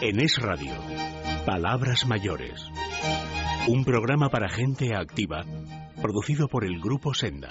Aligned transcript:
En 0.00 0.20
Es 0.20 0.36
Radio, 0.40 0.74
Palabras 1.46 2.06
Mayores. 2.06 2.60
Un 3.68 3.84
programa 3.84 4.28
para 4.28 4.48
gente 4.48 4.94
activa, 4.94 5.44
producido 6.02 6.48
por 6.48 6.64
el 6.64 6.80
Grupo 6.80 7.14
Senda. 7.14 7.50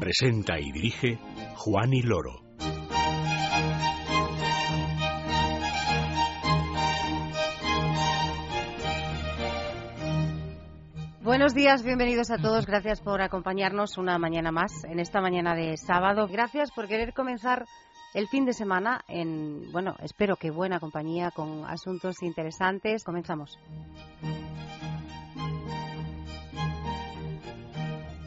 Presenta 0.00 0.58
y 0.58 0.72
dirige 0.72 1.18
Juan 1.56 1.90
Loro. 2.02 2.42
Buenos 11.22 11.54
días, 11.54 11.82
bienvenidos 11.82 12.30
a 12.30 12.36
todos. 12.36 12.66
Gracias 12.66 13.00
por 13.00 13.22
acompañarnos 13.22 13.96
una 13.96 14.18
mañana 14.18 14.52
más 14.52 14.84
en 14.84 15.00
esta 15.00 15.20
mañana 15.20 15.54
de 15.54 15.76
sábado. 15.76 16.26
Gracias 16.28 16.70
por 16.70 16.86
querer 16.86 17.14
comenzar 17.14 17.64
el 18.14 18.28
fin 18.28 18.44
de 18.44 18.52
semana 18.52 19.04
en, 19.08 19.70
bueno, 19.72 19.96
espero 20.02 20.36
que 20.36 20.50
buena 20.50 20.80
compañía 20.80 21.30
con 21.32 21.64
asuntos 21.66 22.22
interesantes. 22.22 23.02
Comenzamos. 23.04 23.58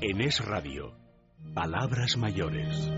En 0.01 0.21
Es 0.21 0.45
Radio, 0.45 0.93
Palabras 1.53 2.17
Mayores. 2.17 2.91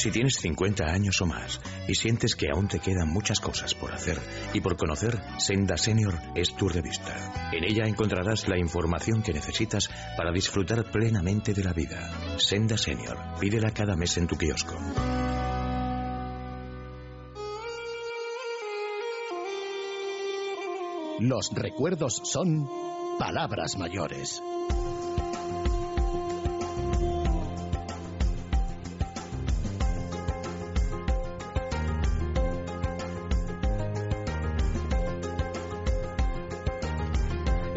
Si 0.00 0.10
tienes 0.10 0.36
50 0.36 0.86
años 0.86 1.20
o 1.20 1.26
más 1.26 1.60
y 1.86 1.94
sientes 1.94 2.34
que 2.34 2.48
aún 2.48 2.68
te 2.68 2.78
quedan 2.78 3.10
muchas 3.10 3.38
cosas 3.38 3.74
por 3.74 3.92
hacer 3.92 4.18
y 4.54 4.62
por 4.62 4.78
conocer, 4.78 5.20
Senda 5.36 5.76
Senior 5.76 6.18
es 6.34 6.56
tu 6.56 6.70
revista. 6.70 7.50
En 7.52 7.64
ella 7.64 7.84
encontrarás 7.84 8.48
la 8.48 8.56
información 8.56 9.22
que 9.22 9.34
necesitas 9.34 9.90
para 10.16 10.32
disfrutar 10.32 10.90
plenamente 10.90 11.52
de 11.52 11.64
la 11.64 11.74
vida. 11.74 12.38
Senda 12.38 12.78
Senior, 12.78 13.18
pídela 13.38 13.72
cada 13.72 13.94
mes 13.94 14.16
en 14.16 14.26
tu 14.26 14.38
kiosco. 14.38 14.74
Los 21.18 21.50
recuerdos 21.52 22.22
son 22.24 22.66
palabras 23.18 23.76
mayores. 23.76 24.42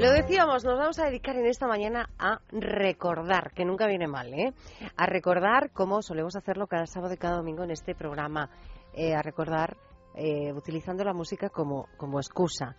Lo 0.03 0.11
decíamos, 0.11 0.65
nos 0.65 0.77
vamos 0.77 0.99
a 0.99 1.05
dedicar 1.05 1.37
en 1.37 1.45
esta 1.45 1.65
mañana 1.65 2.09
a 2.19 2.41
recordar, 2.51 3.53
que 3.53 3.63
nunca 3.63 3.87
viene 3.87 4.05
mal, 4.05 4.33
¿eh? 4.33 4.53
A 4.97 5.05
recordar 5.05 5.71
como 5.71 6.01
solemos 6.01 6.35
hacerlo 6.35 6.67
cada 6.67 6.85
sábado 6.87 7.13
y 7.13 7.17
cada 7.17 7.37
domingo 7.37 7.63
en 7.63 7.71
este 7.71 7.95
programa, 7.95 8.49
eh, 8.93 9.15
a 9.15 9.21
recordar 9.21 9.77
eh, 10.15 10.51
utilizando 10.51 11.05
la 11.05 11.13
música 11.13 11.47
como, 11.47 11.87
como 11.95 12.19
excusa. 12.19 12.75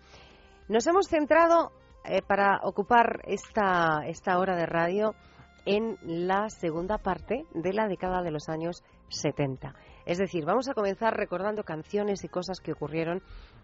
Nos 0.69 0.86
hemos 0.86 1.08
centrado 1.08 1.72
eh, 2.05 2.20
para 2.20 2.61
ocupar 2.62 3.22
esta, 3.25 4.03
esta 4.06 4.38
hora 4.38 4.55
de 4.55 4.66
radio 4.66 5.14
en 5.64 5.97
la 6.03 6.50
segunda 6.50 6.98
parte 6.98 7.47
de 7.55 7.72
la 7.72 7.88
década 7.88 8.20
de 8.20 8.33
los 8.33 8.50
años 8.50 8.84
70. 9.09 9.75
Es 10.06 10.19
decir, 10.19 10.44
vamos 10.44 10.69
a 10.69 10.74
comenzar 10.74 11.16
recordando 11.16 11.64
canciones 11.64 12.22
y 12.24 12.28
cosas 12.28 12.60
que 12.60 12.72
ocurrieron 12.72 13.22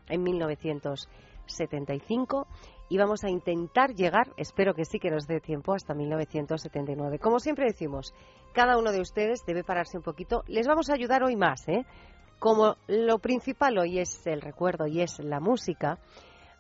en 0.09 0.23
1975 0.23 2.47
y 2.89 2.99
vamos 2.99 3.25
a 3.25 3.31
intentar 3.31 3.95
llegar, 3.95 4.33
espero 4.37 4.75
que 4.75 4.85
sí 4.85 4.99
que 4.99 5.11
nos 5.11 5.27
dé 5.27 5.41
tiempo, 5.41 5.75
hasta 5.75 5.95
1979. 5.95 7.19
Como 7.19 7.39
siempre 7.39 7.67
decimos, 7.67 8.15
cada 8.53 8.79
uno 8.79 8.91
de 8.91 9.01
ustedes 9.01 9.45
debe 9.47 9.63
pararse 9.63 9.97
un 9.97 10.03
poquito. 10.03 10.43
Les 10.49 10.67
vamos 10.67 10.91
a 10.91 10.95
ayudar 10.95 11.23
hoy 11.23 11.37
más, 11.37 11.69
¿eh? 11.69 11.87
Como 12.41 12.77
lo 12.89 13.19
principal 13.19 13.79
hoy 13.79 13.99
es 13.99 14.27
el 14.27 14.41
recuerdo 14.41 14.87
y 14.87 15.03
es 15.03 15.19
la 15.21 15.41
música, 15.41 15.99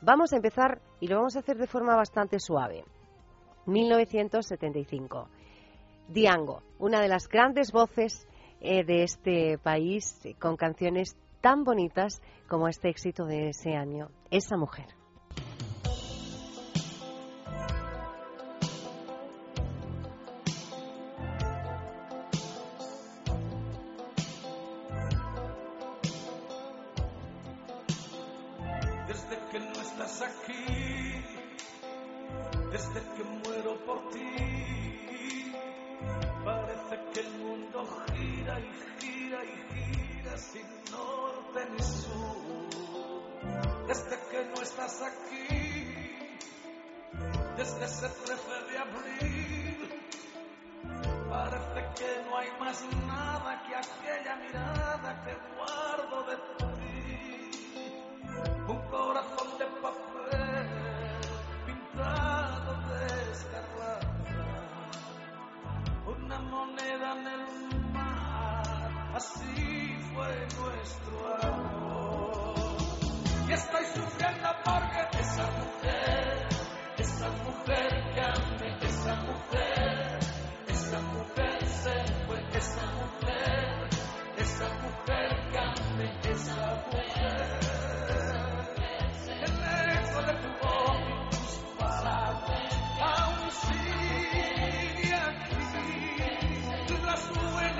vamos 0.02 0.32
a 0.32 0.36
empezar 0.36 0.80
y 1.00 1.08
lo 1.08 1.16
vamos 1.16 1.36
a 1.36 1.40
hacer 1.40 1.56
de 1.56 1.66
forma 1.66 1.96
bastante 1.96 2.38
suave. 2.38 2.84
1975. 3.66 5.28
Diango, 6.08 6.62
una 6.78 7.00
de 7.00 7.08
las 7.08 7.28
grandes 7.28 7.72
voces 7.72 8.26
eh, 8.60 8.84
de 8.84 9.02
este 9.02 9.58
país 9.58 10.18
eh, 10.24 10.34
con 10.38 10.56
canciones 10.56 11.16
tan 11.40 11.64
bonitas 11.64 12.20
como 12.48 12.68
este 12.68 12.88
éxito 12.88 13.24
de 13.24 13.48
ese 13.48 13.74
año, 13.74 14.10
Esa 14.30 14.56
mujer. 14.56 14.99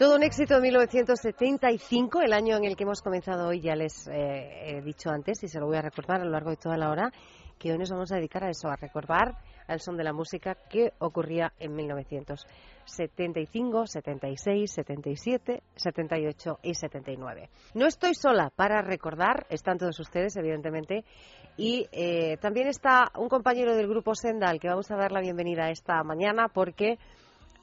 Todo 0.00 0.16
un 0.16 0.22
éxito 0.22 0.54
de 0.54 0.62
1975, 0.62 2.22
el 2.22 2.32
año 2.32 2.56
en 2.56 2.64
el 2.64 2.74
que 2.74 2.84
hemos 2.84 3.02
comenzado 3.02 3.48
hoy, 3.48 3.60
ya 3.60 3.76
les 3.76 4.08
eh, 4.08 4.78
he 4.78 4.80
dicho 4.80 5.10
antes 5.10 5.42
y 5.42 5.48
se 5.48 5.60
lo 5.60 5.66
voy 5.66 5.76
a 5.76 5.82
recordar 5.82 6.22
a 6.22 6.24
lo 6.24 6.30
largo 6.30 6.48
de 6.48 6.56
toda 6.56 6.78
la 6.78 6.88
hora, 6.88 7.12
que 7.58 7.70
hoy 7.70 7.76
nos 7.76 7.90
vamos 7.90 8.10
a 8.10 8.16
dedicar 8.16 8.44
a 8.44 8.48
eso, 8.48 8.68
a 8.68 8.76
recordar 8.76 9.36
al 9.68 9.80
son 9.80 9.98
de 9.98 10.04
la 10.04 10.14
música 10.14 10.56
que 10.70 10.94
ocurría 11.00 11.52
en 11.58 11.74
1975, 11.74 13.86
76, 13.86 14.72
77, 14.72 15.62
78 15.76 16.60
y 16.62 16.74
79. 16.74 17.50
No 17.74 17.86
estoy 17.86 18.14
sola 18.14 18.50
para 18.56 18.80
recordar, 18.80 19.46
están 19.50 19.76
todos 19.76 20.00
ustedes, 20.00 20.34
evidentemente, 20.36 21.04
y 21.58 21.86
eh, 21.92 22.38
también 22.38 22.68
está 22.68 23.12
un 23.18 23.28
compañero 23.28 23.76
del 23.76 23.86
grupo 23.86 24.14
Senda 24.14 24.48
al 24.48 24.60
que 24.60 24.68
vamos 24.68 24.90
a 24.90 24.96
dar 24.96 25.12
la 25.12 25.20
bienvenida 25.20 25.68
esta 25.68 26.02
mañana 26.04 26.48
porque 26.48 26.96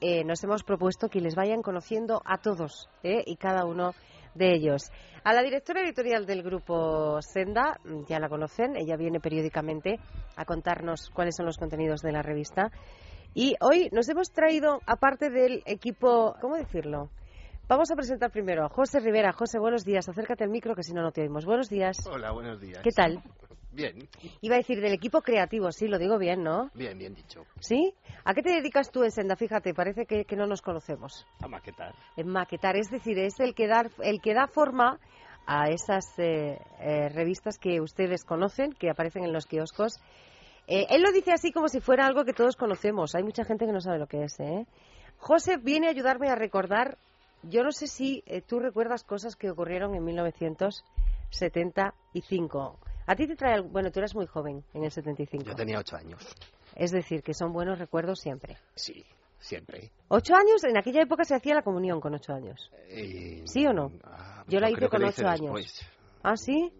eh, 0.00 0.24
nos 0.24 0.42
hemos 0.44 0.62
propuesto 0.62 1.08
que 1.08 1.20
les 1.20 1.34
vayan 1.34 1.62
conociendo 1.62 2.22
a 2.24 2.38
todos 2.38 2.88
¿eh? 3.02 3.22
y 3.26 3.36
cada 3.36 3.64
uno 3.64 3.94
de 4.34 4.54
ellos. 4.54 4.90
A 5.24 5.32
la 5.32 5.42
directora 5.42 5.82
editorial 5.82 6.26
del 6.26 6.42
grupo 6.42 7.20
Senda, 7.20 7.78
mm, 7.84 8.04
ya 8.08 8.18
la 8.18 8.28
conocen, 8.28 8.76
ella 8.76 8.96
viene 8.96 9.20
periódicamente 9.20 9.98
a 10.36 10.44
contarnos 10.44 11.10
cuáles 11.10 11.36
son 11.36 11.46
los 11.46 11.58
contenidos 11.58 12.00
de 12.00 12.12
la 12.12 12.22
revista. 12.22 12.70
Y 13.34 13.54
hoy 13.60 13.88
nos 13.92 14.08
hemos 14.08 14.30
traído, 14.32 14.80
aparte 14.86 15.30
del 15.30 15.62
equipo, 15.66 16.34
¿cómo 16.40 16.56
decirlo? 16.56 17.10
Vamos 17.68 17.90
a 17.90 17.96
presentar 17.96 18.30
primero 18.30 18.64
a 18.64 18.68
José 18.70 19.00
Rivera. 19.00 19.32
José, 19.32 19.58
buenos 19.58 19.84
días. 19.84 20.08
Acércate 20.08 20.44
al 20.44 20.50
micro 20.50 20.74
que 20.74 20.82
si 20.82 20.94
no, 20.94 21.02
no 21.02 21.12
te 21.12 21.20
oímos. 21.20 21.44
Buenos 21.44 21.68
días. 21.68 21.98
Hola, 22.10 22.32
buenos 22.32 22.60
días. 22.60 22.80
¿Qué 22.82 22.90
tal? 22.90 23.22
Bien, 23.70 24.08
Iba 24.40 24.54
a 24.54 24.58
decir 24.58 24.80
del 24.80 24.92
equipo 24.92 25.20
creativo, 25.20 25.70
sí, 25.72 25.88
lo 25.88 25.98
digo 25.98 26.18
bien, 26.18 26.42
¿no? 26.42 26.70
bien, 26.74 26.98
bien 26.98 27.14
dicho. 27.14 27.44
¿Sí? 27.60 27.92
¿A 28.24 28.34
qué 28.34 28.42
te 28.42 28.50
dedicas 28.50 28.90
tú 28.90 29.04
en 29.04 29.10
Senda? 29.10 29.36
Fíjate, 29.36 29.74
parece 29.74 30.06
que, 30.06 30.24
que 30.24 30.36
no 30.36 30.46
nos 30.46 30.62
conocemos. 30.62 31.26
A 31.40 31.48
maquetar. 31.48 31.94
En 32.16 32.28
maquetar, 32.28 32.76
es 32.76 32.90
decir, 32.90 33.18
es 33.18 33.38
el 33.40 33.54
que, 33.54 33.66
dar, 33.66 33.90
el 34.02 34.20
que 34.20 34.34
da 34.34 34.46
forma 34.46 34.98
a 35.46 35.68
esas 35.70 36.18
eh, 36.18 36.58
eh, 36.80 37.08
revistas 37.10 37.58
que 37.58 37.80
ustedes 37.80 38.24
conocen, 38.24 38.72
que 38.72 38.90
aparecen 38.90 39.24
en 39.24 39.32
los 39.32 39.46
kioscos. 39.46 39.98
Eh, 40.66 40.86
él 40.90 41.00
lo 41.02 41.10
dice 41.12 41.32
así 41.32 41.50
como 41.50 41.68
si 41.68 41.80
fuera 41.80 42.06
algo 42.06 42.26
que 42.26 42.34
todos 42.34 42.54
conocemos. 42.54 43.14
Hay 43.14 43.22
mucha 43.22 43.44
gente 43.44 43.64
que 43.64 43.72
no 43.72 43.80
sabe 43.80 43.98
lo 43.98 44.06
que 44.06 44.24
es. 44.24 44.38
¿eh? 44.38 44.66
José 45.16 45.56
viene 45.56 45.86
a 45.86 45.90
ayudarme 45.90 46.28
a 46.28 46.34
recordar. 46.34 46.98
Yo 47.42 47.62
no 47.62 47.72
sé 47.72 47.86
si 47.86 48.22
eh, 48.26 48.42
tú 48.42 48.60
recuerdas 48.60 49.02
cosas 49.02 49.34
que 49.36 49.50
ocurrieron 49.50 49.94
en 49.94 50.04
1975. 50.04 52.78
A 53.08 53.16
ti 53.16 53.26
te 53.26 53.34
trae. 53.36 53.60
Bueno, 53.60 53.90
tú 53.90 53.98
eras 54.00 54.14
muy 54.14 54.26
joven 54.26 54.62
en 54.74 54.84
el 54.84 54.90
75. 54.90 55.44
Yo 55.44 55.54
tenía 55.54 55.78
ocho 55.78 55.96
años. 55.96 56.22
Es 56.76 56.90
decir, 56.92 57.22
que 57.22 57.34
son 57.34 57.52
buenos 57.52 57.78
recuerdos 57.78 58.20
siempre. 58.20 58.56
Sí, 58.74 59.04
siempre. 59.40 59.90
¿Ocho 60.08 60.34
años? 60.34 60.62
En 60.64 60.76
aquella 60.78 61.02
época 61.02 61.24
se 61.24 61.34
hacía 61.34 61.54
la 61.54 61.62
comunión 61.62 62.00
con 62.00 62.14
ocho 62.14 62.32
años. 62.34 62.70
Y- 62.94 63.46
¿Sí 63.46 63.66
o 63.66 63.72
no? 63.72 63.90
Ah, 64.04 64.44
Yo 64.46 64.60
la 64.60 64.70
hice 64.70 64.88
con 64.88 65.02
ocho 65.04 65.26
años. 65.26 65.40
después. 65.54 65.80
¿Ah, 66.22 66.36
sí? 66.36 66.70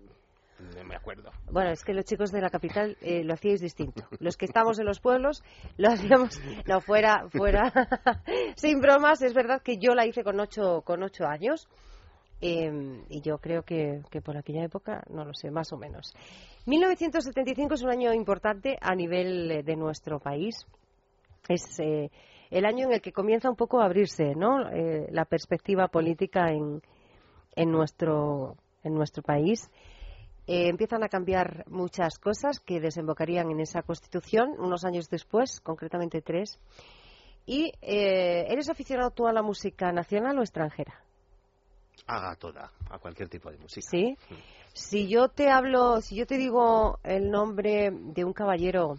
No 0.76 0.84
me 0.84 0.96
acuerdo. 0.96 1.30
Bueno, 1.50 1.70
es 1.70 1.84
que 1.84 1.94
los 1.94 2.04
chicos 2.04 2.32
de 2.32 2.40
la 2.40 2.50
capital 2.50 2.96
eh, 3.00 3.22
lo 3.22 3.34
hacíais 3.34 3.60
distinto. 3.60 4.02
Los 4.18 4.36
que 4.36 4.44
estamos 4.44 4.78
en 4.80 4.86
los 4.86 4.98
pueblos 5.00 5.42
lo 5.76 5.88
hacíamos, 5.88 6.40
no, 6.66 6.80
fuera, 6.80 7.28
fuera, 7.30 7.72
sin 8.56 8.80
bromas, 8.80 9.22
es 9.22 9.34
verdad 9.34 9.62
que 9.62 9.78
yo 9.78 9.94
la 9.94 10.04
hice 10.04 10.24
con 10.24 10.38
ocho, 10.40 10.82
con 10.82 11.02
ocho 11.04 11.26
años 11.26 11.68
eh, 12.40 13.02
y 13.08 13.20
yo 13.20 13.38
creo 13.38 13.62
que, 13.62 14.02
que 14.10 14.20
por 14.20 14.36
aquella 14.36 14.64
época, 14.64 15.02
no 15.10 15.24
lo 15.24 15.34
sé, 15.34 15.50
más 15.50 15.72
o 15.72 15.76
menos. 15.76 16.14
1975 16.66 17.74
es 17.74 17.82
un 17.82 17.90
año 17.90 18.12
importante 18.12 18.76
a 18.80 18.94
nivel 18.94 19.50
eh, 19.50 19.62
de 19.62 19.76
nuestro 19.76 20.20
país. 20.20 20.66
Es 21.48 21.80
eh, 21.80 22.10
el 22.50 22.64
año 22.66 22.86
en 22.86 22.92
el 22.92 23.00
que 23.00 23.12
comienza 23.12 23.48
un 23.48 23.56
poco 23.56 23.80
a 23.80 23.86
abrirse 23.86 24.34
¿no? 24.34 24.68
Eh, 24.70 25.08
la 25.10 25.24
perspectiva 25.24 25.88
política 25.88 26.48
en, 26.50 26.82
en, 27.56 27.70
nuestro, 27.70 28.56
en 28.84 28.94
nuestro 28.94 29.22
país. 29.22 29.70
Eh, 30.46 30.68
empiezan 30.68 31.02
a 31.02 31.08
cambiar 31.08 31.64
muchas 31.68 32.18
cosas 32.18 32.60
que 32.60 32.80
desembocarían 32.80 33.50
en 33.50 33.60
esa 33.60 33.82
constitución 33.82 34.54
unos 34.58 34.84
años 34.84 35.08
después, 35.08 35.60
concretamente 35.60 36.22
tres. 36.22 36.58
¿Y 37.44 37.72
eres 37.80 38.68
aficionado 38.68 39.10
tú 39.10 39.26
a 39.26 39.32
la 39.32 39.40
música 39.40 39.90
nacional 39.90 40.38
o 40.38 40.42
extranjera? 40.42 41.02
A 42.06 42.34
toda, 42.36 42.70
a 42.90 42.98
cualquier 42.98 43.28
tipo 43.28 43.50
de 43.50 43.58
música. 43.58 43.86
Sí. 43.90 44.16
Si 44.72 45.08
yo 45.08 45.28
te 45.28 45.50
hablo, 45.50 46.00
si 46.00 46.14
yo 46.16 46.26
te 46.26 46.36
digo 46.38 46.98
el 47.02 47.30
nombre 47.30 47.90
de 47.92 48.24
un 48.24 48.32
caballero 48.32 48.94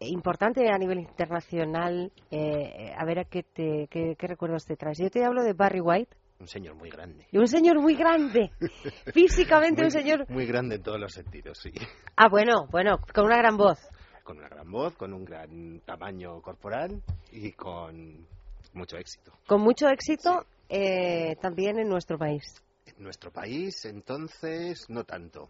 importante 0.00 0.68
a 0.68 0.78
nivel 0.78 0.98
internacional, 0.98 2.10
eh, 2.30 2.92
a 2.96 3.04
ver 3.04 3.20
a 3.20 3.24
qué, 3.24 3.42
te, 3.44 3.86
qué, 3.90 4.16
qué 4.18 4.26
recuerdos 4.26 4.64
te 4.64 4.76
traes. 4.76 4.98
Yo 4.98 5.10
te 5.10 5.24
hablo 5.24 5.42
de 5.44 5.52
Barry 5.52 5.80
White, 5.80 6.16
Un 6.40 6.48
señor 6.48 6.74
muy 6.74 6.90
grande. 6.90 7.26
de 7.30 7.38
un 7.38 7.46
señor 7.46 7.80
muy 7.80 7.94
grande, 7.94 8.50
físicamente 9.14 9.82
Muy- 9.82 9.86
un 9.86 9.90
señor. 9.92 10.28
Muy 10.28 10.46
grande 10.46 10.76
en 10.76 10.82
todos 10.82 10.98
los 10.98 11.12
sentidos, 11.12 11.58
sí. 11.58 11.70
Ah, 12.16 12.28
bueno, 12.28 12.66
bueno, 12.70 12.98
con 13.14 13.26
una 13.26 13.36
gran 13.36 13.56
voz. 13.56 13.78
Con 14.24 14.38
una 14.38 14.48
gran 14.48 14.70
voz, 14.70 14.96
con 14.96 15.12
un 15.12 15.24
gran 15.24 15.80
tamaño 15.84 16.40
corporal 16.42 17.00
y 17.32 17.52
con 17.52 18.26
mucho 18.74 18.96
éxito. 18.96 19.32
con 19.46 19.60
mucho 19.60 19.88
éxito 19.88 20.46
eh, 20.68 21.36
también 21.40 21.78
en 21.78 21.88
nuestro 21.88 22.18
país. 22.18 22.62
En 22.86 23.02
nuestro 23.02 23.30
país, 23.30 23.84
entonces, 23.84 24.88
no 24.88 25.04
tanto. 25.04 25.48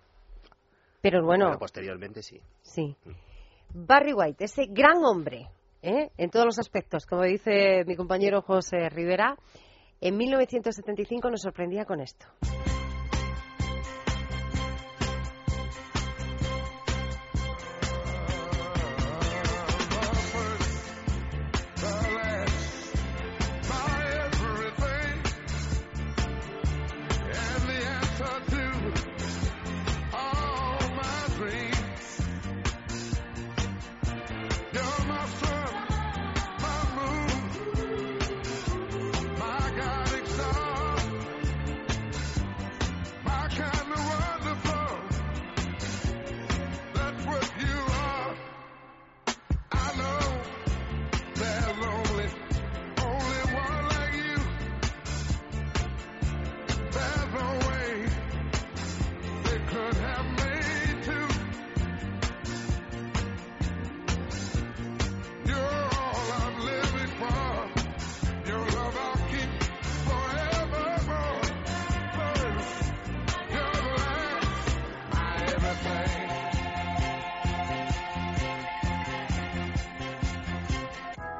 Pero 1.00 1.25
bueno, 1.25 1.47
Pero 1.47 1.59
posteriormente 1.59 2.23
sí. 2.23 2.41
sí. 2.62 2.97
Barry 3.75 4.12
White, 4.12 4.44
ese 4.44 4.67
gran 4.67 5.05
hombre, 5.05 5.49
¿eh? 5.82 6.11
en 6.17 6.31
todos 6.31 6.47
los 6.47 6.59
aspectos, 6.59 7.06
como 7.06 7.23
dice 7.23 7.85
mi 7.87 7.97
compañero 7.97 8.43
José 8.43 8.88
Rivera, 8.88 9.37
en 10.00 10.17
1975 10.17 11.31
nos 11.31 11.43
sorprendía 11.43 11.85
con 11.85 12.00
esto. 12.00 12.26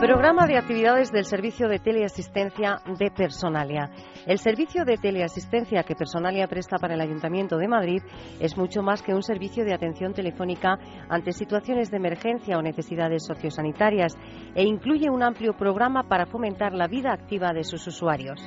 Programa 0.00 0.46
de 0.46 0.56
actividades 0.56 1.12
del 1.12 1.26
Servicio 1.26 1.68
de 1.68 1.78
Teleasistencia 1.78 2.80
de 2.98 3.10
Personalia. 3.10 3.90
El 4.26 4.38
servicio 4.38 4.86
de 4.86 4.96
teleasistencia 4.96 5.82
que 5.82 5.94
Personalia 5.94 6.46
presta 6.46 6.78
para 6.78 6.94
el 6.94 7.02
Ayuntamiento 7.02 7.58
de 7.58 7.68
Madrid 7.68 8.02
es 8.40 8.56
mucho 8.56 8.80
más 8.82 9.02
que 9.02 9.12
un 9.12 9.22
servicio 9.22 9.62
de 9.62 9.74
atención 9.74 10.14
telefónica 10.14 10.78
ante 11.10 11.32
situaciones 11.32 11.90
de 11.90 11.98
emergencia 11.98 12.56
o 12.56 12.62
necesidades 12.62 13.26
sociosanitarias 13.26 14.16
e 14.54 14.62
incluye 14.62 15.10
un 15.10 15.22
amplio 15.22 15.52
programa 15.52 16.04
para 16.04 16.24
fomentar 16.24 16.72
la 16.72 16.86
vida 16.88 17.12
activa 17.12 17.52
de 17.52 17.64
sus 17.64 17.86
usuarios. 17.86 18.40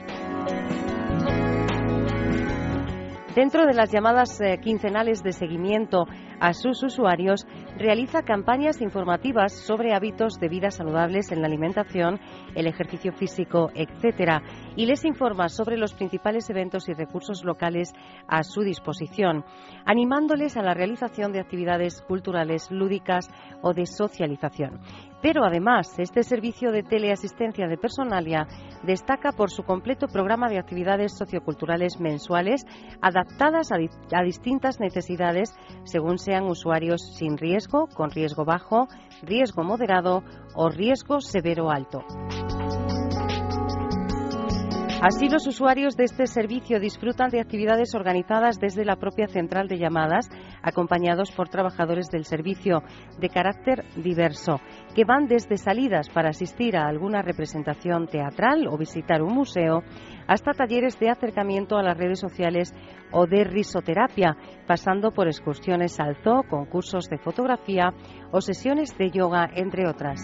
Dentro 3.36 3.66
de 3.66 3.74
las 3.74 3.92
llamadas 3.92 4.40
eh, 4.42 4.60
quincenales 4.62 5.24
de 5.24 5.32
seguimiento 5.32 6.06
a 6.40 6.54
sus 6.54 6.84
usuarios, 6.84 7.48
realiza 7.80 8.22
campañas 8.22 8.80
informativas 8.80 9.54
sobre 9.54 9.96
hábitos 9.96 10.40
de 10.40 10.50
vida 10.50 10.70
saludables 10.70 11.32
en 11.32 11.42
la 11.42 11.48
alimentación, 11.48 12.20
el 12.54 12.68
ejercicio 12.68 13.12
físico, 13.12 13.72
etcétera, 13.74 14.44
y 14.76 14.86
les 14.86 15.04
informa 15.04 15.50
sobre 15.50 15.78
los 15.78 15.96
principales 15.96 16.48
eventos 16.52 16.88
y 16.90 16.94
recursos 16.94 17.44
locales 17.44 17.92
a 18.28 18.44
su 18.44 18.62
disposición, 18.62 19.44
animándoles 19.84 20.56
a 20.56 20.62
la 20.62 20.76
realización 20.76 21.32
de 21.32 21.40
actividades 21.40 22.04
culturales, 22.04 22.70
lúdicas 22.70 23.32
o 23.64 23.74
de 23.74 23.88
socialización. 23.88 24.80
Pero 25.24 25.46
además, 25.46 25.88
este 26.00 26.22
servicio 26.22 26.74
de 26.74 26.84
teleasistencia 26.84 27.66
de 27.68 27.78
Personalia 27.78 28.46
destaca 28.84 29.32
por 29.32 29.50
su 29.50 29.64
completo 29.64 30.08
programa 30.08 30.50
de 30.50 30.60
actividades 30.60 31.14
socioculturales 31.14 31.98
mensuales 32.02 32.66
adaptadas 33.02 33.72
a, 33.72 33.78
a 33.78 34.22
distintas 34.22 34.82
necesidades 34.82 35.56
según 35.86 36.18
sean 36.18 36.44
usuarios 36.44 37.16
sin 37.18 37.38
riesgo, 37.38 37.88
con 37.88 38.12
riesgo 38.12 38.44
bajo, 38.44 38.90
riesgo 39.22 39.64
moderado 39.64 40.24
o 40.56 40.70
riesgo 40.70 41.22
severo 41.22 41.72
alto. 41.72 42.04
Así, 45.04 45.28
los 45.28 45.46
usuarios 45.48 45.98
de 45.98 46.06
este 46.06 46.28
servicio 46.28 46.80
disfrutan 46.80 47.30
de 47.30 47.42
actividades 47.42 47.94
organizadas 47.94 48.58
desde 48.58 48.86
la 48.86 48.96
propia 48.96 49.28
central 49.28 49.68
de 49.68 49.78
llamadas, 49.78 50.30
acompañados 50.62 51.30
por 51.34 51.50
trabajadores 51.50 52.08
del 52.08 52.24
servicio 52.24 52.84
de 53.20 53.28
carácter 53.28 53.84
diverso, 53.98 54.62
que 54.96 55.04
van 55.04 55.28
desde 55.28 55.58
salidas 55.58 56.08
para 56.08 56.30
asistir 56.30 56.78
a 56.78 56.88
alguna 56.88 57.22
representación 57.22 58.08
teatral 58.08 58.66
o 58.66 58.78
visitar 58.78 59.22
un 59.22 59.34
museo, 59.34 59.84
hasta 60.26 60.54
talleres 60.54 60.98
de 60.98 61.10
acercamiento 61.10 61.76
a 61.76 61.84
las 61.84 61.98
redes 61.98 62.22
sociales 62.22 62.74
o 63.12 63.28
de 63.28 63.44
risoterapia, 63.44 64.38
pasando 64.68 65.12
por 65.12 65.28
excursiones 65.28 66.00
al 66.00 66.16
zoo, 66.24 66.44
concursos 66.44 67.10
de 67.10 67.18
fotografía 67.18 67.94
o 68.32 68.40
sesiones 68.40 68.98
de 68.98 69.12
yoga, 69.12 69.50
entre 69.54 69.86
otras. 69.86 70.22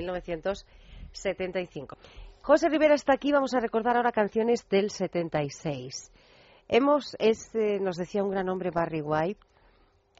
1975. 1.11 1.97
José 2.41 2.69
Rivera 2.69 2.95
está 2.95 3.13
aquí, 3.13 3.31
vamos 3.31 3.53
a 3.53 3.59
recordar 3.59 3.97
ahora 3.97 4.11
canciones 4.11 4.67
del 4.69 4.89
76. 4.89 6.11
Hemos, 6.67 7.15
es, 7.19 7.53
eh, 7.53 7.79
nos 7.79 7.97
decía 7.97 8.23
un 8.23 8.31
gran 8.31 8.49
hombre, 8.49 8.71
Barry 8.71 9.01
White, 9.01 9.41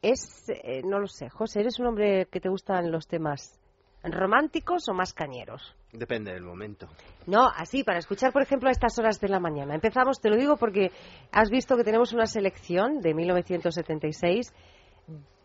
es, 0.02 0.48
eh, 0.48 0.82
no 0.84 1.00
lo 1.00 1.06
sé, 1.06 1.28
José, 1.30 1.60
¿eres 1.60 1.78
un 1.78 1.86
hombre 1.86 2.26
que 2.26 2.40
te 2.40 2.48
gustan 2.48 2.90
los 2.92 3.06
temas 3.06 3.58
románticos 4.04 4.88
o 4.88 4.94
más 4.94 5.14
cañeros? 5.14 5.74
Depende 5.92 6.32
del 6.32 6.42
momento. 6.42 6.88
No, 7.26 7.48
así, 7.48 7.84
para 7.84 7.98
escuchar, 7.98 8.32
por 8.32 8.42
ejemplo, 8.42 8.68
a 8.68 8.72
estas 8.72 8.98
horas 8.98 9.20
de 9.20 9.28
la 9.28 9.38
mañana. 9.38 9.74
Empezamos, 9.74 10.20
te 10.20 10.28
lo 10.28 10.36
digo 10.36 10.56
porque 10.56 10.90
has 11.30 11.50
visto 11.50 11.76
que 11.76 11.84
tenemos 11.84 12.12
una 12.12 12.26
selección 12.26 13.00
de 13.00 13.14
1976 13.14 14.52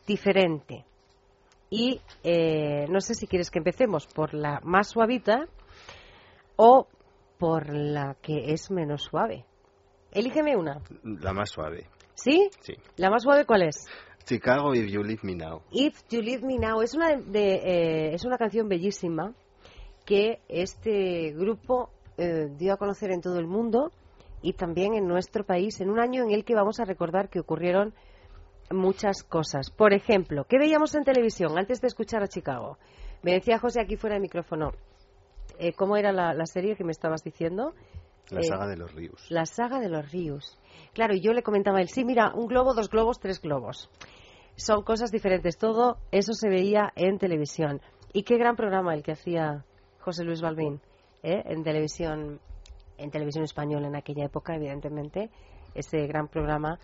diferente. 0.07 0.85
Y 1.69 2.01
eh, 2.23 2.85
no 2.89 3.01
sé 3.01 3.13
si 3.13 3.27
quieres 3.27 3.51
que 3.51 3.59
empecemos 3.59 4.07
por 4.07 4.33
la 4.33 4.59
más 4.63 4.89
suavita 4.89 5.47
o 6.55 6.87
por 7.37 7.73
la 7.73 8.15
que 8.21 8.53
es 8.53 8.71
menos 8.71 9.03
suave. 9.03 9.45
Elígeme 10.11 10.55
una. 10.55 10.81
La 11.03 11.33
más 11.33 11.49
suave. 11.49 11.85
¿Sí? 12.15 12.49
Sí. 12.61 12.73
¿La 12.95 13.09
más 13.09 13.23
suave 13.23 13.45
cuál 13.45 13.63
es? 13.63 13.85
Chicago, 14.23 14.73
If 14.73 14.91
You 14.91 15.03
Leave 15.03 15.21
Me 15.23 15.35
Now. 15.35 15.61
If 15.71 16.03
You 16.09 16.21
Leave 16.21 16.45
Me 16.45 16.57
Now 16.57 16.81
es 16.81 16.93
una, 16.93 17.15
de, 17.15 17.53
eh, 17.55 18.13
es 18.13 18.25
una 18.25 18.37
canción 18.37 18.67
bellísima 18.67 19.33
que 20.05 20.41
este 20.49 21.33
grupo 21.33 21.91
eh, 22.17 22.49
dio 22.57 22.73
a 22.73 22.77
conocer 22.77 23.11
en 23.11 23.21
todo 23.21 23.39
el 23.39 23.47
mundo 23.47 23.91
y 24.41 24.53
también 24.53 24.95
en 24.95 25.07
nuestro 25.07 25.45
país 25.45 25.79
en 25.81 25.89
un 25.89 25.99
año 25.99 26.23
en 26.23 26.31
el 26.31 26.43
que 26.43 26.55
vamos 26.55 26.79
a 26.79 26.85
recordar 26.85 27.29
que 27.29 27.39
ocurrieron 27.39 27.93
muchas 28.71 29.23
cosas. 29.23 29.69
Por 29.69 29.93
ejemplo, 29.93 30.45
¿qué 30.47 30.57
veíamos 30.57 30.93
en 30.95 31.03
televisión 31.03 31.57
antes 31.57 31.81
de 31.81 31.87
escuchar 31.87 32.23
a 32.23 32.27
Chicago? 32.27 32.77
Me 33.23 33.33
decía 33.33 33.59
José 33.59 33.81
aquí 33.81 33.95
fuera 33.95 34.15
de 34.15 34.21
micrófono, 34.21 34.71
eh, 35.59 35.73
¿cómo 35.73 35.97
era 35.97 36.11
la, 36.11 36.33
la 36.33 36.45
serie 36.45 36.75
que 36.75 36.83
me 36.83 36.91
estabas 36.91 37.23
diciendo? 37.23 37.73
La 38.29 38.41
Eh, 38.41 38.43
saga 38.43 38.67
de 38.67 38.77
los 38.77 38.93
ríos. 38.93 39.25
La 39.29 39.45
saga 39.45 39.79
de 39.79 39.89
los 39.89 40.11
ríos. 40.11 40.59
Claro, 40.93 41.15
y 41.15 41.21
yo 41.21 41.33
le 41.33 41.43
comentaba 41.43 41.79
a 41.79 41.81
él, 41.81 41.89
sí, 41.89 42.03
mira, 42.05 42.31
un 42.35 42.47
globo, 42.47 42.73
dos 42.73 42.89
globos, 42.89 43.19
tres 43.19 43.41
globos. 43.41 43.89
Son 44.55 44.83
cosas 44.83 45.11
diferentes. 45.11 45.57
Todo 45.57 45.97
eso 46.11 46.33
se 46.33 46.49
veía 46.49 46.91
en 46.95 47.17
televisión. 47.19 47.81
Y 48.13 48.23
qué 48.23 48.37
gran 48.37 48.55
programa 48.55 48.93
el 48.93 49.03
que 49.03 49.11
hacía 49.13 49.63
José 49.99 50.23
Luis 50.23 50.41
Balbín 50.41 50.81
¿eh? 51.23 51.43
en 51.45 51.63
televisión 51.63 52.39
en 52.99 53.11
televisión 53.11 53.43
española 53.43 53.87
en 53.87 53.95
aquella 53.95 54.25
época, 54.25 54.55
evidentemente, 54.55 55.29
ese 55.75 56.07
gran 56.07 56.27
programa 56.27 56.79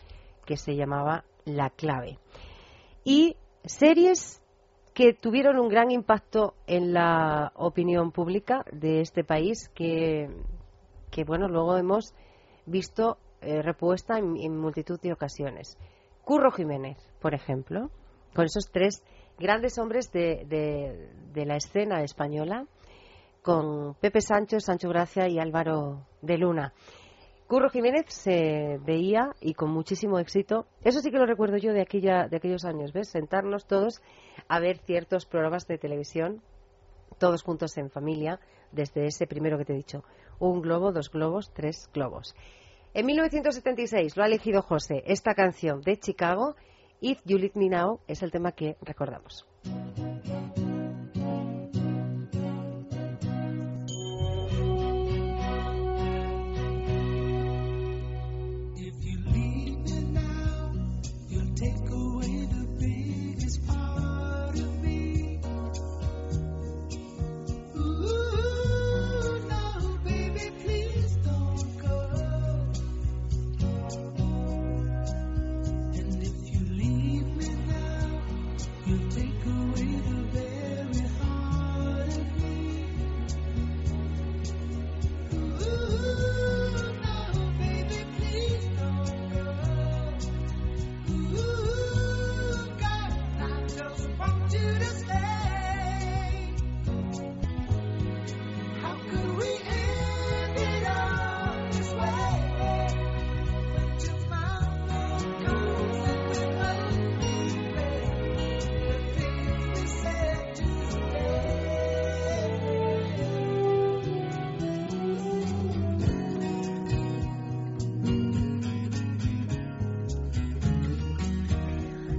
que 0.45 0.57
se 0.57 0.75
llamaba 0.75 1.23
La 1.45 1.69
Clave. 1.69 2.19
Y 3.03 3.35
series 3.65 4.41
que 4.93 5.13
tuvieron 5.13 5.57
un 5.59 5.69
gran 5.69 5.91
impacto 5.91 6.53
en 6.67 6.93
la 6.93 7.51
opinión 7.55 8.11
pública 8.11 8.63
de 8.71 9.01
este 9.01 9.23
país, 9.23 9.69
que, 9.73 10.29
que 11.09 11.23
bueno, 11.23 11.47
luego 11.47 11.77
hemos 11.77 12.13
visto 12.65 13.17
eh, 13.41 13.61
repuesta 13.61 14.17
en, 14.19 14.57
multitud 14.57 14.99
de 15.01 15.11
ocasiones. 15.13 15.77
Curro 16.23 16.51
Jiménez, 16.51 16.97
por 17.19 17.33
ejemplo, 17.33 17.89
con 18.35 18.45
esos 18.45 18.69
tres 18.71 19.03
grandes 19.39 19.77
hombres 19.79 20.11
de, 20.11 20.45
de- 20.47 21.09
de 21.33 21.45
la 21.45 21.55
escena 21.57 22.03
española, 22.03 22.65
con 23.41 23.95
Pepe 23.95 24.21
Sancho, 24.21 24.59
Sancho 24.59 24.87
Gracia 24.89 25.27
y 25.27 25.39
Álvaro 25.39 26.05
de 26.21 26.37
Luna. 26.37 26.73
Curro 27.53 27.69
Jiménez 27.69 28.05
se 28.07 28.79
veía 28.83 29.29
y 29.39 29.53
con 29.53 29.69
muchísimo 29.69 30.17
éxito. 30.17 30.65
Eso 30.83 31.01
sí 31.01 31.11
que 31.11 31.19
lo 31.19 31.27
recuerdo 31.27 31.57
yo 31.57 31.71
de, 31.71 31.81
aquellos 31.81 32.65
años, 32.65 32.93
¿ves? 32.93 33.09
Sentarnos 33.09 33.67
todos 33.67 34.01
a 34.47 34.59
ver 34.59 34.79
ciertos 34.79 35.27
programas 35.27 35.67
de 35.67 35.77
televisión, 35.77 36.41
todos 37.19 37.43
juntos 37.43 37.77
en 37.77 37.91
familia, 37.91 38.39
desde 38.71 39.05
ese 39.05 39.27
primero 39.27 39.59
que 39.59 39.65
te 39.65 39.73
he 39.73 39.75
dicho. 39.75 40.03
Un 40.39 40.63
globo, 40.63 40.91
dos 40.91 41.11
globos, 41.11 41.53
tres 41.53 41.91
globos. 41.93 42.33
En 42.95 43.05
1976 43.05 44.17
lo 44.17 44.23
ha 44.23 44.25
elegido 44.25 44.63
José, 44.63 45.03
esta 45.05 45.35
canción 45.35 45.81
de 45.81 45.99
Chicago, 45.99 46.55
If 47.01 47.19
You 47.23 47.37
Leave 47.37 47.53
Me 47.53 47.69
Now, 47.69 47.99
es 48.07 48.23
el 48.23 48.31
tema 48.31 48.53
que 48.53 48.77
recordamos. 48.81 49.45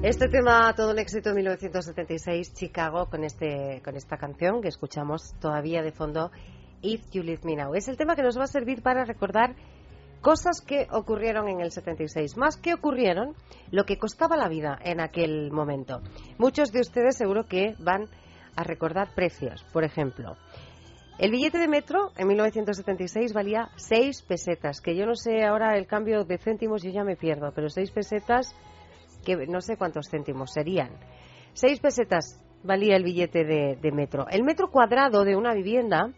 Este 0.04 0.28
tema, 0.28 0.74
todo 0.76 0.90
un 0.90 0.98
éxito 0.98 1.30
en 1.30 1.36
1976, 1.36 2.52
Chicago, 2.52 3.08
con, 3.08 3.24
este, 3.24 3.80
con 3.82 3.96
esta 3.96 4.18
canción 4.18 4.60
que 4.60 4.68
escuchamos 4.68 5.32
todavía 5.40 5.80
de 5.80 5.92
fondo, 5.92 6.30
If 6.82 7.08
You 7.12 7.22
Leave 7.22 7.40
Me 7.44 7.56
Now. 7.56 7.74
Es 7.74 7.88
el 7.88 7.96
tema 7.96 8.14
que 8.14 8.22
nos 8.22 8.38
va 8.38 8.44
a 8.44 8.46
servir 8.46 8.82
para 8.82 9.06
recordar 9.06 9.54
cosas 10.20 10.60
que 10.60 10.88
ocurrieron 10.90 11.48
en 11.48 11.62
el 11.62 11.70
76. 11.70 12.36
Más 12.36 12.58
que 12.58 12.74
ocurrieron, 12.74 13.34
lo 13.70 13.86
que 13.86 13.96
costaba 13.96 14.36
la 14.36 14.46
vida 14.50 14.78
en 14.84 15.00
aquel 15.00 15.50
momento. 15.50 16.02
Muchos 16.36 16.70
de 16.70 16.80
ustedes 16.80 17.16
seguro 17.16 17.46
que 17.46 17.74
van 17.78 18.06
a 18.56 18.62
recordar 18.62 19.14
precios. 19.14 19.64
Por 19.72 19.84
ejemplo, 19.84 20.36
el 21.16 21.30
billete 21.30 21.56
de 21.56 21.66
metro 21.66 22.12
en 22.18 22.28
1976 22.28 23.32
valía 23.32 23.70
6 23.76 24.20
pesetas, 24.28 24.82
que 24.82 24.96
yo 24.96 25.06
no 25.06 25.14
sé 25.14 25.44
ahora 25.44 25.78
el 25.78 25.86
cambio 25.86 26.24
de 26.24 26.36
céntimos, 26.36 26.82
yo 26.82 26.90
ya 26.90 27.04
me 27.04 27.16
pierdo, 27.16 27.52
pero 27.54 27.70
6 27.70 27.90
pesetas 27.90 28.54
que 29.24 29.46
no 29.46 29.60
sé 29.60 29.76
cuántos 29.76 30.08
céntimos 30.10 30.52
serían. 30.52 30.90
Seis 31.54 31.80
pesetas 31.80 32.44
valía 32.64 32.96
el 32.96 33.04
billete 33.04 33.44
de, 33.44 33.92
metro. 33.92 34.26
El 34.28 34.42
metro 34.42 34.68
cuadrado 34.70 35.22
de 35.24 35.36
una 35.36 35.54
vivienda 35.54 36.10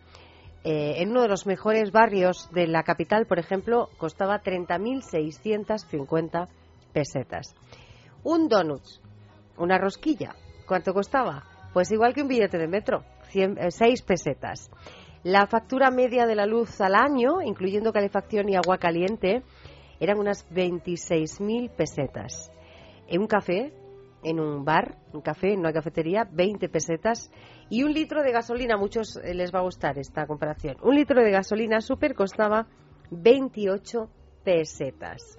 eh, 0.65 1.03
en 1.03 1.11
uno 1.11 1.21
de 1.23 1.29
los 1.29 1.47
mejores 1.47 1.93
barrios 1.93 2.49
de 2.53 2.67
la 2.67 2.83
capital, 2.85 3.27
por 3.27 3.39
ejemplo, 3.39 3.91
costaba 3.99 4.43
30.650 4.43 6.49
pesetas. 6.93 7.55
Un 8.23 8.49
donut, 8.49 8.83
una 9.59 9.77
rosquilla, 9.79 10.35
¿cuánto 10.67 10.95
costaba? 10.95 11.45
Pues 11.73 11.91
igual 11.93 12.15
que 12.15 12.23
un 12.23 12.29
billete 12.29 12.59
de 12.59 12.69
metro, 12.69 13.05
6 13.31 13.79
eh, 13.79 13.95
pesetas. 14.07 14.71
La 15.23 15.47
factura 15.47 15.91
media 15.91 16.27
de 16.27 16.37
la 16.37 16.47
luz 16.47 16.81
al 16.81 16.95
año, 16.95 17.43
incluyendo 17.43 17.93
calefacción 17.93 18.49
y 18.49 18.57
agua 18.57 18.79
caliente, 18.79 19.43
eran 20.01 20.19
unas 20.19 20.49
26.000 20.51 21.69
pesetas 21.71 22.51
en 23.09 23.21
un 23.21 23.27
café, 23.27 23.73
en 24.23 24.41
un 24.41 24.65
bar, 24.65 24.97
un 25.13 25.21
café, 25.21 25.53
en 25.53 25.61
una 25.61 25.73
cafetería, 25.73 26.27
20 26.31 26.69
pesetas. 26.69 27.31
Y 27.69 27.83
un 27.83 27.93
litro 27.93 28.23
de 28.23 28.33
gasolina, 28.33 28.75
a 28.75 28.79
muchos 28.79 29.17
eh, 29.17 29.35
les 29.35 29.55
va 29.55 29.61
a 29.61 29.63
gustar 29.63 29.99
esta 29.99 30.27
comparación. 30.27 30.77
Un 30.83 30.95
litro 30.95 31.23
de 31.23 31.31
gasolina 31.31 31.81
super 31.81 32.15
costaba 32.15 32.67
28 33.11 34.11
pesetas. 34.45 35.39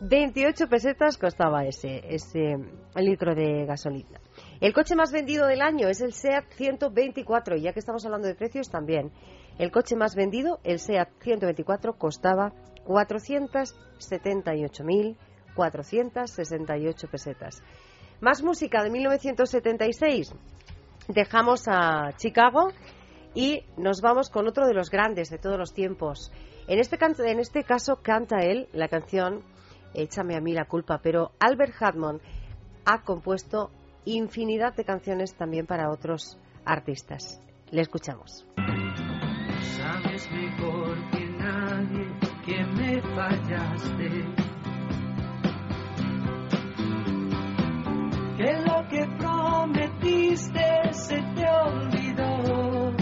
28 0.00 0.68
pesetas 0.68 1.16
costaba 1.16 1.64
ese, 1.64 2.02
ese 2.08 2.56
litro 2.96 3.34
de 3.34 3.64
gasolina. 3.64 4.20
El 4.60 4.74
coche 4.74 4.94
más 4.94 5.10
vendido 5.10 5.46
del 5.46 5.62
año 5.62 5.88
es 5.88 6.02
el 6.02 6.12
SEAT 6.12 6.50
124, 6.50 7.56
y 7.56 7.62
ya 7.62 7.72
que 7.72 7.80
estamos 7.80 8.04
hablando 8.04 8.28
de 8.28 8.34
precios 8.34 8.68
también. 8.68 9.10
El 9.58 9.70
coche 9.70 9.96
más 9.96 10.14
vendido, 10.14 10.60
el 10.64 10.80
SEAT 10.80 11.08
124, 11.22 11.96
costaba 11.96 12.52
478.000 12.84 15.16
468 15.56 17.08
pesetas. 17.08 17.62
Más 18.20 18.42
música 18.42 18.84
de 18.84 18.90
1976. 18.90 20.32
Dejamos 21.08 21.64
a 21.66 22.12
Chicago 22.16 22.68
y 23.34 23.64
nos 23.76 24.00
vamos 24.00 24.30
con 24.30 24.46
otro 24.46 24.66
de 24.68 24.74
los 24.74 24.90
grandes 24.90 25.30
de 25.30 25.38
todos 25.38 25.58
los 25.58 25.72
tiempos. 25.72 26.30
En 26.68 26.78
este, 26.78 26.96
en 27.00 27.40
este 27.40 27.64
caso 27.64 27.96
canta 28.02 28.38
él 28.38 28.68
la 28.72 28.88
canción 28.88 29.42
Échame 29.96 30.36
a 30.36 30.40
mí 30.40 30.52
la 30.52 30.66
culpa, 30.66 31.00
pero 31.02 31.32
Albert 31.38 31.74
Hammond 31.80 32.20
ha 32.84 33.02
compuesto 33.02 33.70
infinidad 34.04 34.74
de 34.74 34.84
canciones 34.84 35.34
también 35.34 35.66
para 35.66 35.90
otros 35.90 36.38
artistas. 36.66 37.40
Le 37.70 37.80
escuchamos. 37.80 38.46
Que 48.36 48.52
lo 48.52 48.86
que 48.88 49.06
prometiste 49.18 50.92
se 50.92 51.16
te 51.34 51.48
olvidó. 51.48 52.92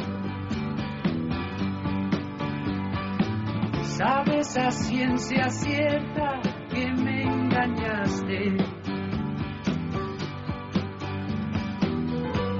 Sabes 3.83 4.57
a 4.57 4.71
ciencia 4.71 5.51
cierta 5.51 6.41
que 6.71 6.93
me 6.93 7.23
engañaste. 7.23 8.57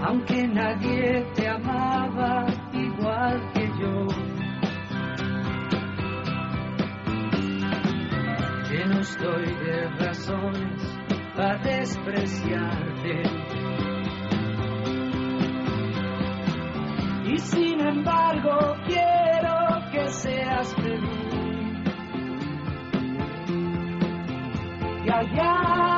Aunque 0.07 0.49
nadie 0.49 1.25
te 1.35 1.49
amaba 1.49 2.47
igual 2.73 3.53
que 3.53 3.67
yo. 3.81 4.07
Que 8.69 8.85
no 8.87 9.01
estoy 9.01 9.55
de 9.65 9.89
razones 9.99 10.94
a 11.37 11.57
despreciarte. 11.57 13.23
Y 17.27 17.39
sin 17.39 17.81
embargo 17.81 18.77
quiero 18.87 19.91
que 19.91 20.09
seas 20.11 20.75
feliz. 20.77 21.25
Y 25.05 25.11
allá 25.11 25.94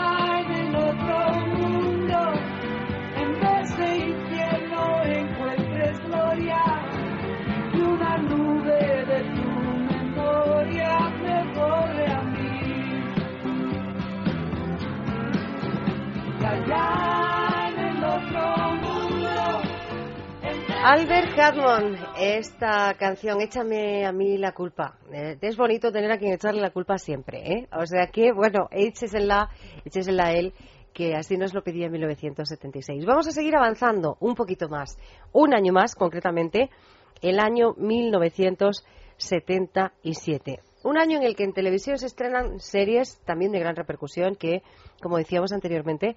Albert 20.89 21.37
Hammond, 21.37 21.99
esta 22.17 22.95
canción, 22.95 23.41
échame 23.41 24.07
a 24.07 24.13
mí 24.13 24.39
la 24.39 24.53
culpa. 24.53 24.97
Eh, 25.13 25.37
es 25.41 25.57
bonito 25.57 25.91
tener 25.91 26.13
a 26.13 26.17
quien 26.17 26.33
echarle 26.33 26.61
la 26.61 26.71
culpa 26.71 26.97
siempre, 26.97 27.41
¿eh? 27.41 27.67
O 27.73 27.85
sea 27.85 28.07
que, 28.07 28.31
bueno, 28.31 28.69
échesela, 28.71 29.51
échesela 29.85 30.27
a 30.27 30.33
él, 30.33 30.55
que 30.93 31.17
así 31.17 31.37
nos 31.37 31.55
lo 31.55 31.65
pedía 31.65 31.87
en 31.87 31.93
1976. 31.93 33.05
Vamos 33.05 33.27
a 33.27 33.33
seguir 33.33 33.57
avanzando 33.57 34.17
un 34.21 34.37
poquito 34.37 34.69
más, 34.69 34.97
un 35.33 35.55
año 35.55 35.73
más 35.73 35.97
concretamente, 35.97 36.71
el 37.21 37.41
año 37.41 37.75
1977. 37.79 40.61
Un 40.85 40.99
año 40.99 41.17
en 41.17 41.25
el 41.25 41.35
que 41.35 41.43
en 41.43 41.53
televisión 41.53 41.99
se 41.99 42.07
estrenan 42.07 42.61
series 42.61 43.21
también 43.25 43.51
de 43.51 43.59
gran 43.59 43.75
repercusión 43.75 44.37
que, 44.37 44.63
como 45.03 45.19
decíamos 45.19 45.53
anteriormente, 45.53 46.15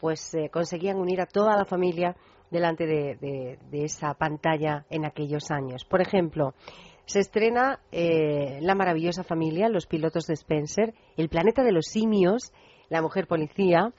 pues 0.00 0.32
eh, 0.34 0.48
conseguían 0.48 0.98
unir 0.98 1.20
a 1.20 1.26
toda 1.26 1.56
la 1.56 1.64
familia 1.64 2.14
delante 2.52 2.86
de, 2.86 3.58
esa 3.72 4.14
pantalla 4.14 4.84
en 4.90 5.04
aquellos 5.04 5.50
años. 5.50 5.84
Por 5.84 6.00
ejemplo, 6.00 6.54
se 7.06 7.18
estrena 7.18 7.80
eh, 7.90 8.58
La 8.60 8.74
maravillosa 8.74 9.24
familia, 9.24 9.68
Los 9.68 9.86
pilotos 9.86 10.26
de 10.26 10.34
Spencer, 10.34 10.94
El 11.16 11.28
planeta 11.28 11.64
de 11.64 11.72
los 11.72 11.86
simios, 11.86 12.52
La 12.90 13.02
mujer 13.02 13.26
policía, 13.26 13.92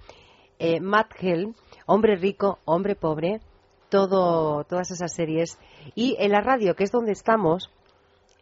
eh, 0.60 0.80
Matt 0.80 1.12
Hill, 1.22 1.56
Hombre 1.88 2.16
rico, 2.16 2.60
Hombre 2.63 2.96
pobre, 2.96 3.42
todo, 3.89 4.63
todas 4.63 4.92
esas 4.92 5.13
series. 5.13 5.60
Y 5.96 6.16
en 6.20 6.32
la 6.32 6.42
radio, 6.42 6.76
que 6.76 6.84
es 6.84 6.92
donde 6.92 7.12
estamos, 7.12 7.72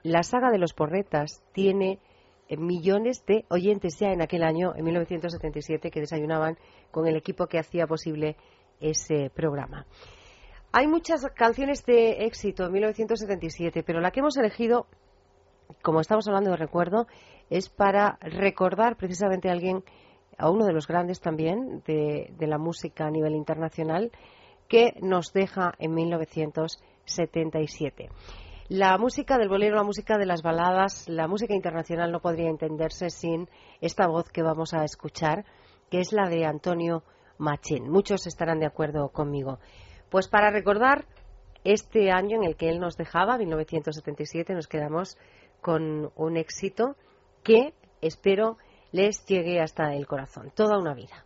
la 0.04 0.24
saga 0.24 0.52
de 0.52 0.58
los 0.58 0.74
porretas 0.74 1.42
tiene 1.54 2.00
eh, 2.50 2.58
millones 2.58 3.24
de 3.26 3.46
oyentes 3.50 3.98
ya 3.98 4.12
en 4.12 4.22
aquel 4.22 4.44
año, 4.44 4.74
en 4.76 4.84
1977, 4.84 5.90
que 5.90 6.02
desayunaban 6.02 6.58
con 6.92 7.08
el 7.08 7.16
equipo 7.16 7.48
que 7.48 7.60
hacía 7.60 7.88
posible 7.88 8.36
ese 8.82 9.30
programa. 9.30 9.86
Hay 10.74 10.88
muchas 10.88 11.26
canciones 11.36 11.86
de 11.86 12.26
éxito 12.26 12.66
en 12.66 12.72
1977, 12.72 13.84
pero 13.84 14.00
la 14.00 14.12
que 14.12 14.22
hemos 14.22 14.38
elegido, 14.38 14.88
como 15.82 16.00
estamos 16.02 16.28
hablando 16.28 16.52
de 16.52 16.58
recuerdo, 16.58 17.08
es 17.50 17.70
para 17.70 18.20
recordar 18.22 18.96
precisamente 18.96 19.50
a 19.50 19.52
alguien, 19.52 19.84
a 20.38 20.50
uno 20.50 20.66
de 20.66 20.72
los 20.74 20.88
grandes 20.88 21.20
también 21.20 21.84
de, 21.86 22.34
de 22.38 22.48
la 22.48 22.58
música 22.58 23.06
a 23.06 23.12
nivel 23.12 23.36
internacional, 23.36 24.12
que 24.70 24.94
nos 25.02 25.34
deja 25.34 25.74
en 25.80 25.94
1977. 25.94 28.10
La 28.70 28.98
música 28.98 29.38
del 29.38 29.50
bolero, 29.50 29.76
la 29.76 29.84
música 29.84 30.18
de 30.18 30.26
las 30.26 30.42
baladas, 30.42 31.10
la 31.10 31.28
música 31.28 31.54
internacional 31.54 32.10
no 32.10 32.22
podría 32.22 32.50
entenderse 32.50 33.10
sin 33.10 33.50
esta 33.82 34.08
voz 34.08 34.30
que 34.30 34.44
vamos 34.44 34.74
a 34.74 34.86
escuchar, 34.86 35.44
que 35.90 36.00
es 36.00 36.14
la 36.14 36.30
de 36.30 36.46
Antonio 36.46 37.04
Muchos 37.90 38.28
estarán 38.28 38.60
de 38.60 38.68
acuerdo 38.68 39.10
conmigo. 39.10 39.60
Pues 40.10 40.28
para 40.28 40.52
recordar 40.52 41.06
este 41.64 42.12
año 42.12 42.38
en 42.38 42.44
el 42.44 42.56
que 42.56 42.70
él 42.70 42.80
nos 42.80 42.98
dejaba, 42.98 43.38
1977, 43.38 44.54
nos 44.54 44.68
quedamos 44.68 45.18
con 45.62 46.12
un 46.16 46.38
éxito 46.38 46.96
que 47.44 47.74
espero 48.02 48.58
les 48.92 49.26
llegue 49.26 49.60
hasta 49.60 49.94
el 49.96 50.06
corazón, 50.06 50.52
toda 50.54 50.78
una 50.78 50.94
vida. 50.94 51.26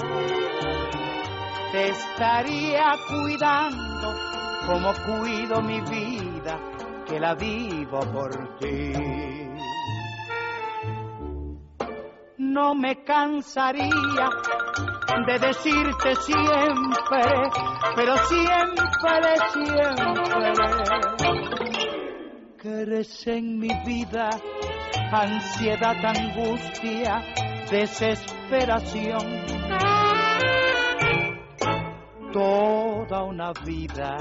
te 1.71 1.89
estaría 1.89 2.95
cuidando 3.07 4.15
como 4.67 4.93
cuido 5.05 5.61
mi 5.61 5.79
vida, 5.81 6.59
que 7.07 7.19
la 7.19 7.35
vivo 7.35 7.99
por 8.11 8.57
ti. 8.57 8.93
No 12.37 12.73
me 12.75 13.03
cansaría 13.03 14.29
de 15.25 15.39
decirte 15.39 16.15
siempre, 16.15 17.23
pero 17.95 18.17
siempre, 18.17 18.85
siempre, 19.53 20.51
que 22.61 22.85
en 23.31 23.57
mi 23.57 23.69
vida 23.85 24.29
ansiedad, 25.11 25.95
angustia, 26.05 27.23
desesperación. 27.69 30.20
Toda 32.31 33.23
una 33.23 33.51
vida. 33.65 34.17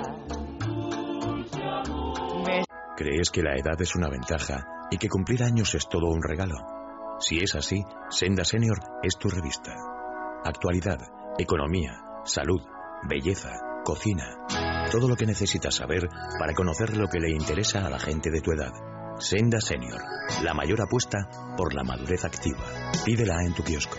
¿Crees 2.97 3.31
que 3.31 3.43
la 3.43 3.55
edad 3.55 3.81
es 3.81 3.95
una 3.95 4.09
ventaja 4.09 4.67
y 4.91 4.99
que 4.99 5.09
cumplir 5.09 5.45
años 5.45 5.75
es 5.77 5.89
todo 5.89 6.09
un 6.09 6.21
regalo? 6.21 6.57
Si 7.21 7.39
es 7.39 7.55
así, 7.55 7.85
Senda 8.09 8.45
Senior 8.45 8.79
es 9.05 9.17
tu 9.17 9.29
revista. 9.29 9.77
Actualidad, 10.45 10.99
economía, 11.39 12.03
salud, 12.25 12.61
belleza, 13.09 13.51
cocina. 13.85 14.25
Todo 14.91 15.07
lo 15.07 15.15
que 15.15 15.27
necesitas 15.27 15.77
saber 15.77 16.09
para 16.39 16.55
conocer 16.55 16.97
lo 16.97 17.07
que 17.07 17.21
le 17.21 17.31
interesa 17.31 17.87
a 17.87 17.91
la 17.91 18.01
gente 18.01 18.31
de 18.31 18.41
tu 18.41 18.51
edad. 18.51 18.73
Senda 19.19 19.61
Senior, 19.61 20.03
la 20.43 20.53
mayor 20.55 20.81
apuesta 20.83 21.29
por 21.57 21.75
la 21.75 21.85
madurez 21.85 22.25
activa. 22.25 22.65
Pídela 23.05 23.45
en 23.45 23.55
tu 23.55 23.63
kiosco. 23.63 23.99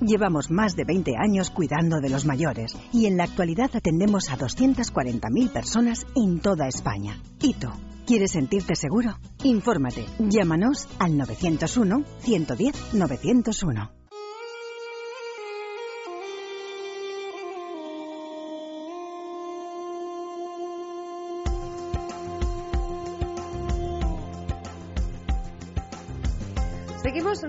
Llevamos 0.00 0.50
más 0.50 0.76
de 0.76 0.84
20 0.84 1.14
años 1.18 1.50
cuidando 1.50 2.00
de 2.00 2.08
los 2.08 2.24
mayores 2.24 2.76
y 2.92 3.06
en 3.06 3.16
la 3.16 3.24
actualidad 3.24 3.70
atendemos 3.74 4.30
a 4.30 4.38
240.000 4.38 5.52
personas 5.52 6.06
en 6.14 6.40
toda 6.40 6.68
España. 6.68 7.20
¿Y 7.40 7.54
tú? 7.54 7.68
¿Quieres 8.06 8.30
sentirte 8.32 8.76
seguro? 8.76 9.18
Infórmate. 9.42 10.06
Llámanos 10.18 10.88
al 10.98 11.18
901 11.18 12.04
110 12.20 12.94
901. 12.94 13.97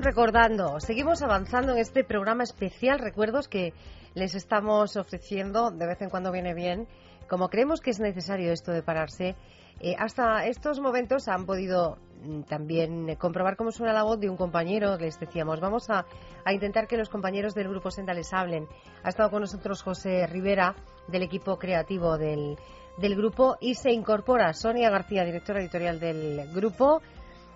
Recordando, 0.09 0.79
seguimos 0.79 1.21
avanzando 1.21 1.73
en 1.73 1.77
este 1.77 2.03
programa 2.03 2.41
especial, 2.41 2.97
recuerdos 2.97 3.47
que 3.47 3.75
les 4.15 4.33
estamos 4.33 4.97
ofreciendo, 4.97 5.69
de 5.69 5.85
vez 5.85 6.01
en 6.01 6.09
cuando 6.09 6.31
viene 6.31 6.55
bien, 6.55 6.87
como 7.29 7.47
creemos 7.47 7.79
que 7.79 7.91
es 7.91 7.99
necesario 7.99 8.51
esto 8.51 8.71
de 8.71 8.81
pararse. 8.81 9.35
eh, 9.81 9.95
hasta 9.99 10.47
estos 10.47 10.79
momentos 10.79 11.27
han 11.27 11.45
podido 11.45 11.99
mm, 12.23 12.41
también 12.49 13.15
comprobar 13.17 13.55
cómo 13.55 13.71
suena 13.71 13.93
la 13.93 14.01
voz 14.01 14.19
de 14.19 14.31
un 14.31 14.35
compañero, 14.35 14.97
les 14.97 15.19
decíamos, 15.19 15.59
vamos 15.59 15.91
a, 15.91 16.07
a 16.43 16.53
intentar 16.53 16.87
que 16.87 16.97
los 16.97 17.09
compañeros 17.09 17.53
del 17.53 17.69
Grupo 17.69 17.91
Senda 17.91 18.15
les 18.15 18.33
hablen. 18.33 18.67
Ha 19.03 19.09
estado 19.09 19.29
con 19.29 19.41
nosotros 19.41 19.83
José 19.83 20.25
Rivera, 20.25 20.75
del 21.07 21.21
equipo 21.21 21.59
creativo 21.59 22.17
del, 22.17 22.57
del 22.97 23.15
grupo, 23.15 23.57
y 23.61 23.75
se 23.75 23.91
incorpora 23.91 24.53
Sonia 24.53 24.89
García, 24.89 25.23
directora 25.23 25.61
editorial 25.61 25.99
del 25.99 26.51
grupo. 26.51 26.99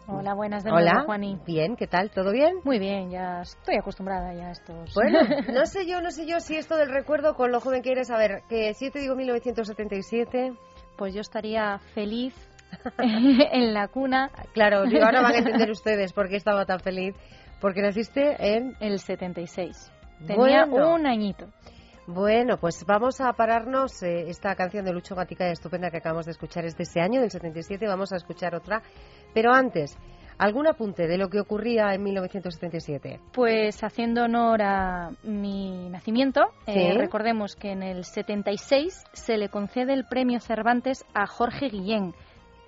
Hola, 0.06 0.34
buenas 0.34 0.64
de 0.66 0.72
Hola, 0.72 0.92
nuevo, 0.92 1.06
Juani. 1.06 1.40
bien, 1.46 1.76
¿qué 1.78 1.88
tal? 1.88 2.12
¿Todo 2.12 2.32
bien? 2.32 2.58
Muy 2.66 2.78
bien, 2.78 3.10
ya 3.10 3.42
estoy 3.42 3.78
acostumbrada 3.78 4.34
ya 4.34 4.48
a 4.48 4.52
estos. 4.52 4.94
Bueno, 4.94 5.20
no 5.54 5.66
sé 5.66 5.86
yo, 5.88 6.02
no 6.02 6.12
sé 6.12 6.26
yo 6.28 6.40
si 6.42 6.58
esto 6.58 6.76
del 6.76 6.90
recuerdo 6.90 7.36
con 7.36 7.52
lo 7.52 7.62
joven 7.62 7.82
que 7.82 7.92
eres, 7.92 8.12
a 8.12 8.18
ver, 8.18 8.42
que 8.50 8.74
si 8.74 8.86
yo 8.86 8.92
te 8.92 9.00
digo 9.00 9.16
1977, 9.16 10.54
pues 10.98 11.14
yo 11.14 11.22
estaría 11.22 11.80
feliz 11.94 12.36
en 13.00 13.74
la 13.74 13.88
cuna. 13.88 14.30
claro, 14.54 14.84
digo, 14.84 15.06
ahora 15.06 15.22
van 15.22 15.36
a 15.36 15.38
entender 15.38 15.72
ustedes 15.72 16.12
por 16.12 16.28
qué 16.28 16.36
estaba 16.36 16.66
tan 16.66 16.82
feliz, 16.82 17.16
porque 17.62 17.82
naciste 17.82 18.36
en... 18.58 18.76
El 18.82 19.00
76. 19.00 19.90
Tenía 20.28 20.66
Bueno. 20.66 20.96
un 20.96 21.06
añito. 21.08 21.48
Bueno, 22.08 22.58
pues 22.58 22.84
vamos 22.86 23.22
a 23.22 23.32
pararnos. 23.32 24.04
eh, 24.04 24.26
esta 24.28 24.54
canción 24.56 24.84
de 24.84 24.92
Lucho 24.92 25.16
Gatica 25.16 25.48
estupenda 25.50 25.90
que 25.90 25.98
acabamos 25.98 26.26
de 26.26 26.32
escuchar 26.32 26.66
es 26.66 26.76
de 26.76 26.84
ese 26.84 27.00
año, 27.00 27.22
del 27.22 27.32
77. 27.32 27.88
Vamos 27.88 28.12
a 28.12 28.18
escuchar 28.18 28.56
otra. 28.56 28.82
Pero 29.34 29.54
antes, 29.54 29.98
¿algún 30.38 30.68
apunte 30.68 31.08
de 31.08 31.18
lo 31.18 31.30
que 31.30 31.40
ocurría 31.40 31.94
en 31.94 32.04
1977? 32.04 33.22
Pues 33.32 33.82
haciendo 33.86 34.24
honor 34.24 34.62
a 34.64 35.12
mi 35.24 35.90
nacimiento, 35.90 36.42
eh, 36.68 36.94
recordemos 36.98 37.56
que 37.56 37.72
en 37.72 37.84
el 37.84 38.04
76 38.04 39.06
se 39.14 39.38
le 39.38 39.48
concede 39.48 39.94
el 39.94 40.06
premio 40.06 40.42
Cervantes 40.42 41.06
a 41.14 41.26
Jorge 41.26 41.70
Guillén, 41.70 42.14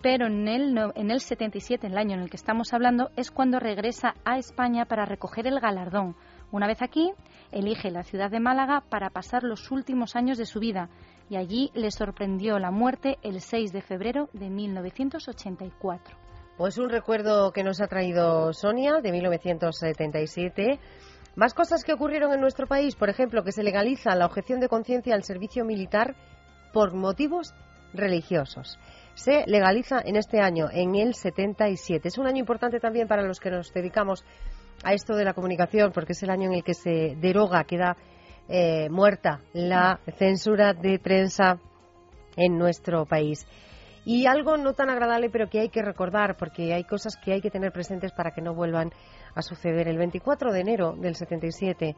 pero 0.02 0.28
en 0.28 0.48
el, 0.48 0.78
en 0.96 1.12
el 1.12 1.20
77, 1.20 1.88
el 1.88 1.98
año 1.98 2.14
en 2.14 2.22
el 2.22 2.30
que 2.30 2.38
estamos 2.38 2.72
hablando, 2.72 3.10
es 3.18 3.32
cuando 3.32 3.60
regresa 3.60 4.14
a 4.24 4.38
España 4.38 4.86
para 4.86 5.04
recoger 5.04 5.46
el 5.46 5.60
galardón. 5.60 6.16
Una 6.56 6.68
vez 6.68 6.82
aquí, 6.82 7.12
elige 7.52 7.92
la 7.92 8.04
ciudad 8.04 8.32
de 8.32 8.40
Málaga 8.40 8.82
para 8.90 9.10
pasar 9.10 9.44
los 9.44 9.72
últimos 9.72 10.16
años 10.16 10.38
de 10.38 10.46
su 10.46 10.62
vida 10.62 10.88
y 11.30 11.36
allí 11.36 11.70
le 11.74 11.92
sorprendió 11.92 12.60
la 12.60 12.72
muerte 12.72 13.18
el 13.24 13.42
6 13.42 13.74
de 13.74 13.82
febrero 13.82 14.30
de 14.32 14.50
1984. 14.50 16.18
Pues 16.56 16.78
un 16.78 16.90
recuerdo 16.90 17.52
que 17.52 17.66
nos 17.66 17.82
ha 17.82 17.88
traído 17.88 18.54
Sonia 18.54 19.02
de 19.04 19.12
1977. 19.12 20.80
Más 21.36 21.54
cosas 21.54 21.84
que 21.84 21.92
ocurrieron 21.92 22.32
en 22.32 22.40
nuestro 22.40 22.68
país, 22.68 22.96
por 22.96 23.10
ejemplo, 23.10 23.44
que 23.44 23.52
se 23.52 23.62
legaliza 23.62 24.16
la 24.16 24.26
objeción 24.26 24.62
de 24.62 24.70
conciencia 24.70 25.14
al 25.14 25.24
servicio 25.24 25.66
militar 25.66 26.16
por 26.72 26.94
motivos 26.94 27.54
religiosos. 27.94 28.80
Se 29.16 29.44
legaliza 29.46 30.00
en 30.04 30.16
este 30.16 30.40
año, 30.40 30.70
en 30.72 30.96
el 30.96 31.16
77. 31.16 32.08
Es 32.08 32.18
un 32.18 32.28
año 32.28 32.40
importante 32.40 32.80
también 32.80 33.10
para 33.10 33.24
los 33.24 33.42
que 33.42 33.52
nos 33.52 33.74
dedicamos 33.74 34.24
a 34.84 34.94
esto 34.94 35.16
de 35.16 35.26
la 35.26 35.34
comunicación, 35.34 35.92
porque 35.92 36.14
es 36.14 36.24
el 36.24 36.30
año 36.30 36.50
en 36.50 36.56
el 36.56 36.64
que 36.64 36.74
se 36.74 37.16
deroga, 37.20 37.64
queda 37.64 37.98
eh, 38.48 38.90
muerta 38.90 39.42
la 39.54 40.00
censura 40.18 40.74
de 40.74 41.00
prensa 41.00 41.60
en 42.36 42.58
nuestro 42.58 43.06
país. 43.06 43.46
Y 44.06 44.28
algo 44.28 44.56
no 44.58 44.74
tan 44.74 44.92
agradable, 44.92 45.32
pero 45.32 45.50
que 45.50 45.62
hay 45.62 45.70
que 45.70 45.82
recordar, 45.82 46.38
porque 46.38 46.74
hay 46.74 46.84
cosas 46.84 47.18
que 47.18 47.34
hay 47.34 47.42
que 47.42 47.50
tener 47.50 47.72
presentes 47.72 48.12
para 48.12 48.32
que 48.32 48.42
no 48.42 48.54
vuelvan 48.54 48.92
a 49.34 49.42
suceder. 49.42 49.88
El 49.88 49.98
24 49.98 50.52
de 50.52 50.60
enero 50.60 50.96
del 50.96 51.16
77, 51.16 51.96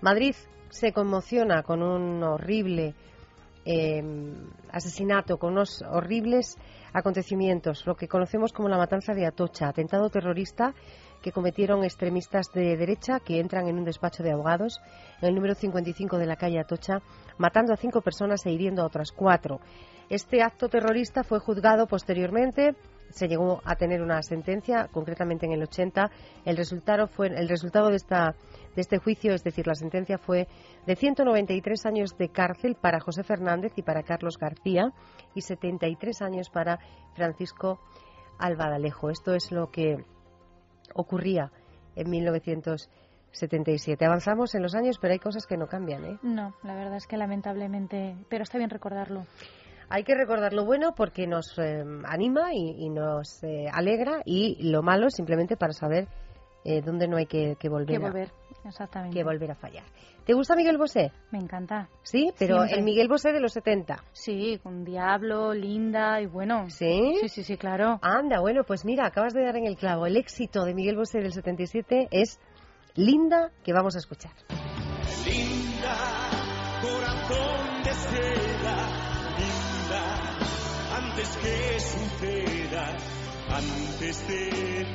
Madrid 0.00 0.36
se 0.68 0.92
conmociona 0.92 1.64
con 1.64 1.82
un 1.82 2.22
horrible 2.22 2.94
eh, 3.64 4.02
asesinato, 4.70 5.36
con 5.36 5.52
unos 5.52 5.82
horribles 5.82 6.56
acontecimientos, 6.92 7.86
lo 7.86 7.96
que 7.96 8.08
conocemos 8.08 8.52
como 8.52 8.68
la 8.68 8.78
matanza 8.78 9.12
de 9.12 9.26
Atocha, 9.26 9.68
atentado 9.68 10.08
terrorista 10.10 10.74
que 11.22 11.32
cometieron 11.32 11.84
extremistas 11.84 12.52
de 12.52 12.76
derecha 12.76 13.20
que 13.20 13.40
entran 13.40 13.68
en 13.68 13.78
un 13.78 13.84
despacho 13.84 14.22
de 14.22 14.32
abogados 14.32 14.80
en 15.20 15.28
el 15.28 15.34
número 15.34 15.54
55 15.54 16.18
de 16.18 16.26
la 16.26 16.36
calle 16.36 16.60
Atocha, 16.60 17.00
matando 17.38 17.72
a 17.72 17.76
cinco 17.76 18.00
personas 18.00 18.44
e 18.46 18.52
hiriendo 18.52 18.82
a 18.82 18.86
otras 18.86 19.12
cuatro. 19.12 19.60
Este 20.08 20.42
acto 20.42 20.68
terrorista 20.68 21.22
fue 21.24 21.38
juzgado 21.38 21.86
posteriormente 21.86 22.74
se 23.10 23.28
llegó 23.28 23.60
a 23.64 23.76
tener 23.76 24.02
una 24.02 24.22
sentencia, 24.22 24.88
concretamente 24.92 25.46
en 25.46 25.52
el 25.52 25.62
80. 25.62 26.10
El 26.44 26.56
resultado 26.56 27.06
fue 27.06 27.28
el 27.28 27.48
resultado 27.48 27.88
de 27.88 27.96
esta 27.96 28.34
de 28.74 28.82
este 28.82 28.98
juicio, 28.98 29.34
es 29.34 29.42
decir, 29.42 29.66
la 29.66 29.74
sentencia 29.74 30.18
fue 30.18 30.46
de 30.86 30.94
193 30.94 31.86
años 31.86 32.16
de 32.16 32.28
cárcel 32.28 32.76
para 32.76 33.00
José 33.00 33.24
Fernández 33.24 33.72
y 33.76 33.82
para 33.82 34.04
Carlos 34.04 34.38
García 34.38 34.92
y 35.34 35.40
73 35.40 36.22
años 36.22 36.48
para 36.48 36.78
Francisco 37.14 37.80
Albadalejo. 38.38 39.10
Esto 39.10 39.34
es 39.34 39.50
lo 39.50 39.70
que 39.70 40.04
ocurría 40.94 41.50
en 41.96 42.10
1977. 42.10 44.04
Avanzamos 44.04 44.54
en 44.54 44.62
los 44.62 44.74
años, 44.74 44.98
pero 45.00 45.12
hay 45.12 45.18
cosas 45.18 45.46
que 45.46 45.56
no 45.56 45.66
cambian, 45.66 46.04
¿eh? 46.04 46.18
No, 46.22 46.54
la 46.62 46.74
verdad 46.74 46.96
es 46.96 47.06
que 47.06 47.16
lamentablemente, 47.16 48.16
pero 48.28 48.42
está 48.42 48.58
bien 48.58 48.70
recordarlo. 48.70 49.26
Hay 49.90 50.04
que 50.04 50.14
recordar 50.14 50.52
lo 50.52 50.64
bueno 50.66 50.94
porque 50.94 51.26
nos 51.26 51.58
eh, 51.58 51.82
anima 52.04 52.52
y, 52.52 52.90
nos 52.90 53.42
eh, 53.42 53.68
alegra 53.72 54.20
y 54.24 54.70
lo 54.70 54.82
malo 54.82 55.08
simplemente 55.08 55.56
para 55.56 55.72
saber 55.72 56.08
eh, 56.64 56.82
dónde 56.82 57.08
no 57.08 57.16
hay 57.16 57.24
que, 57.26 57.56
volver, 57.70 57.86
que 57.86 57.98
volver 57.98 58.30
exactamente. 58.68 59.16
que 59.16 59.24
volver 59.24 59.50
a 59.50 59.54
fallar. 59.54 59.84
¿Te 60.24 60.34
gusta 60.34 60.54
Miguel 60.54 60.76
Bosé? 60.76 61.10
Me 61.30 61.38
encanta. 61.38 61.88
Sí, 62.02 62.32
pero 62.38 62.64
el 62.64 62.82
Miguel 62.82 63.08
Bosé 63.08 63.32
de 63.32 63.40
los 63.40 63.52
70. 63.52 64.04
Sí, 64.12 64.60
con 64.62 64.84
Diablo, 64.84 65.54
Linda 65.54 66.20
y 66.20 66.26
bueno. 66.26 66.68
¿Sí? 66.68 67.16
Sí, 67.20 67.28
sí, 67.28 67.42
sí, 67.42 67.56
claro. 67.56 67.98
Anda, 68.02 68.40
bueno, 68.40 68.62
pues 68.64 68.84
mira, 68.84 69.06
acabas 69.06 69.32
de 69.32 69.42
dar 69.44 69.56
en 69.56 69.66
el 69.66 69.76
clavo. 69.76 70.06
El 70.06 70.16
éxito 70.16 70.64
de 70.64 70.74
Miguel 70.74 70.96
Bosé 70.96 71.20
del 71.20 71.32
77 71.32 72.08
es 72.10 72.38
Linda, 72.94 73.52
que 73.64 73.72
vamos 73.72 73.94
a 73.94 73.98
escuchar. 73.98 74.32
Linda, 75.24 75.96
corazón 76.82 77.82
de 77.84 77.92
seda, 77.92 78.76
linda, 79.38 80.02
antes 80.96 81.36
que 81.36 81.80
suceda, 81.80 82.96
antes 83.50 84.28
de 84.28 84.50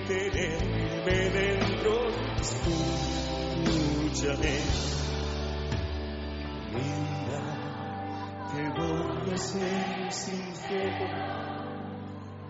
tenerme 0.08 1.30
dentro, 1.30 2.08
escúchame. 2.40 3.74
Linda, 6.72 7.42
te 8.52 8.62
voy 8.80 9.32
a 9.32 9.38
ser 9.38 10.12
sincero, 10.12 11.08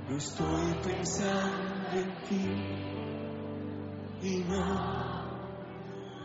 no 0.10 0.18
estoy 0.18 0.74
pensando 0.84 1.98
en 1.98 2.10
ti. 2.24 2.46
Y 4.22 4.44
no, 4.46 4.64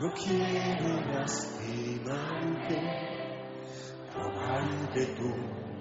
no 0.01 0.13
quiero 0.15 1.01
lastimarte, 1.11 2.79
robarte 4.15 5.07
tu 5.17 5.31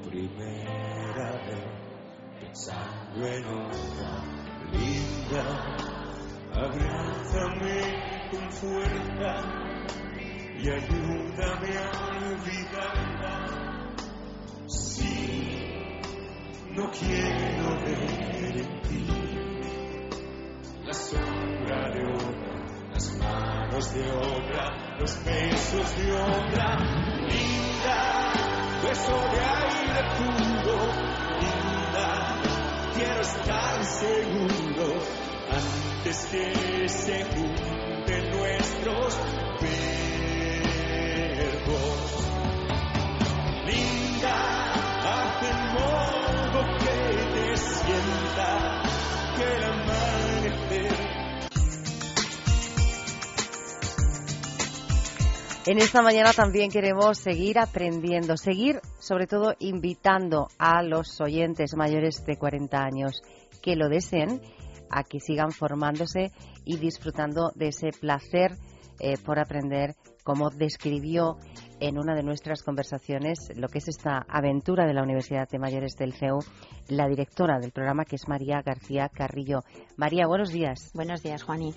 primera 0.09 1.29
vez, 1.45 1.86
pensando 2.39 3.27
en 3.27 3.45
otra 3.45 4.23
linda, 4.71 5.43
abrázame 6.53 7.79
con 8.31 8.51
fuerza 8.51 9.31
y 10.59 10.69
ayúdame 10.69 11.77
a 11.77 11.91
olvidarla. 12.17 13.33
Sí, 14.67 15.59
no 16.71 16.91
quiero 16.91 17.79
ver 17.81 18.57
en 18.57 18.81
ti 18.81 19.07
la 20.85 20.93
sombra 20.93 21.89
de 21.91 22.05
otra, 22.05 22.89
las 22.91 23.17
manos 23.17 23.93
de 23.93 24.11
otra, 24.11 24.97
los 24.99 25.23
besos 25.25 25.97
de 25.97 26.11
otra. 26.13 26.77
Linda, 27.27 28.31
beso 28.81 29.29
de 29.29 29.39
aire 29.39 30.01
puro, 30.15 31.26
quiero 32.97 33.21
estar 33.21 33.85
seguro 33.85 34.99
antes 35.49 36.25
que 36.25 36.89
se 36.89 37.23
junten 37.25 38.31
nuestros 38.31 39.17
besos. 39.61 39.87
En 55.69 55.79
esta 55.79 56.01
mañana 56.01 56.31
también 56.31 56.71
queremos 56.71 57.17
seguir 57.17 57.59
aprendiendo, 57.59 58.37
seguir 58.37 58.79
sobre 58.99 59.27
todo 59.27 59.53
invitando 59.59 60.47
a 60.57 60.81
los 60.81 61.19
oyentes 61.19 61.75
mayores 61.75 62.25
de 62.25 62.37
40 62.37 62.77
años 62.81 63.21
que 63.61 63.75
lo 63.75 63.89
deseen 63.89 64.41
a 64.89 65.03
que 65.03 65.19
sigan 65.19 65.51
formándose 65.51 66.31
y 66.63 66.77
disfrutando 66.77 67.51
de 67.53 67.67
ese 67.67 67.89
placer 67.89 68.55
eh, 69.01 69.15
por 69.17 69.39
aprender, 69.39 69.95
como 70.23 70.51
describió 70.51 71.35
en 71.81 71.99
una 71.99 72.15
de 72.15 72.23
nuestras 72.23 72.63
conversaciones 72.63 73.51
lo 73.57 73.67
que 73.67 73.79
es 73.79 73.89
esta 73.89 74.25
aventura 74.29 74.85
de 74.87 74.93
la 74.93 75.03
Universidad 75.03 75.49
de 75.49 75.59
Mayores 75.59 75.97
del 75.97 76.13
CEU, 76.13 76.39
la 76.87 77.09
directora 77.09 77.59
del 77.59 77.73
programa, 77.73 78.05
que 78.05 78.15
es 78.15 78.29
María 78.29 78.61
García 78.61 79.09
Carrillo. 79.09 79.65
María, 79.97 80.27
buenos 80.27 80.49
días. 80.49 80.91
Buenos 80.93 81.23
días, 81.23 81.43
Juani. 81.43 81.73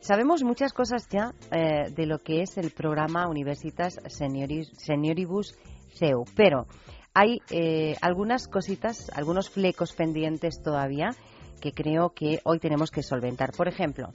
Sabemos 0.00 0.42
muchas 0.42 0.72
cosas 0.72 1.06
ya 1.08 1.34
eh, 1.52 1.90
de 1.90 2.06
lo 2.06 2.18
que 2.18 2.42
es 2.42 2.56
el 2.56 2.70
programa 2.70 3.28
Universitas 3.28 4.00
Senioribus 4.08 5.54
CEU, 5.98 6.24
pero 6.34 6.66
hay 7.12 7.40
eh, 7.50 7.96
algunas 8.00 8.48
cositas, 8.48 9.10
algunos 9.14 9.50
flecos 9.50 9.92
pendientes 9.92 10.62
todavía 10.62 11.10
que 11.60 11.72
creo 11.72 12.10
que 12.14 12.40
hoy 12.44 12.58
tenemos 12.58 12.90
que 12.90 13.02
solventar. 13.02 13.52
Por 13.52 13.68
ejemplo, 13.68 14.08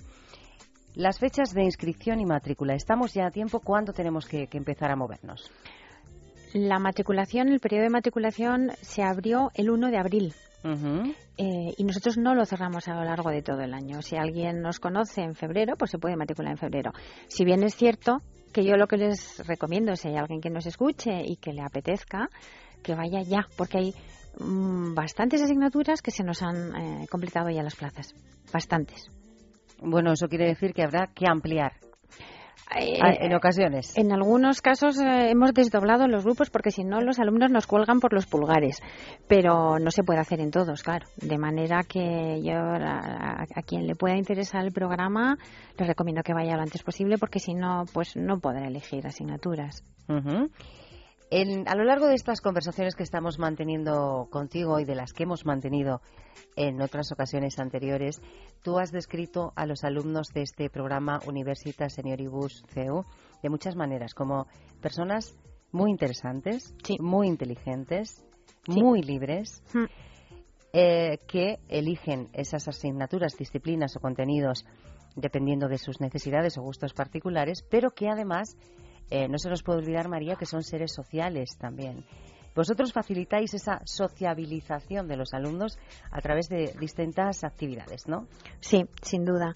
las 0.95 1.19
fechas 1.19 1.53
de 1.53 1.63
inscripción 1.63 2.19
y 2.19 2.25
matrícula. 2.25 2.73
¿Estamos 2.73 3.13
ya 3.13 3.27
a 3.27 3.31
tiempo? 3.31 3.59
¿Cuándo 3.59 3.93
tenemos 3.93 4.25
que, 4.25 4.47
empezar 4.51 4.91
a 4.91 4.95
movernos? 4.95 5.51
La 6.53 6.79
matriculación, 6.79 7.49
el 7.49 7.59
periodo 7.59 7.83
de 7.83 7.89
matriculación 7.89 8.71
se 8.81 9.03
abrió 9.03 9.51
el 9.53 9.69
1 9.69 9.89
de 9.91 9.97
abril. 9.97 10.33
Eh, 11.37 11.73
y 11.77 11.83
nosotros 11.83 12.17
no 12.17 12.33
lo 12.33 12.45
cerramos 12.45 12.87
a 12.87 12.95
lo 12.95 13.03
largo 13.03 13.29
de 13.29 13.43
todo 13.43 13.61
el 13.61 13.73
año. 13.73 14.01
Si 14.01 14.15
alguien 14.15 14.61
nos 14.61 14.79
conoce 14.79 15.21
en 15.21 15.35
febrero, 15.35 15.75
pues 15.77 15.91
se 15.91 15.99
puede 15.99 16.15
matricular 16.15 16.51
en 16.51 16.57
febrero. 16.57 16.91
Si 17.27 17.45
bien 17.45 17.63
es 17.63 17.75
cierto 17.75 18.21
que 18.51 18.63
yo 18.63 18.75
lo 18.75 18.87
que 18.87 18.97
les 18.97 19.45
recomiendo, 19.45 19.95
si 19.95 20.07
hay 20.07 20.15
alguien 20.15 20.41
que 20.41 20.49
nos 20.49 20.65
escuche 20.65 21.21
y 21.23 21.35
que 21.35 21.53
le 21.53 21.61
apetezca, 21.61 22.29
que 22.81 22.95
vaya 22.95 23.21
ya, 23.21 23.47
porque 23.57 23.77
hay 23.77 23.93
mm, 24.39 24.95
bastantes 24.95 25.41
asignaturas 25.41 26.01
que 26.01 26.11
se 26.11 26.23
nos 26.23 26.41
han 26.41 26.75
eh, 26.75 27.07
completado 27.11 27.49
ya 27.49 27.61
las 27.61 27.75
plazas. 27.75 28.15
Bastantes. 28.51 29.11
Bueno, 29.81 30.13
eso 30.13 30.27
quiere 30.27 30.47
decir 30.47 30.73
que 30.73 30.83
habrá 30.83 31.07
que 31.13 31.27
ampliar. 31.27 31.73
Eh, 32.75 32.99
ah, 33.01 33.13
en 33.19 33.33
ocasiones. 33.33 33.95
En 33.97 34.11
algunos 34.11 34.61
casos 34.61 34.99
eh, 34.99 35.29
hemos 35.29 35.53
desdoblado 35.53 36.07
los 36.07 36.23
grupos 36.23 36.49
porque 36.49 36.71
si 36.71 36.83
no 36.83 36.99
los 37.01 37.19
alumnos 37.19 37.51
nos 37.51 37.67
cuelgan 37.67 37.99
por 37.99 38.13
los 38.13 38.25
pulgares, 38.25 38.81
pero 39.27 39.77
no 39.79 39.91
se 39.91 40.03
puede 40.03 40.19
hacer 40.19 40.41
en 40.41 40.51
todos, 40.51 40.81
claro. 40.81 41.05
De 41.17 41.37
manera 41.37 41.83
que 41.83 42.41
yo 42.43 42.55
a, 42.55 43.45
quien 43.65 43.87
le 43.87 43.95
pueda 43.95 44.17
interesar 44.17 44.65
el 44.65 44.71
programa 44.71 45.37
les 45.77 45.87
recomiendo 45.87 46.23
que 46.23 46.33
vaya 46.33 46.55
lo 46.55 46.61
antes 46.61 46.83
posible 46.83 47.17
porque 47.17 47.39
si 47.39 47.53
no, 47.53 47.85
pues 47.93 48.15
no 48.15 48.39
podrá 48.39 48.67
elegir 48.67 49.05
asignaturas 49.05 49.83
a 51.31 51.75
lo 51.75 51.83
largo 51.83 52.07
de 52.07 52.15
estas 52.15 52.41
conversaciones 52.41 52.95
que 52.95 53.03
estamos 53.03 53.39
manteniendo 53.39 54.27
contigo 54.29 54.79
y 54.79 54.85
de 54.85 54.95
las 54.95 55.11
que 55.11 55.23
hemos 55.23 55.45
mantenido 55.45 56.01
en 56.55 56.81
otras 56.81 57.11
ocasiones 57.11 57.59
anteriores, 57.59 58.21
tú 58.61 58.77
has 58.77 58.91
descrito 58.91 59.51
a 59.55 59.65
los 59.65 59.83
alumnos 59.83 60.27
de 60.33 60.43
este 60.43 60.69
programa 60.69 61.19
Universitas 61.25 61.93
Senioribus 61.93 62.63
CEU 62.67 63.05
de 63.41 63.49
muchas 63.49 63.75
maneras, 63.75 64.13
como 64.13 64.47
personas 64.81 65.35
muy 65.71 65.91
interesantes, 65.91 66.73
muy 66.99 67.27
inteligentes, 67.27 68.23
muy 68.67 69.01
libres, 69.01 69.63
hmm. 69.73 69.85
eh, 70.73 71.19
que 71.27 71.59
eligen 71.67 72.29
esas 72.33 72.67
asignaturas, 72.67 73.37
disciplinas 73.37 73.95
o 73.95 73.99
contenidos 73.99 74.65
dependiendo 75.15 75.67
de 75.67 75.77
sus 75.77 76.01
necesidades 76.01 76.57
o 76.57 76.61
gustos 76.61 76.93
particulares, 76.93 77.63
pero 77.69 77.91
que 77.91 78.09
además 78.09 78.57
eh, 79.09 79.27
no 79.27 79.37
se 79.37 79.49
nos 79.49 79.63
puede 79.63 79.79
olvidar, 79.79 80.07
María, 80.09 80.35
que 80.35 80.45
son 80.45 80.63
seres 80.63 80.93
sociales 80.93 81.57
también. 81.59 82.05
Vosotros 82.55 82.93
facilitáis 82.93 83.53
esa 83.53 83.81
sociabilización 83.83 85.07
de 85.07 85.17
los 85.17 85.33
alumnos 85.33 85.77
a 86.09 86.21
través 86.21 86.47
de 86.47 86.73
distintas 86.79 87.43
actividades, 87.43 88.07
¿no? 88.07 88.27
Sí, 88.61 88.85
sin 89.01 89.25
duda. 89.25 89.53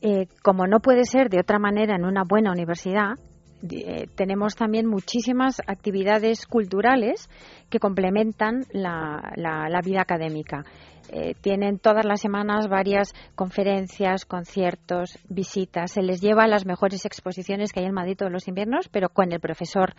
Eh, 0.00 0.28
como 0.42 0.68
no 0.68 0.78
puede 0.78 1.04
ser 1.04 1.28
de 1.28 1.40
otra 1.40 1.58
manera 1.58 1.96
en 1.96 2.04
una 2.04 2.22
buena 2.22 2.52
universidad, 2.52 3.16
eh, 3.62 4.06
tenemos 4.14 4.54
también 4.54 4.86
muchísimas 4.86 5.60
actividades 5.66 6.46
culturales 6.46 7.28
que 7.70 7.78
complementan 7.78 8.64
la 8.72 9.80
vida 9.84 10.00
académica. 10.00 10.64
Eh, 11.10 11.34
tienen 11.40 11.78
todas 11.78 12.04
las 12.04 12.20
semanas 12.20 12.68
varias 12.68 13.14
conferencias, 13.34 14.26
conciertos, 14.26 15.18
visitas. 15.28 15.92
Se 15.92 16.02
les 16.02 16.20
lleva 16.20 16.44
a 16.44 16.48
las 16.48 16.66
mejores 16.66 17.06
exposiciones 17.06 17.72
que 17.72 17.80
hay 17.80 17.86
en 17.86 17.94
Madrid 17.94 18.16
todos 18.16 18.32
los 18.32 18.46
inviernos, 18.46 18.88
pero 18.88 19.08
con 19.08 19.32
el 19.32 19.40
profesor 19.40 19.94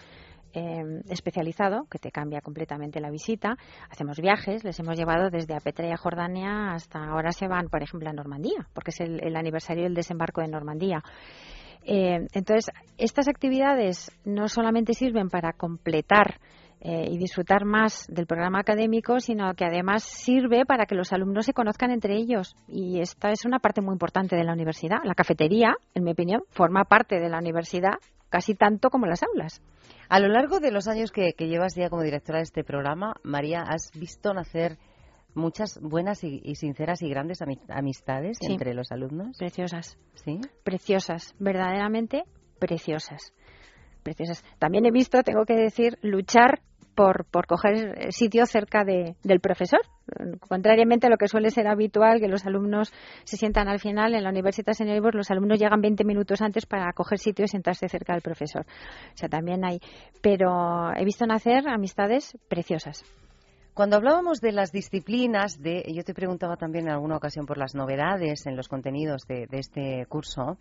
eh, 0.54 1.02
especializado 1.10 1.88
que 1.90 1.98
te 1.98 2.12
cambia 2.12 2.42
completamente 2.42 3.00
la 3.00 3.10
visita. 3.10 3.56
Hacemos 3.90 4.20
viajes, 4.20 4.64
les 4.64 4.80
hemos 4.80 4.98
llevado 4.98 5.32
desde 5.32 5.56
Apetra 5.56 5.88
y 5.88 5.96
Jordania 5.96 6.74
hasta 6.74 7.04
ahora 7.04 7.32
se 7.32 7.48
van, 7.48 7.70
por 7.70 7.82
ejemplo, 7.82 8.10
a 8.10 8.14
Normandía, 8.14 8.68
porque 8.74 8.92
es 8.92 9.00
el, 9.00 9.36
aniversario 9.36 9.84
del 9.86 9.96
desembarco 9.96 10.42
de 10.42 10.48
Normandía. 10.48 11.02
Eh, 11.84 12.28
entonces, 12.34 12.72
estas 12.98 13.28
actividades 13.28 14.12
no 14.26 14.48
solamente 14.48 14.94
sirven 14.94 15.30
para 15.30 15.54
completar 15.54 16.40
eh, 16.82 17.10
y 17.12 17.18
disfrutar 17.18 17.66
más 17.66 18.06
del 18.08 18.26
programa 18.26 18.60
académico, 18.60 19.20
sino 19.20 19.54
que 19.54 19.66
además 19.66 20.04
sirve 20.04 20.66
para 20.66 20.86
que 20.86 20.96
los 20.96 21.12
alumnos 21.12 21.46
se 21.46 21.54
conozcan 21.54 21.92
entre 21.92 22.16
ellos. 22.16 22.56
Y 22.68 23.02
esta 23.02 23.32
es 23.32 23.44
una 23.46 23.60
parte 23.60 23.82
muy 23.82 23.94
importante 23.94 24.38
de 24.38 24.46
la 24.46 24.54
universidad. 24.54 25.00
La 25.04 25.14
cafetería, 25.14 25.76
en 25.94 26.04
mi 26.06 26.12
opinión, 26.12 26.42
forma 26.52 26.86
parte 26.86 27.20
de 27.20 27.30
la 27.30 27.40
universidad 27.40 27.96
casi 28.30 28.56
tanto 28.56 28.90
como 28.90 29.08
las 29.08 29.24
aulas. 29.24 29.62
A 30.08 30.20
lo 30.20 30.28
largo 30.28 30.60
de 30.60 30.72
los 30.72 30.88
años 30.88 31.12
que, 31.12 31.34
llevas 31.38 31.76
ya 31.76 31.90
como 31.90 32.04
directora 32.04 32.40
de 32.40 32.44
este 32.44 32.64
programa, 32.64 33.16
María, 33.24 33.62
¿has 33.62 33.92
visto 33.94 34.34
nacer 34.34 34.78
muchas 35.40 35.80
buenas 35.82 36.24
y, 36.24 36.56
sinceras 36.56 37.02
y 37.02 37.10
grandes 37.10 37.40
amistades 37.70 38.38
entre 38.42 38.74
los 38.74 38.92
alumnos? 38.92 39.38
Preciosas. 39.38 39.98
Sí. 40.16 40.40
Preciosas, 40.64 41.34
verdaderamente 41.40 42.24
preciosas. 42.60 43.34
Preciosas. 44.04 44.44
También 44.60 44.86
he 44.86 44.92
visto, 44.92 45.24
tengo 45.24 45.46
que 45.46 45.56
decir, 45.56 45.98
luchar 46.02 46.62
por, 47.00 47.26
por 47.26 47.48
coger 47.48 48.12
sitio 48.12 48.46
cerca 48.46 48.84
de, 48.84 49.16
del 49.24 49.40
profesor. 49.40 49.80
Contrariamente 50.48 51.08
a 51.08 51.10
lo 51.10 51.18
que 51.18 51.28
suele 51.28 51.50
ser 51.50 51.68
habitual, 51.68 52.20
que 52.20 52.28
los 52.28 52.46
alumnos 52.46 52.92
se 53.24 53.38
sientan 53.38 53.70
al 53.70 53.80
final, 53.80 54.16
en 54.16 54.24
la 54.24 54.30
Universidad 54.30 54.74
Señor 54.74 55.16
los 55.16 55.32
alumnos 55.32 55.60
llegan 55.60 55.80
20 55.80 56.04
minutos 56.04 56.42
antes 56.42 56.66
para 56.66 56.92
coger 56.94 57.20
sitio 57.20 57.46
y 57.46 57.48
sentarse 57.48 57.88
cerca 57.88 58.14
del 58.14 58.22
profesor. 58.22 58.66
O 59.14 59.18
sea, 59.18 59.30
también 59.30 59.64
hay. 59.64 59.80
Pero 60.22 60.92
he 60.94 61.06
visto 61.06 61.26
nacer 61.26 61.70
amistades 61.70 62.38
preciosas. 62.50 63.06
Cuando 63.74 63.96
hablábamos 63.96 64.42
de 64.42 64.52
las 64.52 64.72
disciplinas, 64.72 65.62
de, 65.62 65.84
yo 65.94 66.04
te 66.04 66.14
preguntaba 66.14 66.58
también 66.58 66.88
en 66.88 66.94
alguna 66.94 67.18
ocasión 67.18 67.46
por 67.46 67.58
las 67.58 67.76
novedades 67.76 68.46
en 68.46 68.56
los 68.58 68.68
contenidos 68.68 69.24
de, 69.28 69.48
de 69.48 69.60
este 69.60 70.06
curso, 70.08 70.58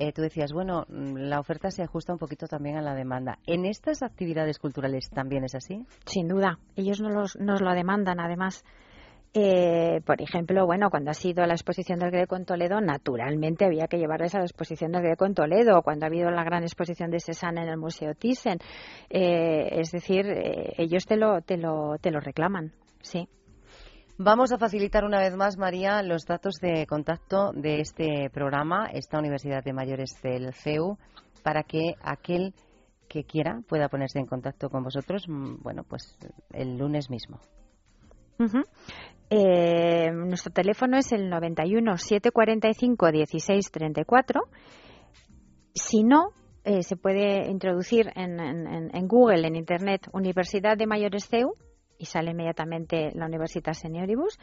eh, 0.00 0.12
tú 0.12 0.22
decías, 0.22 0.52
bueno, 0.52 0.84
mm, 0.88 1.16
la 1.16 1.40
oferta 1.40 1.70
se 1.70 1.82
ajusta 1.82 2.12
un 2.12 2.18
poquito 2.18 2.46
también 2.46 2.76
a 2.76 2.82
la 2.82 2.94
demanda. 2.94 3.38
¿En 3.46 3.64
estas 3.64 4.02
actividades 4.02 4.58
culturales 4.58 5.10
también 5.10 5.44
es 5.44 5.56
así? 5.56 5.84
Sin 6.06 6.28
duda. 6.28 6.58
Ellos 6.76 7.00
nos, 7.00 7.36
nos 7.36 7.60
lo 7.60 7.72
demandan, 7.72 8.20
además. 8.20 8.64
Eh, 9.34 10.00
por 10.06 10.22
ejemplo, 10.22 10.64
bueno, 10.66 10.90
cuando 10.90 11.10
ha 11.10 11.14
sido 11.14 11.44
la 11.46 11.54
exposición 11.54 11.98
del 11.98 12.10
Greco 12.10 12.36
en 12.36 12.44
Toledo, 12.44 12.80
naturalmente 12.80 13.66
había 13.66 13.86
que 13.86 13.98
llevarles 13.98 14.34
a 14.34 14.38
la 14.38 14.44
exposición 14.44 14.92
del 14.92 15.02
Greco 15.02 15.26
en 15.26 15.34
Toledo, 15.34 15.82
cuando 15.82 16.06
ha 16.06 16.08
habido 16.08 16.30
la 16.30 16.44
gran 16.44 16.62
exposición 16.62 17.10
de 17.10 17.20
Cézanne 17.20 17.62
en 17.62 17.68
el 17.68 17.76
Museo 17.76 18.14
Thyssen. 18.14 18.58
Eh, 19.10 19.68
es 19.72 19.90
decir, 19.92 20.26
ellos 20.76 21.04
te 21.04 21.16
lo, 21.16 21.42
te, 21.42 21.58
lo, 21.58 21.98
te 22.00 22.10
lo 22.10 22.20
reclaman, 22.20 22.72
sí. 23.02 23.28
Vamos 24.20 24.50
a 24.50 24.58
facilitar 24.58 25.04
una 25.04 25.20
vez 25.20 25.36
más, 25.36 25.56
María, 25.58 26.02
los 26.02 26.24
datos 26.24 26.56
de 26.60 26.86
contacto 26.86 27.52
de 27.52 27.80
este 27.80 28.28
programa, 28.30 28.88
esta 28.92 29.18
Universidad 29.18 29.62
de 29.62 29.72
Mayores 29.72 30.20
del 30.20 30.52
CEU, 30.54 30.98
para 31.44 31.62
que 31.62 31.94
aquel 32.02 32.52
que 33.08 33.22
quiera 33.22 33.60
pueda 33.68 33.88
ponerse 33.88 34.18
en 34.18 34.26
contacto 34.26 34.70
con 34.70 34.82
vosotros, 34.82 35.28
mm, 35.28 35.62
bueno, 35.62 35.84
pues 35.84 36.18
el 36.52 36.76
lunes 36.76 37.10
mismo. 37.10 37.38
Eh, 39.30 40.10
nuestro 40.10 40.52
teléfono 40.52 40.96
es 40.96 41.12
el 41.12 41.28
91 41.28 41.96
745 41.96 43.06
1634. 43.06 44.42
Si 45.74 46.02
no, 46.02 46.32
eh, 46.64 46.82
se 46.82 46.96
puede 46.96 47.50
introducir 47.50 48.10
en, 48.14 48.40
en, 48.40 49.08
Google, 49.08 49.46
en 49.46 49.56
Internet, 49.56 50.08
Universidad 50.12 50.76
de 50.76 50.86
Mayores 50.86 51.28
CEU 51.28 51.54
y 51.98 52.06
sale 52.06 52.30
inmediatamente 52.30 53.10
la 53.14 53.26
Universidad 53.26 53.72
Senioribus. 53.72 54.38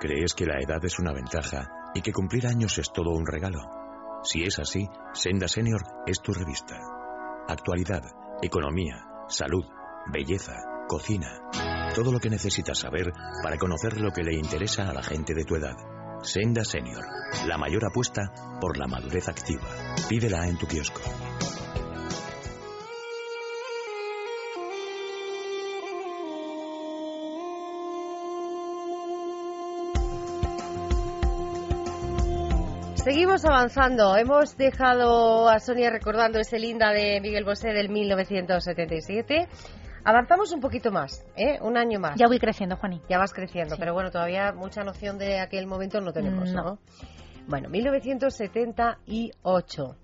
¿Crees 0.00 0.34
que 0.34 0.46
la 0.46 0.58
edad 0.58 0.84
es 0.84 0.98
una 0.98 1.12
ventaja 1.12 1.70
y 1.94 2.00
que 2.00 2.12
cumplir 2.12 2.48
años 2.48 2.76
es 2.78 2.90
todo 2.92 3.10
un 3.10 3.24
regalo? 3.24 3.81
Si 4.24 4.44
es 4.44 4.58
así, 4.58 4.88
Senda 5.12 5.48
Senior 5.48 5.82
es 6.06 6.20
tu 6.22 6.32
revista. 6.32 6.78
Actualidad, 7.48 8.02
economía, 8.40 9.04
salud, 9.28 9.64
belleza, 10.12 10.52
cocina. 10.88 11.40
Todo 11.94 12.12
lo 12.12 12.20
que 12.20 12.30
necesitas 12.30 12.78
saber 12.78 13.12
para 13.42 13.58
conocer 13.58 14.00
lo 14.00 14.12
que 14.12 14.22
le 14.22 14.34
interesa 14.34 14.88
a 14.88 14.94
la 14.94 15.02
gente 15.02 15.34
de 15.34 15.44
tu 15.44 15.56
edad. 15.56 15.76
Senda 16.22 16.64
Senior, 16.64 17.04
la 17.48 17.58
mayor 17.58 17.84
apuesta 17.84 18.32
por 18.60 18.78
la 18.78 18.86
madurez 18.86 19.28
activa. 19.28 19.68
Pídela 20.08 20.46
en 20.46 20.56
tu 20.56 20.66
kiosco. 20.68 21.00
Seguimos 33.04 33.44
avanzando. 33.44 34.16
Hemos 34.16 34.56
dejado 34.56 35.48
a 35.48 35.58
Sonia 35.58 35.90
recordando 35.90 36.38
ese 36.38 36.60
linda 36.60 36.92
de 36.92 37.20
Miguel 37.20 37.44
Bosé 37.44 37.70
del 37.70 37.88
1977. 37.88 39.48
Avanzamos 40.04 40.52
un 40.52 40.60
poquito 40.60 40.92
más, 40.92 41.26
¿eh? 41.36 41.58
Un 41.62 41.76
año 41.76 41.98
más. 41.98 42.14
Ya 42.16 42.28
voy 42.28 42.38
creciendo, 42.38 42.76
Juaní. 42.76 43.02
Ya 43.08 43.18
vas 43.18 43.32
creciendo, 43.32 43.74
pero 43.76 43.92
bueno, 43.92 44.12
todavía 44.12 44.52
mucha 44.52 44.84
noción 44.84 45.18
de 45.18 45.40
aquel 45.40 45.66
momento 45.66 46.00
no 46.00 46.12
tenemos, 46.12 46.52
¿no? 46.52 46.78
Bueno, 47.48 47.68
1978. 47.70 49.96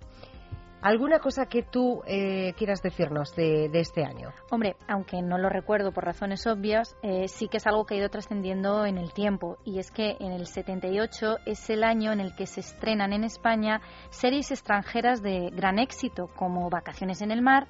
¿Alguna 0.80 1.18
cosa 1.18 1.46
que 1.46 1.64
tú 1.64 2.02
eh, 2.06 2.54
quieras 2.56 2.82
decirnos 2.82 3.34
de, 3.34 3.68
este 3.72 4.04
año? 4.04 4.30
Hombre, 4.50 4.76
aunque 4.86 5.22
no 5.22 5.36
lo 5.36 5.48
recuerdo 5.48 5.90
por 5.90 6.04
razones 6.04 6.46
obvias, 6.46 6.96
eh, 7.02 7.26
sí 7.26 7.48
que 7.48 7.56
es 7.56 7.66
algo 7.66 7.84
que 7.84 7.94
ha 7.94 7.98
ido 7.98 8.08
trascendiendo 8.10 8.86
en 8.86 8.96
el 8.96 9.12
tiempo. 9.12 9.58
Y 9.64 9.80
es 9.80 9.90
que 9.90 10.16
en 10.20 10.30
el 10.30 10.46
78 10.46 11.38
es 11.46 11.68
el 11.70 11.82
año 11.82 12.12
en 12.12 12.20
el 12.20 12.36
que 12.36 12.46
se 12.46 12.60
estrenan 12.60 13.12
en 13.12 13.24
España 13.24 13.80
series 14.10 14.52
extranjeras 14.52 15.20
de 15.20 15.50
gran 15.50 15.80
éxito, 15.80 16.28
como 16.36 16.70
Vacaciones 16.70 17.22
en 17.22 17.32
el 17.32 17.42
Mar, 17.42 17.66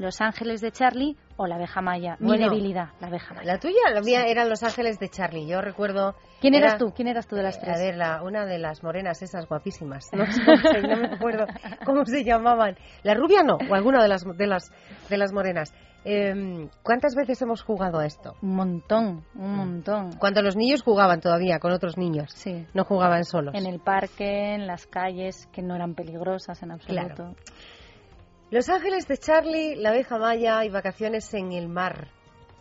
Los 0.00 0.22
Ángeles 0.22 0.62
de 0.62 0.72
Charlie 0.72 1.14
o 1.36 1.46
La 1.46 1.56
abeja 1.56 1.82
maya. 1.82 2.16
Mi 2.20 2.38
debilidad, 2.38 2.88
la 3.00 3.08
abeja 3.08 3.34
maya. 3.34 3.52
La 3.52 3.58
tuya, 3.58 3.90
la 3.92 4.00
mía 4.00 4.24
eran 4.26 4.48
Los 4.48 4.62
Ángeles 4.62 4.98
de 4.98 5.10
Charlie. 5.10 5.46
Yo 5.46 5.60
recuerdo 5.60 6.14
¿Quién 6.40 6.54
eras 6.54 6.78
tú? 6.78 6.90
¿Quién 6.96 7.06
eras 7.06 7.26
tú 7.26 7.36
de 7.36 7.42
las 7.42 7.60
tres? 7.60 7.76
A 7.76 7.78
ver, 7.78 7.98
la, 7.98 8.22
una 8.22 8.46
de 8.46 8.58
las 8.58 8.82
morenas 8.82 9.20
esas 9.20 9.46
guapísimas. 9.46 10.08
No, 10.12 10.24
sé, 10.26 10.80
no 10.80 10.96
me 10.96 11.14
acuerdo 11.14 11.46
cómo 11.84 12.06
se 12.06 12.24
llamaban. 12.24 12.76
La 13.02 13.12
rubia 13.12 13.42
no, 13.42 13.58
o 13.68 13.74
alguna 13.74 14.02
de 14.02 14.08
las, 14.08 14.24
de 14.24 14.46
las, 14.46 14.72
de 15.10 15.18
las 15.18 15.32
morenas. 15.34 15.74
Eh, 16.06 16.66
¿Cuántas 16.82 17.14
veces 17.14 17.42
hemos 17.42 17.62
jugado 17.62 17.98
a 17.98 18.06
esto? 18.06 18.36
Un 18.40 18.54
montón, 18.54 19.26
un 19.34 19.54
montón. 19.54 20.12
Cuando 20.18 20.40
los 20.40 20.56
niños 20.56 20.82
jugaban 20.82 21.20
todavía 21.20 21.58
con 21.58 21.72
otros 21.72 21.98
niños. 21.98 22.30
Sí. 22.32 22.66
No 22.72 22.84
jugaban 22.84 23.24
solos. 23.24 23.54
En 23.54 23.66
el 23.66 23.80
parque, 23.80 24.54
en 24.54 24.66
las 24.66 24.86
calles, 24.86 25.46
que 25.52 25.60
no 25.60 25.74
eran 25.74 25.94
peligrosas 25.94 26.62
en 26.62 26.70
absoluto. 26.70 27.34
Los 28.50 28.68
Ángeles 28.68 29.06
de 29.06 29.16
Charlie, 29.16 29.76
La 29.76 29.90
abeja 29.90 30.18
maya 30.18 30.64
y 30.64 30.70
Vacaciones 30.70 31.32
en 31.34 31.52
el 31.52 31.68
mar, 31.68 32.08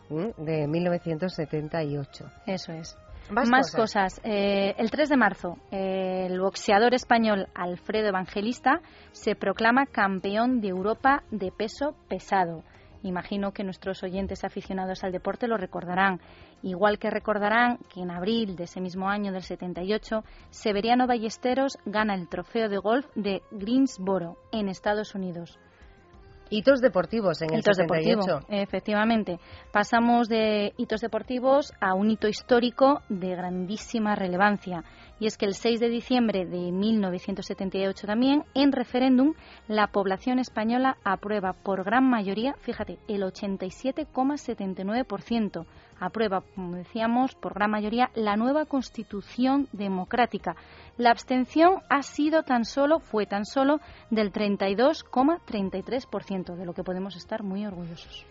de 0.08 0.68
1978. 0.68 2.26
Eso 2.46 2.74
es. 2.74 2.96
Más, 3.32 3.72
cosas. 3.72 4.22
Eh, 4.24 4.76
el 4.78 4.92
3 4.92 5.10
de 5.10 5.18
marzo, 5.18 5.58
el 5.72 6.40
boxeador 6.40 6.94
español 6.94 7.48
Alfredo 7.56 8.08
Evangelista 8.08 8.82
se 9.14 9.36
proclama 9.36 9.88
campeón 9.88 10.62
de 10.62 10.68
Europa 10.68 11.24
de 11.32 11.52
peso 11.52 11.96
pesado. 12.08 12.64
Imagino 13.02 13.52
que 13.52 13.64
nuestros 13.64 14.04
oyentes 14.04 14.44
aficionados 14.44 15.04
al 15.04 15.12
deporte 15.12 15.48
lo 15.48 15.58
recordarán. 15.58 16.22
Igual 16.62 17.00
que 17.00 17.10
recordarán 17.10 17.80
que 17.92 18.02
en 18.02 18.12
abril 18.12 18.56
de 18.56 18.66
ese 18.66 18.80
mismo 18.80 19.10
año 19.10 19.32
del 19.32 19.44
78, 19.44 20.24
Severiano 20.52 21.08
Ballesteros 21.08 21.80
gana 21.86 22.14
el 22.14 22.30
trofeo 22.30 22.70
de 22.70 22.78
golf 22.78 23.08
de 23.16 23.42
Greensboro, 23.50 24.38
en 24.52 24.70
Estados 24.70 25.16
Unidos. 25.16 25.60
Hitos 26.50 26.82
deportivos 26.82 27.42
en 27.42 27.54
el 27.54 27.60
hitos 27.60 27.78
78. 27.78 28.46
efectivamente. 28.50 29.40
Pasamos 29.72 30.28
de 30.28 30.74
hitos 30.78 31.02
deportivos 31.02 31.74
a 31.80 31.94
un 31.94 32.10
hito 32.10 32.28
histórico 32.28 33.02
de 33.10 33.36
grandísima 33.36 34.16
relevancia. 34.16 34.84
Y 35.20 35.28
es 35.28 35.38
que 35.38 35.46
el 35.46 35.54
6 35.54 35.80
de 35.82 35.90
diciembre 35.90 36.46
de 36.46 36.72
1978 36.72 38.08
también, 38.08 38.46
en 38.54 38.72
referéndum, 38.72 39.34
la 39.68 39.88
población 39.88 40.40
española 40.40 40.96
aprueba 41.04 41.52
por 41.52 41.84
gran 41.84 42.10
mayoría, 42.10 42.56
fíjate, 42.62 43.00
el 43.10 43.24
87,79%, 43.24 45.66
aprueba, 46.00 46.46
como 46.56 46.78
decíamos, 46.78 47.36
por 47.36 47.54
gran 47.54 47.72
mayoría 47.72 48.12
la 48.16 48.38
nueva 48.38 48.66
Constitución 48.66 49.68
democrática. 49.74 50.56
La 50.98 51.12
abstención 51.12 51.82
ha 51.90 52.02
sido 52.02 52.44
tan 52.44 52.64
solo, 52.64 53.02
fue 53.02 53.26
tan 53.26 53.44
solo 53.44 53.82
del 54.10 54.32
32,33%, 54.32 56.56
de 56.56 56.66
lo 56.66 56.74
que 56.74 56.86
podemos 56.86 57.18
estar 57.18 57.44
muy 57.44 57.66
orgullosos. 57.66 58.26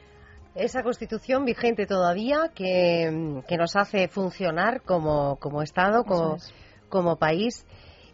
Esa 0.55 0.82
constitución 0.82 1.45
vigente 1.45 1.84
todavía 1.86 2.51
que, 2.55 3.43
que 3.47 3.59
nos 3.59 3.76
hace 3.76 4.09
funcionar 4.09 4.80
como, 4.82 5.36
como 5.36 5.61
Estado, 5.62 6.05
como, 6.05 6.39
como 6.89 7.16
país 7.16 7.66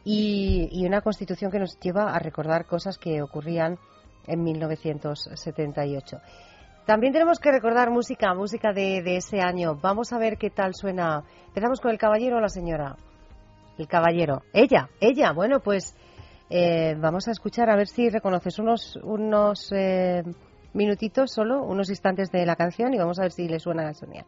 y, 0.05 0.69
y 0.73 0.87
una 0.87 1.01
constitución 1.01 1.51
que 1.51 1.59
nos 1.59 1.79
lleva 1.81 2.15
a 2.15 2.19
recordar 2.19 2.67
cosas 2.67 2.99
que 2.99 3.23
ocurrían 3.23 3.79
en 4.27 4.43
1978. 4.43 6.21
También 6.87 7.15
tenemos 7.15 7.39
que 7.39 7.51
recordar 7.51 7.91
música, 7.91 8.35
música 8.35 8.73
de, 8.73 9.17
ese 9.17 9.41
año. 9.41 9.77
Vamos 9.81 10.13
a 10.13 10.19
ver 10.19 10.37
qué 10.37 10.51
tal 10.51 10.75
suena. 10.75 11.25
¿Empezamos 11.49 11.81
con 11.81 11.91
el 11.91 11.99
caballero 11.99 12.37
o 12.37 12.41
la 12.41 12.51
señora? 12.51 12.97
El 13.79 13.89
caballero. 13.89 14.43
Ella, 14.53 14.91
ella. 15.01 15.33
Bueno, 15.33 15.61
pues 15.61 15.97
eh, 16.51 16.95
vamos 16.99 17.27
a 17.27 17.31
escuchar 17.31 17.71
a 17.71 17.77
ver 17.77 17.89
si 17.89 18.11
reconoces 18.11 18.59
unos, 18.59 18.97
unos 19.03 19.73
eh, 19.73 20.23
minutitos 20.75 21.33
solo, 21.33 21.63
unos 21.63 21.89
instantes 21.89 22.31
de 22.31 22.45
la 22.45 22.55
canción 22.55 22.93
y 22.93 22.99
vamos 22.99 23.19
a 23.19 23.23
ver 23.23 23.33
si 23.33 23.49
le 23.49 23.59
suena 23.59 23.89
a 23.89 23.95
Sonia. 23.95 24.27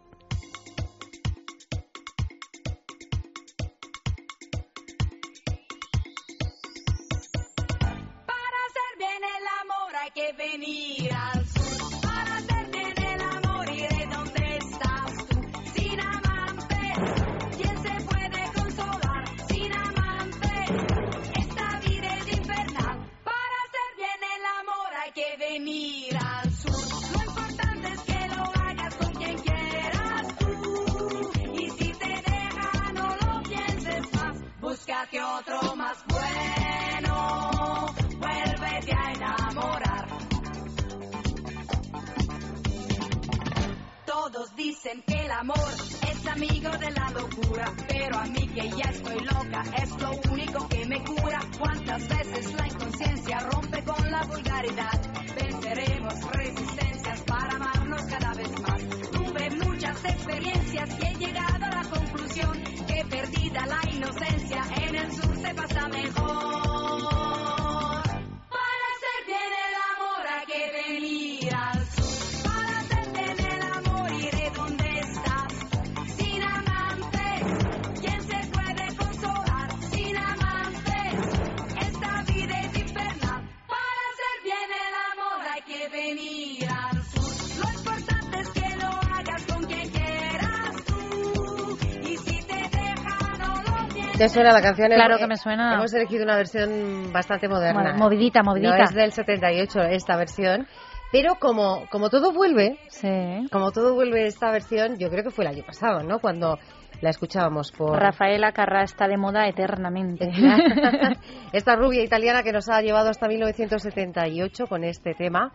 ¿Te 94.18 94.28
suena 94.30 94.50
la 94.52 94.62
canción? 94.62 94.88
Claro 94.88 95.16
Hemos- 95.16 95.20
que 95.20 95.26
me 95.26 95.36
suena. 95.36 95.74
Hemos 95.74 95.92
elegido 95.92 96.24
una 96.24 96.36
versión 96.36 97.12
bastante 97.12 97.48
moderna. 97.48 97.82
Bueno, 97.82 97.98
movidita, 97.98 98.42
movidita. 98.42 98.78
No 98.78 98.84
es 98.84 98.94
del 98.94 99.12
78 99.12 99.80
esta 99.82 100.16
versión. 100.16 100.66
Pero 101.12 101.34
como, 101.38 101.86
como 101.90 102.08
todo 102.10 102.32
vuelve, 102.32 102.78
Sí. 102.88 103.46
como 103.52 103.70
todo 103.72 103.94
vuelve 103.94 104.26
esta 104.26 104.50
versión, 104.50 104.96
yo 104.98 105.08
creo 105.10 105.22
que 105.22 105.30
fue 105.30 105.44
el 105.44 105.50
año 105.52 105.64
pasado, 105.64 106.02
¿no? 106.02 106.18
Cuando 106.18 106.58
la 107.00 107.10
escuchábamos 107.10 107.70
por... 107.72 107.98
Rafaela 107.98 108.52
Carrá 108.52 108.82
está 108.82 109.06
de 109.06 109.16
moda 109.18 109.46
eternamente. 109.46 110.30
Esta 111.52 111.76
rubia 111.76 112.02
italiana 112.02 112.42
que 112.42 112.52
nos 112.52 112.68
ha 112.70 112.80
llevado 112.80 113.10
hasta 113.10 113.28
1978 113.28 114.66
con 114.66 114.82
este 114.82 115.14
tema. 115.14 115.52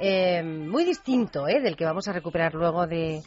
Eh, 0.00 0.42
muy 0.42 0.84
distinto 0.84 1.46
¿eh? 1.48 1.60
del 1.60 1.76
que 1.76 1.84
vamos 1.84 2.08
a 2.08 2.12
recuperar 2.12 2.52
luego 2.54 2.86
de, 2.86 3.20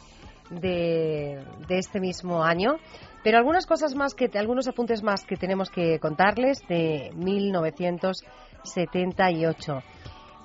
de, 0.50 1.42
este 1.68 2.00
mismo 2.00 2.42
año. 2.42 2.76
Pero 3.22 3.38
algunas 3.38 3.66
cosas 3.66 3.94
más, 3.94 4.14
que 4.14 4.30
algunos 4.38 4.66
apuntes 4.68 5.02
más 5.02 5.24
que 5.24 5.36
tenemos 5.36 5.70
que 5.70 5.98
contarles 5.98 6.60
de 6.68 7.10
1978. 7.14 9.82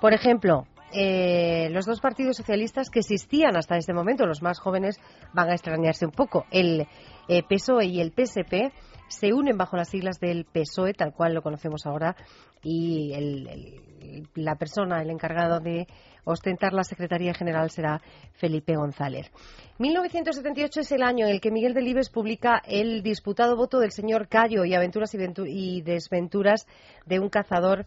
Por 0.02 0.14
ejemplo, 0.14 0.66
eh, 0.92 1.70
los 1.72 1.86
dos 1.86 2.02
partidos 2.02 2.36
socialistas 2.38 2.90
que 2.90 3.00
existían 3.00 3.56
hasta 3.56 3.78
este 3.78 3.94
momento, 3.94 4.26
los 4.26 4.42
más 4.42 4.60
jóvenes 4.60 5.00
van 5.34 5.50
a 5.50 5.54
extrañarse 5.54 6.06
un 6.06 6.12
poco. 6.12 6.46
El 6.52 6.88
eh, 7.28 7.44
PSOE 7.44 7.86
y 7.86 8.02
el 8.02 8.12
PSP 8.12 8.72
se 9.08 9.34
unen 9.34 9.58
bajo 9.58 9.78
las 9.78 9.90
siglas 9.90 10.20
del 10.20 10.46
PSOE, 10.46 10.94
tal 10.94 11.14
cual 11.14 11.34
lo 11.34 11.42
conocemos 11.42 11.86
ahora, 11.86 12.16
y 12.64 13.14
el- 13.14 14.28
la 14.36 14.56
persona, 14.56 15.02
el 15.02 15.10
encargado 15.10 15.60
de 15.60 15.88
ostentar 16.26 16.74
la 16.74 16.84
Secretaría 16.84 17.34
General 17.34 17.70
será 17.70 18.02
Felipe 18.34 18.76
González. 18.76 19.32
1978 19.80 20.82
es 20.82 20.92
el 20.92 21.04
año 21.04 21.26
en 21.26 21.32
el 21.32 21.42
que 21.42 21.52
Miguel 21.52 21.74
Delibes 21.74 22.10
publica 22.10 22.62
el 22.66 23.04
disputado 23.04 23.56
voto 23.56 23.80
del 23.80 23.92
señor 23.92 24.28
Cayo 24.28 24.66
y 24.66 24.74
aventuras 24.74 25.14
y, 25.14 25.18
y 25.48 25.82
desventuras 25.82 26.68
de 27.06 27.20
un 27.20 27.30
cazador 27.30 27.86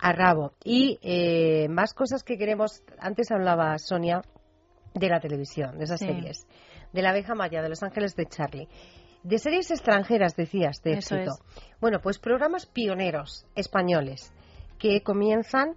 a 0.00 0.12
rabo. 0.12 0.52
Y 0.64 0.98
eh, 1.02 1.68
más 1.68 1.94
cosas 1.94 2.22
que 2.24 2.36
queremos. 2.36 2.82
Antes 2.98 3.30
hablaba 3.30 3.78
Sonia 3.78 4.22
de 4.94 5.08
la 5.08 5.20
televisión, 5.20 5.78
de 5.78 5.84
esas 5.84 6.00
Sí. 6.00 6.06
series, 6.06 6.46
de 6.92 7.02
la 7.02 7.10
abeja 7.10 7.34
maya, 7.34 7.62
de 7.62 7.68
Los 7.68 7.82
Ángeles 7.82 8.14
de 8.16 8.26
Charlie. 8.26 8.68
De 9.22 9.38
series 9.38 9.70
extranjeras, 9.70 10.34
decías, 10.36 10.82
de 10.82 10.94
Eso 10.94 11.14
éxito. 11.14 11.36
es. 11.36 11.78
Bueno, 11.80 12.00
pues 12.02 12.18
programas 12.18 12.66
pioneros 12.66 13.46
españoles 13.54 14.32
que 14.78 15.00
comienzan 15.02 15.76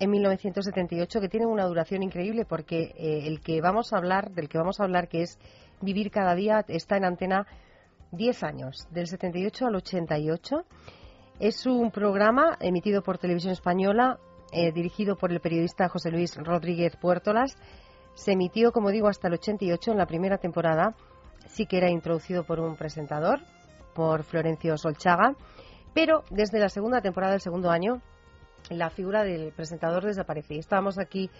en 0.00 0.10
1978, 0.10 1.20
que 1.20 1.28
tienen 1.28 1.48
una 1.48 1.66
duración 1.66 2.02
increíble 2.02 2.44
porque 2.44 2.92
eh, 2.96 3.26
el 3.26 3.40
que 3.40 3.60
vamos 3.60 3.92
a 3.92 3.98
hablar, 3.98 4.30
del 4.32 4.48
que 4.48 4.58
vamos 4.58 4.80
a 4.80 4.84
hablar, 4.84 5.08
que 5.08 5.22
es 5.22 5.38
Vivir 5.80 6.10
cada 6.10 6.34
día, 6.34 6.64
está 6.68 6.96
en 6.96 7.04
antena 7.04 7.46
10 8.12 8.42
años, 8.44 8.86
del 8.90 9.06
78 9.06 9.66
al 9.66 9.74
88. 9.76 10.64
Es 11.40 11.66
un 11.66 11.90
programa 11.90 12.56
emitido 12.60 13.02
por 13.02 13.18
Televisión 13.18 13.52
Española, 13.52 14.18
eh, 14.52 14.72
dirigido 14.72 15.16
por 15.16 15.30
el 15.32 15.40
periodista 15.40 15.88
José 15.88 16.10
Luis 16.10 16.36
Rodríguez 16.36 16.96
Puertolas. 16.96 17.56
Se 18.14 18.32
emitió, 18.32 18.72
como 18.72 18.90
digo, 18.90 19.08
hasta 19.08 19.28
el 19.28 19.34
88 19.34 19.90
en 19.92 19.98
la 19.98 20.06
primera 20.06 20.38
temporada. 20.38 20.94
Sí 21.48 21.66
que 21.66 21.78
era 21.78 21.90
introducido 21.90 22.44
por 22.44 22.60
un 22.60 22.76
presentador, 22.76 23.40
por 23.94 24.22
Florencio 24.22 24.78
Solchaga. 24.78 25.34
Pero 25.92 26.22
desde 26.30 26.60
la 26.60 26.68
segunda 26.68 27.00
temporada 27.02 27.32
del 27.32 27.40
segundo 27.40 27.70
año, 27.70 28.00
la 28.70 28.90
figura 28.90 29.24
del 29.24 29.52
presentador 29.52 30.04
desaparece. 30.04 30.54
Y 30.54 30.58
estábamos 30.58 30.98
aquí 30.98 31.30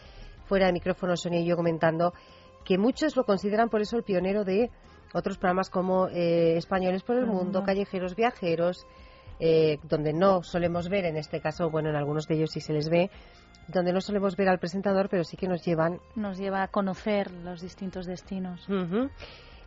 fuera 0.47 0.67
de 0.67 0.73
micrófono, 0.73 1.17
Sonia 1.17 1.41
y 1.41 1.47
yo, 1.47 1.57
comentando 1.57 2.13
que 2.65 2.79
muchos 2.79 3.17
lo 3.17 3.25
consideran 3.25 3.69
por 3.69 3.81
eso 3.81 3.97
el 3.97 4.03
pionero 4.03 4.45
de 4.45 4.71
otros 5.13 5.39
programas 5.39 5.71
como 5.71 6.09
eh, 6.09 6.57
Españoles 6.57 7.03
por 7.03 7.17
el 7.17 7.27
Mundo. 7.27 7.63
Callejeros 7.63 8.17
Viajeros, 8.17 8.87
eh, 9.39 9.79
donde 9.85 10.13
no 10.13 10.43
solemos 10.43 10.89
ver, 10.89 11.05
en 11.05 11.17
este 11.17 11.41
caso, 11.41 11.71
bueno, 11.71 11.91
en 11.91 11.97
algunos 11.97 12.27
de 12.27 12.37
ellos 12.37 12.51
sí 12.51 12.61
se 12.61 12.73
les 12.73 12.89
ve, 12.89 13.11
donde 13.69 13.93
no 13.93 14.01
solemos 14.01 14.37
ver 14.37 14.49
al 14.49 14.59
presentador, 14.59 15.09
pero 15.09 15.25
sí 15.25 15.37
que 15.37 15.49
nos 15.49 15.65
llevan 15.65 16.01
Nos 16.17 16.39
lleva 16.39 16.63
a 16.63 16.69
conocer 16.69 17.31
los 17.31 17.61
distintos 17.61 18.07
destinos. 18.07 18.67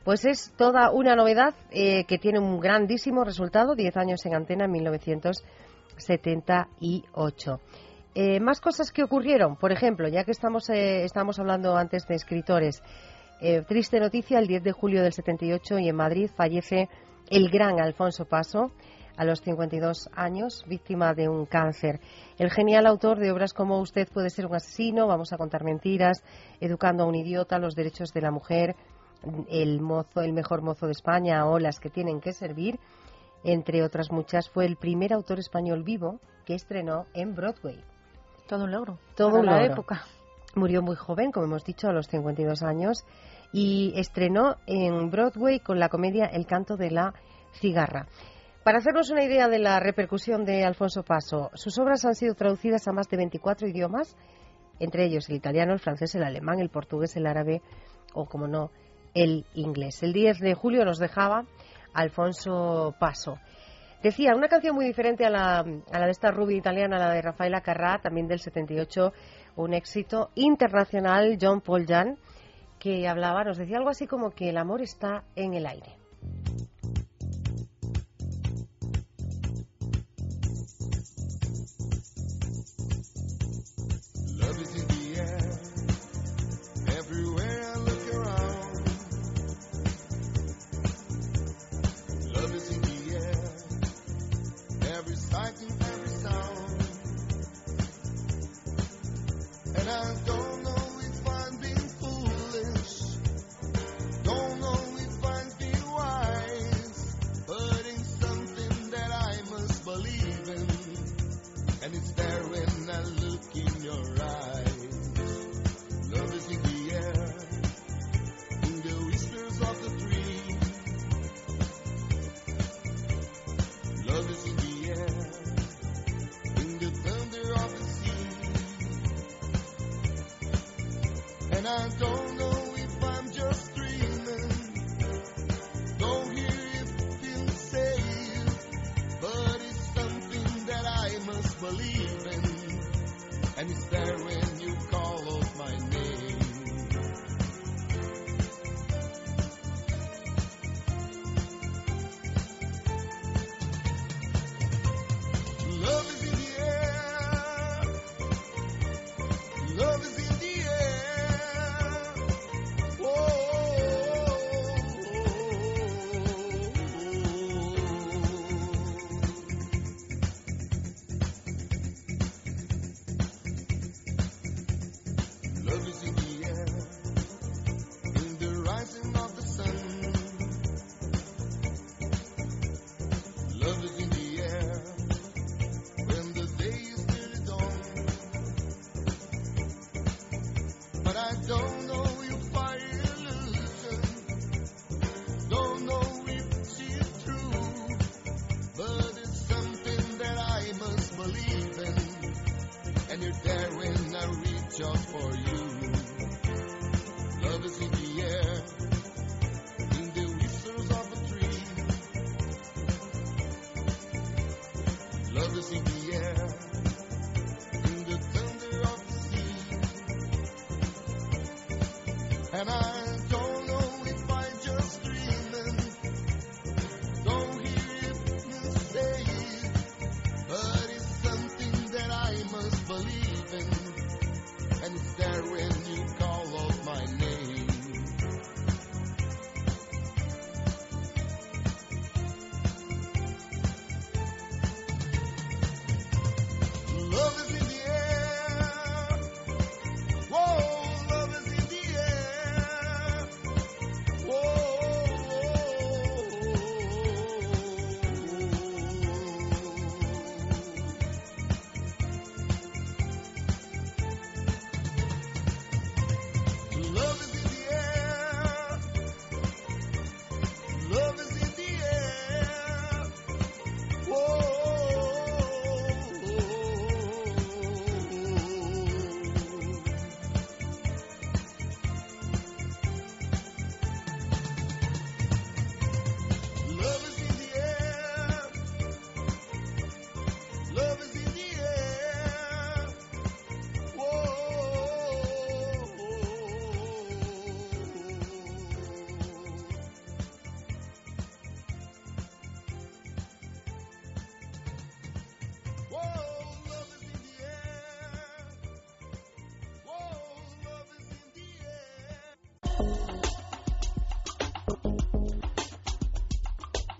Pues 0.03 0.26
es 0.26 0.53
toda 0.55 0.91
una 0.91 1.16
novedad 1.16 1.53
eh, 1.72 2.05
que 2.05 2.18
tiene 2.18 2.39
un 2.39 2.60
grandísimo 2.60 3.24
resultado, 3.24 3.76
10 3.76 3.97
años 3.97 4.26
en 4.26 4.36
antena 4.36 4.66
en 4.66 4.72
1978. 5.97 7.59
Eh, 8.15 8.39
más 8.39 8.61
cosas 8.61 8.91
que 8.91 9.03
ocurrieron, 9.03 9.57
por 9.57 9.71
ejemplo, 9.71 10.07
ya 10.07 10.23
que 10.23 10.31
estamos, 10.31 10.69
eh, 10.69 11.03
estamos 11.03 11.37
hablando 11.39 11.75
antes 11.75 12.07
de 12.07 12.15
escritores, 12.15 12.81
eh, 13.41 13.61
triste 13.67 13.99
noticia, 13.99 14.39
el 14.39 14.47
10 14.47 14.63
de 14.63 14.71
julio 14.71 15.03
del 15.03 15.13
78 15.13 15.77
y 15.77 15.89
en 15.89 15.95
Madrid 15.95 16.29
fallece 16.35 16.89
el 17.29 17.49
gran 17.49 17.79
Alfonso 17.79 18.25
Paso, 18.25 18.71
a 19.17 19.25
los 19.25 19.41
52 19.41 20.09
años, 20.13 20.63
víctima 20.67 21.13
de 21.13 21.27
un 21.27 21.45
cáncer. 21.45 21.99
El 22.37 22.51
genial 22.51 22.85
autor 22.85 23.19
de 23.19 23.31
obras 23.31 23.51
como 23.51 23.79
Usted 23.79 24.07
puede 24.07 24.29
ser 24.29 24.45
un 24.45 24.55
asesino, 24.55 25.07
Vamos 25.07 25.33
a 25.33 25.37
contar 25.37 25.63
mentiras, 25.63 26.23
Educando 26.61 27.03
a 27.03 27.07
un 27.07 27.15
idiota, 27.15 27.57
Los 27.57 27.75
derechos 27.75 28.13
de 28.13 28.21
la 28.21 28.31
mujer, 28.31 28.75
El 29.49 29.81
mozo, 29.81 30.21
el 30.21 30.33
mejor 30.33 30.61
mozo 30.61 30.85
de 30.85 30.91
España 30.91 31.45
o 31.47 31.57
Las 31.57 31.79
que 31.79 31.89
tienen 31.89 32.21
que 32.21 32.31
servir, 32.31 32.79
entre 33.43 33.83
otras 33.83 34.11
muchas, 34.11 34.49
fue 34.49 34.65
el 34.65 34.75
primer 34.75 35.13
autor 35.13 35.39
español 35.39 35.83
vivo 35.83 36.19
que 36.45 36.55
estrenó 36.55 37.05
en 37.13 37.35
Broadway. 37.35 37.83
Todo 38.47 38.63
un 38.63 38.71
logro. 38.71 38.99
Todo 39.15 39.29
para 39.29 39.39
un 39.39 39.45
la 39.45 39.57
logro. 39.59 39.73
época. 39.73 40.01
Murió 40.55 40.81
muy 40.81 40.95
joven, 40.95 41.31
como 41.31 41.45
hemos 41.45 41.63
dicho, 41.63 41.88
a 41.88 41.93
los 41.93 42.07
52 42.07 42.63
años, 42.63 43.05
y 43.51 43.93
estrenó 43.95 44.55
en 44.65 45.09
Broadway 45.09 45.59
con 45.59 45.79
la 45.79 45.89
comedia 45.89 46.25
El 46.25 46.45
canto 46.45 46.77
de 46.77 46.91
la 46.91 47.13
cigarra. 47.53 48.07
Para 48.63 48.79
hacernos 48.79 49.09
una 49.11 49.23
idea 49.23 49.47
de 49.47 49.59
la 49.59 49.79
repercusión 49.79 50.43
de 50.43 50.65
Alfonso 50.65 51.03
Paso, 51.03 51.51
sus 51.53 51.77
obras 51.79 52.03
han 52.05 52.15
sido 52.15 52.35
traducidas 52.35 52.88
a 52.88 52.91
más 52.91 53.07
de 53.07 53.17
24 53.17 53.67
idiomas, 53.67 54.15
entre 54.79 55.05
ellos 55.05 55.29
el 55.29 55.38
italiano, 55.38 55.73
el 55.73 55.79
francés, 55.79 56.15
el 56.15 56.23
alemán, 56.23 56.59
el 56.59 56.69
portugués, 56.69 57.15
el 57.15 57.27
árabe 57.27 57.61
o, 58.13 58.25
como 58.25 58.47
no, 58.47 58.71
el 59.13 59.45
inglés. 59.53 60.03
El 60.03 60.13
10 60.13 60.39
de 60.39 60.53
julio 60.53 60.83
nos 60.85 60.99
dejaba 60.99 61.45
Alfonso 61.97 62.95
Paso. 62.99 63.39
Decía, 64.03 64.35
una 64.35 64.47
canción 64.47 64.75
muy 64.75 64.85
diferente 64.85 65.25
a 65.25 65.29
la, 65.31 65.59
a 65.59 65.99
la 65.99 66.05
de 66.05 66.11
esta 66.11 66.29
rubia 66.29 66.55
italiana, 66.55 66.99
la 66.99 67.11
de 67.11 67.21
Rafaela 67.21 67.63
Carrà, 67.63 67.99
también 67.99 68.27
del 68.27 68.39
78, 68.39 69.11
un 69.55 69.73
éxito 69.73 70.29
internacional, 70.35 71.37
John 71.41 71.61
Paul 71.61 71.87
Jan, 71.87 72.17
que 72.77 73.07
hablaba, 73.07 73.43
nos 73.43 73.57
decía 73.57 73.77
algo 73.77 73.89
así 73.89 74.05
como 74.05 74.29
que 74.29 74.49
el 74.49 74.57
amor 74.57 74.83
está 74.83 75.23
en 75.35 75.55
el 75.55 75.65
aire. 75.65 75.97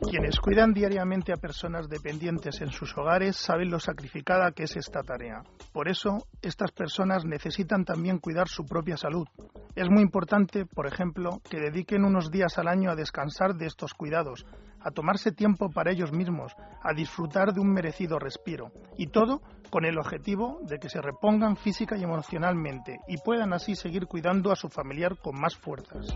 Quienes 0.10 0.40
cuidan 0.40 0.74
diariamente 0.74 1.34
a 1.34 1.38
personas 1.38 1.90
dependientes 1.90 2.62
en 2.62 2.72
sus 2.72 2.98
hogares 2.98 3.36
saben 3.36 3.70
lo 3.70 3.80
sacrificada 3.80 4.54
que 4.54 4.64
es 4.64 4.78
esta 4.78 5.02
tarea. 5.02 5.44
Por 5.74 5.90
eso, 5.90 6.20
estas 6.42 6.72
personas 6.72 7.26
necesitan 7.26 7.84
también 7.84 8.20
cuidar 8.20 8.48
su 8.48 8.66
propia 8.66 8.96
salud. 8.96 9.28
Es 9.76 9.90
muy 9.90 10.02
importante, 10.02 10.66
por 10.66 10.88
ejemplo, 10.88 11.42
que 11.50 11.60
dediquen 11.60 12.06
unos 12.06 12.32
días 12.32 12.58
al 12.58 12.70
año 12.70 12.90
a 12.90 12.96
descansar 12.96 13.56
de 13.56 13.66
estos 13.66 13.94
cuidados, 13.94 14.46
a 14.80 14.92
tomarse 14.92 15.34
tiempo 15.34 15.70
para 15.70 15.92
ellos 15.92 16.14
mismos, 16.14 16.56
a 16.82 16.94
disfrutar 16.94 17.54
de 17.54 17.60
un 17.60 17.74
merecido 17.74 18.18
respiro. 18.18 18.72
Y 18.98 19.08
todo 19.08 19.42
con 19.70 19.84
el 19.84 19.98
objetivo 19.98 20.60
de 20.64 20.80
que 20.80 20.90
se 20.90 21.02
repongan 21.02 21.58
física 21.58 21.98
y 21.98 22.04
emocionalmente 22.04 23.00
y 23.10 23.18
puedan 23.18 23.52
así 23.52 23.76
seguir 23.76 24.08
cuidando 24.08 24.54
a 24.54 24.56
su 24.56 24.70
familiar 24.70 25.18
con 25.18 25.38
más 25.38 25.58
fuerzas. 25.58 26.16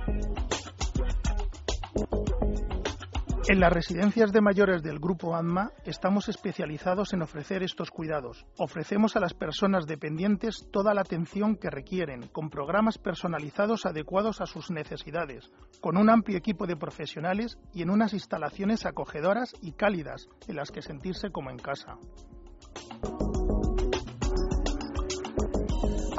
En 3.51 3.59
las 3.59 3.73
residencias 3.73 4.31
de 4.31 4.39
mayores 4.39 4.81
del 4.81 4.97
Grupo 4.97 5.35
ANMA 5.35 5.73
estamos 5.83 6.29
especializados 6.29 7.11
en 7.11 7.21
ofrecer 7.21 7.63
estos 7.63 7.91
cuidados. 7.91 8.45
Ofrecemos 8.57 9.17
a 9.17 9.19
las 9.19 9.33
personas 9.33 9.87
dependientes 9.87 10.69
toda 10.71 10.93
la 10.93 11.01
atención 11.01 11.57
que 11.57 11.69
requieren, 11.69 12.29
con 12.29 12.49
programas 12.49 12.97
personalizados 12.97 13.85
adecuados 13.85 14.39
a 14.39 14.45
sus 14.45 14.71
necesidades, 14.71 15.51
con 15.81 15.97
un 15.97 16.09
amplio 16.09 16.37
equipo 16.37 16.65
de 16.65 16.77
profesionales 16.77 17.57
y 17.73 17.81
en 17.81 17.89
unas 17.89 18.13
instalaciones 18.13 18.85
acogedoras 18.85 19.51
y 19.61 19.73
cálidas 19.73 20.29
en 20.47 20.55
las 20.55 20.71
que 20.71 20.81
sentirse 20.81 21.29
como 21.29 21.49
en 21.49 21.57
casa. 21.57 21.97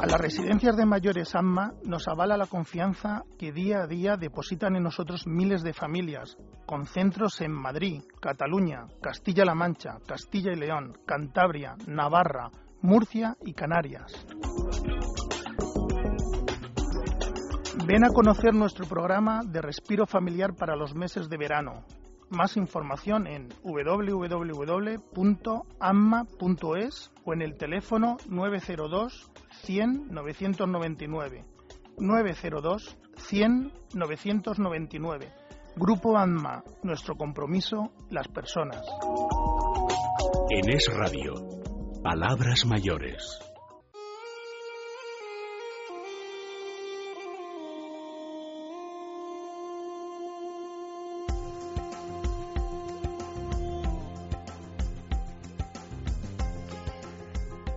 A 0.03 0.05
las 0.05 0.19
residencias 0.19 0.75
de 0.75 0.85
mayores 0.85 1.33
AMMA 1.33 1.75
nos 1.85 2.09
avala 2.09 2.35
la 2.35 2.47
confianza 2.47 3.23
que 3.39 3.53
día 3.53 3.83
a 3.83 3.87
día 3.87 4.17
depositan 4.17 4.75
en 4.75 4.83
nosotros 4.83 5.25
miles 5.25 5.63
de 5.63 5.71
familias, 5.71 6.35
con 6.65 6.87
centros 6.87 7.39
en 7.39 7.53
Madrid, 7.53 8.01
Cataluña, 8.19 8.87
Castilla-La 9.01 9.55
Mancha, 9.55 9.99
Castilla 10.05 10.51
y 10.51 10.57
León, 10.57 10.97
Cantabria, 11.05 11.77
Navarra, 11.87 12.51
Murcia 12.81 13.37
y 13.45 13.53
Canarias. 13.53 14.11
Ven 17.87 18.03
a 18.03 18.09
conocer 18.09 18.53
nuestro 18.53 18.85
programa 18.85 19.39
de 19.45 19.61
respiro 19.61 20.05
familiar 20.05 20.53
para 20.53 20.75
los 20.75 20.93
meses 20.93 21.29
de 21.29 21.37
verano. 21.37 21.85
Más 22.29 22.57
información 22.57 23.25
en 23.25 23.47
www.amma.es 23.63 24.41
o 27.23 27.33
en 27.33 27.41
el 27.41 27.55
teléfono 27.55 28.17
902 28.27 29.31
100 29.63 30.11
999. 30.11 31.45
902 31.97 32.97
100 33.17 33.71
999. 33.93 35.29
Grupo 35.75 36.17
ANMA, 36.17 36.63
nuestro 36.83 37.15
compromiso, 37.15 37.93
las 38.09 38.27
personas. 38.27 38.85
En 40.49 40.69
Es 40.69 40.87
Radio, 40.93 41.33
Palabras 42.03 42.65
Mayores. 42.65 43.52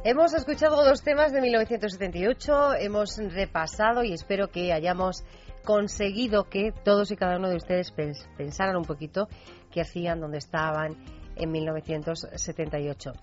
Hemos 0.09 0.35
escuchado 0.35 0.85
dos 0.85 1.03
temas 1.03 1.33
de 1.33 1.41
1978, 1.41 2.75
hemos 2.79 3.17
repasado 3.19 4.05
y 4.05 4.13
espero 4.13 4.47
que 4.53 4.73
hayamos 4.73 5.25
conseguido 5.65 6.45
que 6.45 6.71
todos 6.85 7.11
y 7.11 7.17
cada 7.17 7.37
uno 7.39 7.49
de 7.49 7.57
ustedes 7.57 7.93
pens- 7.93 8.25
pensaran 8.37 8.77
un 8.77 8.85
poquito 8.85 9.27
qué 9.73 9.81
hacían, 9.81 10.21
dónde 10.21 10.39
estaban 10.39 10.95
en 11.35 11.51
1978. 11.51 13.15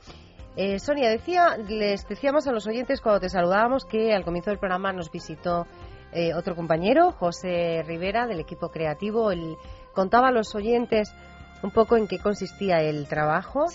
Eh, 0.58 0.78
Sonia, 0.80 1.10
decía, 1.10 1.56
les 1.70 2.06
decíamos 2.06 2.48
a 2.48 2.52
los 2.52 2.68
oyentes 2.68 3.00
cuando 3.00 3.22
te 3.22 3.30
saludábamos 3.30 3.86
que 3.86 4.14
al 4.14 4.26
comienzo 4.26 4.50
del 4.50 4.60
programa 4.60 4.92
nos 4.92 5.10
visitó 5.10 5.66
eh, 6.12 6.34
otro 6.34 6.54
compañero, 6.54 7.14
José 7.14 7.82
Rivera, 7.88 8.28
del 8.28 8.42
equipo 8.42 8.70
creativo. 8.72 9.32
Él 9.32 9.56
contaba 9.96 10.28
a 10.28 10.32
los 10.32 10.54
oyentes 10.54 11.16
un 11.64 11.72
poco 11.72 11.96
en 11.96 12.08
qué 12.10 12.20
consistía 12.20 12.82
el 12.82 13.08
trabajo. 13.08 13.68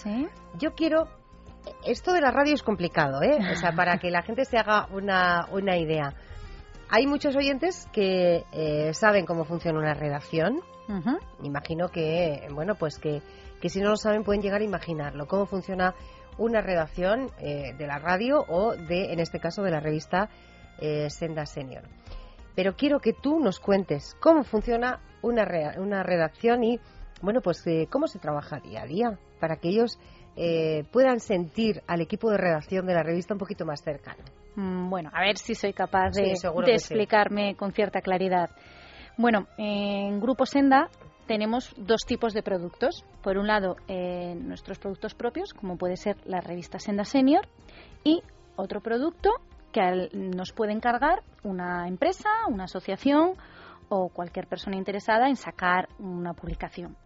Yo 0.58 0.74
quiero 0.74 1.08
esto 1.84 2.12
de 2.12 2.20
la 2.20 2.30
radio 2.30 2.54
es 2.54 2.62
complicado, 2.62 3.22
¿eh? 3.22 3.38
O 3.52 3.56
sea, 3.56 3.72
para 3.72 3.98
que 3.98 4.10
la 4.10 4.22
gente 4.22 4.44
se 4.44 4.58
haga 4.58 4.88
una, 4.92 5.46
una 5.50 5.76
idea. 5.76 6.14
Hay 6.90 7.06
muchos 7.06 7.36
oyentes 7.36 7.86
que 7.92 8.44
eh, 8.52 8.94
saben 8.94 9.26
cómo 9.26 9.44
funciona 9.44 9.78
una 9.78 9.94
redacción. 9.94 10.60
Imagino 11.42 11.90
que, 11.90 12.48
bueno, 12.52 12.74
pues 12.74 12.98
que, 12.98 13.20
que 13.60 13.68
si 13.68 13.80
no 13.80 13.90
lo 13.90 13.96
saben 13.96 14.24
pueden 14.24 14.40
llegar 14.40 14.62
a 14.62 14.64
imaginarlo. 14.64 15.26
Cómo 15.26 15.44
funciona 15.44 15.94
una 16.38 16.62
redacción 16.62 17.30
eh, 17.40 17.74
de 17.76 17.86
la 17.86 17.98
radio 17.98 18.44
o 18.48 18.74
de, 18.74 19.12
en 19.12 19.20
este 19.20 19.38
caso, 19.38 19.62
de 19.62 19.70
la 19.70 19.80
revista 19.80 20.30
eh, 20.80 21.10
Senda 21.10 21.44
Senior. 21.44 21.82
Pero 22.54 22.74
quiero 22.74 23.00
que 23.00 23.12
tú 23.12 23.38
nos 23.38 23.60
cuentes 23.60 24.16
cómo 24.20 24.44
funciona 24.44 25.00
una, 25.20 25.46
una 25.76 26.02
redacción 26.02 26.64
y, 26.64 26.80
bueno, 27.20 27.40
pues 27.42 27.66
eh, 27.66 27.86
cómo 27.90 28.06
se 28.06 28.18
trabaja 28.18 28.60
día 28.60 28.82
a 28.82 28.86
día 28.86 29.18
para 29.40 29.56
que 29.56 29.68
ellos 29.68 29.98
eh, 30.40 30.84
puedan 30.92 31.18
sentir 31.18 31.82
al 31.88 32.00
equipo 32.00 32.30
de 32.30 32.38
redacción 32.38 32.86
de 32.86 32.94
la 32.94 33.02
revista 33.02 33.34
un 33.34 33.40
poquito 33.40 33.64
más 33.64 33.82
cercano. 33.82 34.22
Mm, 34.54 34.88
Bueno, 34.88 35.10
a 35.12 35.20
ver 35.22 35.36
si 35.36 35.54
soy 35.56 35.72
capaz 35.72 36.10
de, 36.14 36.26
Sí, 36.26 36.36
seguro 36.36 36.66
de 36.66 36.72
que 36.74 36.78
sí. 36.78 36.94
explicarme 36.94 37.56
con 37.56 37.72
cierta 37.72 38.00
claridad. 38.00 38.48
Bueno, 39.16 39.48
en 39.56 40.20
Grupo 40.20 40.46
Senda 40.46 40.88
tenemos 41.26 41.74
dos 41.76 42.02
tipos 42.06 42.32
de 42.34 42.42
productos. 42.44 43.04
Por 43.20 43.36
un 43.36 43.48
lado, 43.48 43.74
eh, 43.88 44.36
nuestros 44.36 44.78
productos 44.78 45.14
propios, 45.14 45.52
como 45.52 45.76
puede 45.76 45.96
ser 45.96 46.16
la 46.24 46.40
revista 46.40 46.78
Senda 46.78 47.04
Senior, 47.04 47.46
y 48.04 48.22
otro 48.54 48.80
producto 48.80 49.30
que 49.72 50.08
nos 50.14 50.52
puede 50.52 50.72
encargar 50.72 51.22
una 51.42 51.88
empresa, 51.88 52.28
una 52.48 52.64
asociación 52.64 53.32
o 53.88 54.08
cualquier 54.08 54.46
persona 54.46 54.76
interesada 54.76 55.28
en 55.28 55.36
sacar 55.36 55.88
una 55.98 56.32
publicación. 56.32 56.96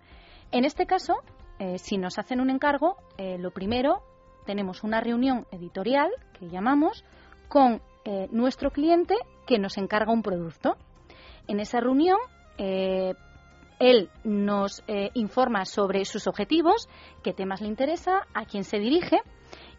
En 0.52 0.64
este 0.64 0.84
caso, 0.86 1.14
eh, 1.58 1.78
si 1.78 1.98
nos 1.98 2.18
hacen 2.18 2.40
un 2.40 2.50
encargo, 2.50 2.96
eh, 3.18 3.38
lo 3.38 3.50
primero, 3.50 4.02
tenemos 4.46 4.82
una 4.82 5.00
reunión 5.00 5.46
editorial, 5.50 6.10
que 6.38 6.48
llamamos, 6.48 7.04
con 7.48 7.80
eh, 8.04 8.28
nuestro 8.30 8.70
cliente 8.70 9.14
que 9.46 9.58
nos 9.58 9.78
encarga 9.78 10.12
un 10.12 10.22
producto. 10.22 10.76
En 11.46 11.60
esa 11.60 11.80
reunión, 11.80 12.18
él 12.58 14.08
nos 14.22 14.84
informa 15.14 15.64
sobre 15.64 16.04
sus 16.04 16.28
objetivos, 16.28 16.88
qué 17.24 17.32
temas 17.32 17.60
le 17.60 17.66
interesa, 17.66 18.28
a 18.34 18.44
quién 18.44 18.62
se 18.62 18.78
dirige, 18.78 19.18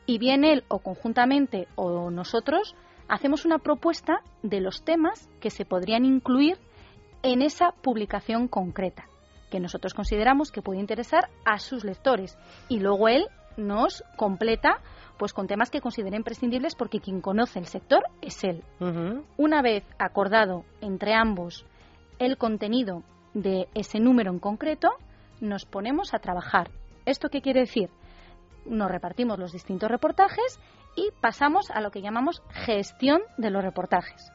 y 0.05 0.17
bien 0.17 0.43
él 0.43 0.65
o 0.67 0.79
conjuntamente 0.79 1.69
o 1.75 2.11
nosotros 2.11 2.75
hacemos 3.07 3.45
una 3.45 3.59
propuesta 3.59 4.21
de 4.41 4.59
los 4.59 4.83
temas 4.83 5.29
que 5.39 5.49
se 5.49 5.63
podrían 5.63 6.03
incluir 6.03 6.57
en 7.21 7.41
esa 7.41 7.71
publicación 7.71 8.49
concreta 8.49 9.07
que 9.53 9.59
nosotros 9.59 9.93
consideramos 9.93 10.51
que 10.51 10.63
puede 10.63 10.79
interesar 10.79 11.29
a 11.45 11.59
sus 11.59 11.83
lectores 11.83 12.39
y 12.69 12.79
luego 12.79 13.07
él 13.07 13.27
nos 13.55 14.03
completa 14.17 14.81
pues 15.19 15.31
con 15.31 15.45
temas 15.45 15.69
que 15.69 15.79
considera 15.79 16.17
imprescindibles 16.17 16.73
porque 16.73 16.99
quien 16.99 17.21
conoce 17.21 17.59
el 17.59 17.67
sector 17.67 18.01
es 18.23 18.43
él. 18.43 18.63
Una 19.37 19.61
vez 19.61 19.83
acordado 19.99 20.65
entre 20.81 21.13
ambos 21.13 21.67
el 22.17 22.39
contenido 22.39 23.03
de 23.35 23.67
ese 23.75 23.99
número 23.99 24.31
en 24.31 24.39
concreto, 24.39 24.89
nos 25.39 25.65
ponemos 25.65 26.15
a 26.15 26.19
trabajar. 26.19 26.71
¿Esto 27.05 27.29
qué 27.29 27.43
quiere 27.43 27.59
decir? 27.59 27.91
Nos 28.65 28.89
repartimos 28.89 29.37
los 29.37 29.51
distintos 29.51 29.91
reportajes 29.91 30.59
y 30.95 31.11
pasamos 31.21 31.69
a 31.69 31.79
lo 31.79 31.91
que 31.91 32.01
llamamos 32.01 32.41
gestión 32.49 33.21
de 33.37 33.51
los 33.51 33.63
reportajes. 33.63 34.31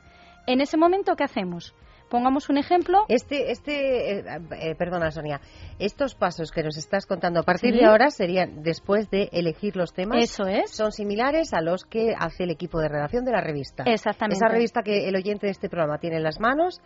En 0.46 0.60
ese 0.60 0.76
momento, 0.76 1.16
¿qué 1.16 1.24
hacemos? 1.24 1.74
Pongamos 2.08 2.48
un 2.48 2.58
ejemplo. 2.58 3.04
Este, 3.08 3.50
este, 3.50 4.18
eh, 4.20 4.24
eh, 4.60 4.74
perdona 4.76 5.10
Sonia, 5.10 5.40
estos 5.78 6.14
pasos 6.14 6.50
que 6.50 6.62
nos 6.62 6.76
estás 6.76 7.06
contando 7.06 7.40
a 7.40 7.42
partir 7.42 7.72
Sí. 7.74 7.80
de 7.80 7.86
ahora 7.86 8.10
serían 8.10 8.62
después 8.62 9.10
de 9.10 9.28
elegir 9.32 9.76
los 9.76 9.92
temas. 9.92 10.22
Eso 10.22 10.44
es. 10.46 10.70
Son 10.70 10.92
similares 10.92 11.52
a 11.52 11.60
los 11.60 11.84
que 11.84 12.14
hace 12.18 12.44
el 12.44 12.50
equipo 12.50 12.80
de 12.80 12.88
redacción 12.88 13.24
de 13.24 13.32
la 13.32 13.40
revista. 13.40 13.84
Exactamente. 13.86 14.36
Esa 14.36 14.48
revista 14.48 14.82
que 14.82 15.08
el 15.08 15.16
oyente 15.16 15.46
de 15.46 15.52
este 15.52 15.68
programa 15.68 15.98
tiene 15.98 16.16
en 16.16 16.22
las 16.22 16.40
manos 16.40 16.80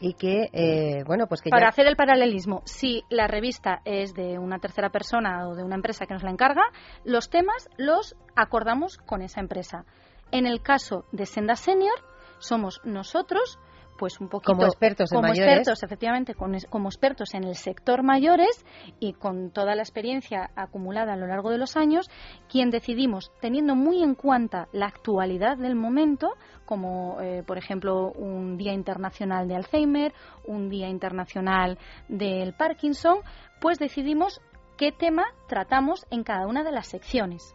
y 0.00 0.14
que, 0.14 0.48
eh, 0.52 1.02
bueno, 1.06 1.26
pues 1.26 1.40
que 1.42 1.50
Para 1.50 1.66
ya... 1.66 1.68
hacer 1.70 1.86
el 1.86 1.96
paralelismo, 1.96 2.62
si 2.64 3.02
la 3.10 3.26
revista 3.26 3.80
es 3.84 4.14
de 4.14 4.38
una 4.38 4.58
tercera 4.58 4.90
persona 4.90 5.48
o 5.48 5.54
de 5.56 5.64
una 5.64 5.74
empresa 5.74 6.06
que 6.06 6.14
nos 6.14 6.22
la 6.22 6.30
encarga, 6.30 6.62
los 7.04 7.30
temas 7.30 7.68
los 7.78 8.14
acordamos 8.36 8.98
con 8.98 9.22
esa 9.22 9.40
empresa. 9.40 9.84
En 10.30 10.46
el 10.46 10.60
caso 10.62 11.04
de 11.10 11.26
Senda 11.26 11.56
Senior, 11.56 11.94
somos 12.38 12.80
nosotros 12.84 13.58
pues 13.98 14.20
un 14.20 14.28
poquito 14.28 14.52
Como 14.54 14.64
expertos 14.64 15.12
en 15.12 15.16
como 15.16 15.28
mayores. 15.28 15.50
expertos 15.50 15.82
efectivamente 15.82 16.34
con 16.34 16.56
como 16.70 16.88
expertos 16.88 17.34
en 17.34 17.44
el 17.44 17.56
sector 17.56 18.02
mayores 18.02 18.64
y 19.00 19.12
con 19.12 19.50
toda 19.50 19.74
la 19.74 19.82
experiencia 19.82 20.50
acumulada 20.56 21.12
a 21.12 21.16
lo 21.16 21.26
largo 21.26 21.50
de 21.50 21.58
los 21.58 21.76
años 21.76 22.08
quien 22.48 22.70
decidimos 22.70 23.30
teniendo 23.40 23.74
muy 23.74 24.02
en 24.02 24.14
cuenta 24.14 24.68
la 24.72 24.86
actualidad 24.86 25.58
del 25.58 25.74
momento 25.74 26.30
como 26.64 27.20
eh, 27.20 27.42
por 27.46 27.58
ejemplo 27.58 28.12
un 28.12 28.56
día 28.56 28.72
internacional 28.72 29.48
de 29.48 29.56
Alzheimer 29.56 30.14
un 30.46 30.70
día 30.70 30.88
internacional 30.88 31.78
del 32.08 32.54
Parkinson 32.54 33.18
pues 33.60 33.78
decidimos 33.78 34.40
qué 34.76 34.92
tema 34.92 35.24
tratamos 35.48 36.06
en 36.10 36.22
cada 36.22 36.46
una 36.46 36.62
de 36.62 36.72
las 36.72 36.86
secciones 36.86 37.54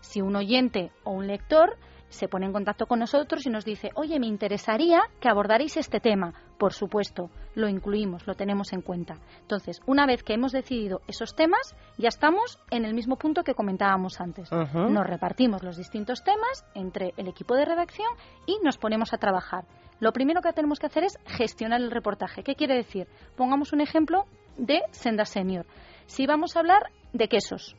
si 0.00 0.20
un 0.20 0.34
oyente 0.34 0.90
o 1.04 1.12
un 1.12 1.28
lector 1.28 1.78
se 2.16 2.28
pone 2.28 2.46
en 2.46 2.52
contacto 2.52 2.86
con 2.86 2.98
nosotros 2.98 3.46
y 3.46 3.50
nos 3.50 3.64
dice, 3.64 3.90
oye, 3.94 4.18
me 4.18 4.26
interesaría 4.26 5.02
que 5.20 5.28
abordarais 5.28 5.76
este 5.76 6.00
tema. 6.00 6.34
Por 6.58 6.72
supuesto, 6.72 7.30
lo 7.54 7.68
incluimos, 7.68 8.26
lo 8.26 8.34
tenemos 8.34 8.72
en 8.72 8.80
cuenta. 8.80 9.18
Entonces, 9.42 9.80
una 9.86 10.06
vez 10.06 10.22
que 10.22 10.34
hemos 10.34 10.52
decidido 10.52 11.02
esos 11.06 11.36
temas, 11.36 11.76
ya 11.98 12.08
estamos 12.08 12.58
en 12.70 12.84
el 12.84 12.94
mismo 12.94 13.16
punto 13.16 13.44
que 13.44 13.54
comentábamos 13.54 14.20
antes. 14.20 14.50
Nos 14.50 15.06
repartimos 15.06 15.62
los 15.62 15.76
distintos 15.76 16.24
temas 16.24 16.64
entre 16.74 17.12
el 17.16 17.28
equipo 17.28 17.54
de 17.54 17.66
redacción 17.66 18.08
y 18.46 18.58
nos 18.64 18.78
ponemos 18.78 19.12
a 19.12 19.18
trabajar. 19.18 19.64
Lo 20.00 20.12
primero 20.12 20.40
que 20.40 20.52
tenemos 20.52 20.78
que 20.78 20.86
hacer 20.86 21.04
es 21.04 21.18
gestionar 21.26 21.80
el 21.80 21.90
reportaje. 21.90 22.42
¿Qué 22.42 22.54
quiere 22.54 22.74
decir? 22.74 23.06
Pongamos 23.36 23.72
un 23.72 23.80
ejemplo 23.80 24.24
de 24.56 24.80
Senda 24.90 25.24
Senior. 25.24 25.66
Si 26.06 26.26
vamos 26.26 26.56
a 26.56 26.60
hablar 26.60 26.90
de 27.12 27.28
quesos, 27.28 27.76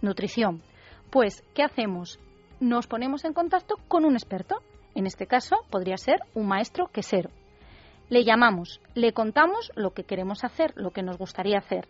nutrición, 0.00 0.62
pues, 1.10 1.42
¿qué 1.54 1.62
hacemos? 1.62 2.18
Nos 2.60 2.86
ponemos 2.86 3.24
en 3.24 3.32
contacto 3.32 3.76
con 3.88 4.04
un 4.04 4.14
experto. 4.14 4.62
En 4.94 5.06
este 5.06 5.26
caso, 5.26 5.56
podría 5.70 5.96
ser 5.96 6.20
un 6.34 6.46
maestro 6.46 6.88
quesero. 6.88 7.30
Le 8.10 8.22
llamamos, 8.22 8.82
le 8.94 9.14
contamos 9.14 9.72
lo 9.76 9.92
que 9.92 10.04
queremos 10.04 10.44
hacer, 10.44 10.74
lo 10.76 10.90
que 10.90 11.02
nos 11.02 11.16
gustaría 11.16 11.56
hacer. 11.56 11.88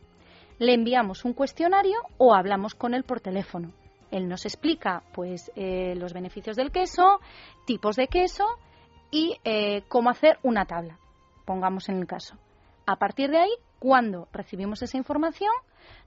Le 0.61 0.75
enviamos 0.75 1.25
un 1.25 1.33
cuestionario 1.33 1.99
o 2.19 2.35
hablamos 2.35 2.77
con 2.77 2.95
él 2.95 3.03
por 3.03 3.21
teléfono. 3.21 3.73
Él 4.13 4.29
nos 4.29 4.45
explica, 4.45 5.03
pues, 5.13 5.51
eh, 5.57 5.95
los 5.97 6.13
beneficios 6.13 6.57
del 6.57 6.71
queso, 6.71 7.19
tipos 7.67 7.97
de 7.97 8.07
queso 8.07 8.45
y 9.11 9.39
eh, 9.43 9.83
cómo 9.89 10.11
hacer 10.11 10.39
una 10.45 10.67
tabla. 10.67 10.99
Pongamos 11.47 11.89
en 11.89 11.97
el 11.97 12.07
caso. 12.07 12.37
A 12.87 12.97
partir 12.97 13.31
de 13.31 13.39
ahí, 13.39 13.53
cuando 13.81 14.29
recibimos 14.33 14.83
esa 14.83 14.99
información, 14.99 15.53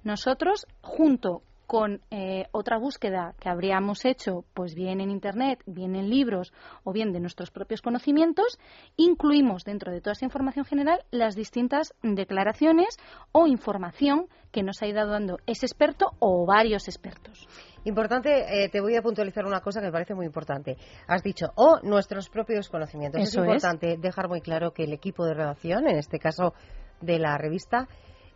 nosotros, 0.04 0.68
junto 0.82 1.42
con 1.74 2.02
eh, 2.12 2.46
otra 2.52 2.78
búsqueda 2.78 3.34
que 3.40 3.50
habríamos 3.50 4.06
hecho, 4.06 4.46
pues 4.54 4.76
bien 4.76 5.02
en 5.02 5.10
Internet, 5.10 5.60
bien 5.66 5.96
en 5.96 6.08
libros 6.08 6.54
o 6.84 6.94
bien 6.94 7.12
de 7.14 7.20
nuestros 7.20 7.50
propios 7.50 7.82
conocimientos, 7.82 8.60
incluimos 8.96 9.64
dentro 9.64 9.92
de 9.92 10.00
toda 10.00 10.12
esa 10.12 10.26
información 10.26 10.66
general 10.66 11.00
las 11.10 11.36
distintas 11.36 11.96
declaraciones 12.04 13.00
o 13.32 13.48
información 13.48 14.28
que 14.52 14.62
nos 14.62 14.84
ha 14.84 14.86
ido 14.86 15.08
dando 15.08 15.40
ese 15.48 15.66
experto 15.66 16.12
o 16.20 16.46
varios 16.46 16.88
expertos. 16.88 17.48
Importante, 17.86 18.66
eh, 18.66 18.70
te 18.70 18.80
voy 18.80 18.96
a 18.96 19.02
puntualizar 19.02 19.44
una 19.48 19.62
cosa 19.62 19.80
que 19.80 19.88
me 19.88 19.92
parece 19.92 20.14
muy 20.14 20.28
importante. 20.28 20.78
Has 21.08 21.24
dicho, 21.24 21.54
o 21.56 21.80
nuestros 21.82 22.30
propios 22.30 22.70
conocimientos. 22.70 23.20
Eso 23.20 23.42
es 23.42 23.48
es. 23.48 23.52
importante 23.64 23.98
dejar 23.98 24.30
muy 24.30 24.42
claro 24.42 24.74
que 24.74 24.84
el 24.84 24.94
equipo 24.94 25.26
de 25.26 25.34
redacción, 25.34 25.88
en 25.88 25.98
este 25.98 26.20
caso 26.20 26.54
de 27.02 27.18
la 27.18 27.36
revista, 27.40 27.88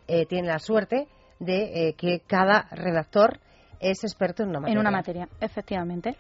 eh, 0.08 0.26
tiene 0.26 0.48
la 0.48 0.58
suerte 0.58 1.08
de 1.40 1.90
eh, 1.90 1.94
que 1.94 2.22
cada 2.26 2.68
redactor 2.72 3.40
es 3.80 4.04
experto 4.04 4.44
en 4.44 4.50
una 4.50 4.60
materia. 4.60 4.74
En 4.74 4.80
una 4.80 4.92
materia, 4.92 5.30
efectivamente. 5.40 6.16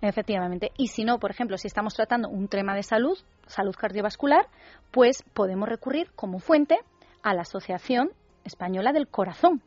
Efectivamente. 0.00 0.70
Y 0.76 0.88
si 0.88 1.04
no, 1.04 1.18
por 1.18 1.30
ejemplo, 1.30 1.56
si 1.56 1.66
estamos 1.66 1.94
tratando 1.94 2.28
un 2.28 2.48
tema 2.48 2.74
de 2.74 2.82
salud, 2.82 3.16
salud 3.46 3.74
cardiovascular, 3.74 4.46
pues 4.90 5.22
podemos 5.32 5.68
recurrir 5.68 6.10
como 6.14 6.38
fuente 6.38 6.78
a 7.22 7.32
la 7.34 7.42
Asociación 7.42 8.10
Española 8.44 8.92
del 8.92 9.08
Corazón. 9.08 9.62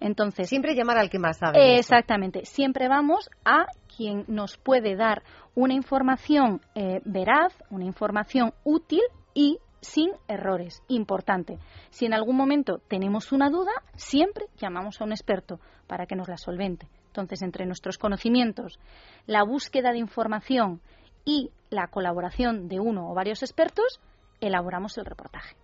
Entonces, 0.00 0.48
Siempre 0.48 0.74
llamar 0.74 0.96
al 0.98 1.10
que 1.10 1.18
más 1.18 1.38
sabe. 1.38 1.58
eso. 1.58 1.78
Exactamente. 1.78 2.44
Siempre 2.46 2.88
vamos 2.88 3.28
a 3.44 3.66
quien 3.96 4.24
nos 4.26 4.56
puede 4.56 4.96
dar 4.96 5.22
una 5.54 5.74
información 5.74 6.60
eh, 6.74 7.00
veraz, 7.04 7.54
una 7.70 7.84
información 7.84 8.54
útil 8.64 9.02
y 9.34 9.58
sin 9.82 10.12
errores. 10.28 10.82
Importante. 10.88 11.58
Si 11.90 12.06
en 12.06 12.14
algún 12.14 12.36
momento 12.36 12.78
tenemos 12.88 13.32
una 13.32 13.50
duda, 13.50 13.72
siempre 13.94 14.46
llamamos 14.56 15.00
a 15.00 15.04
un 15.04 15.12
experto 15.12 15.60
para 15.86 16.06
que 16.06 16.16
nos 16.16 16.28
la 16.28 16.38
solvente. 16.38 16.88
Entonces, 17.08 17.42
entre 17.42 17.66
nuestros 17.66 17.98
conocimientos, 17.98 18.78
la 19.26 19.44
búsqueda 19.44 19.92
de 19.92 19.98
información 19.98 20.80
y 21.26 21.50
la 21.68 21.88
colaboración 21.88 22.68
de 22.68 22.80
uno 22.80 23.10
o 23.10 23.14
varios 23.14 23.42
expertos, 23.42 24.00
elaboramos 24.40 24.96
el 24.96 25.04
reportaje. 25.04 25.54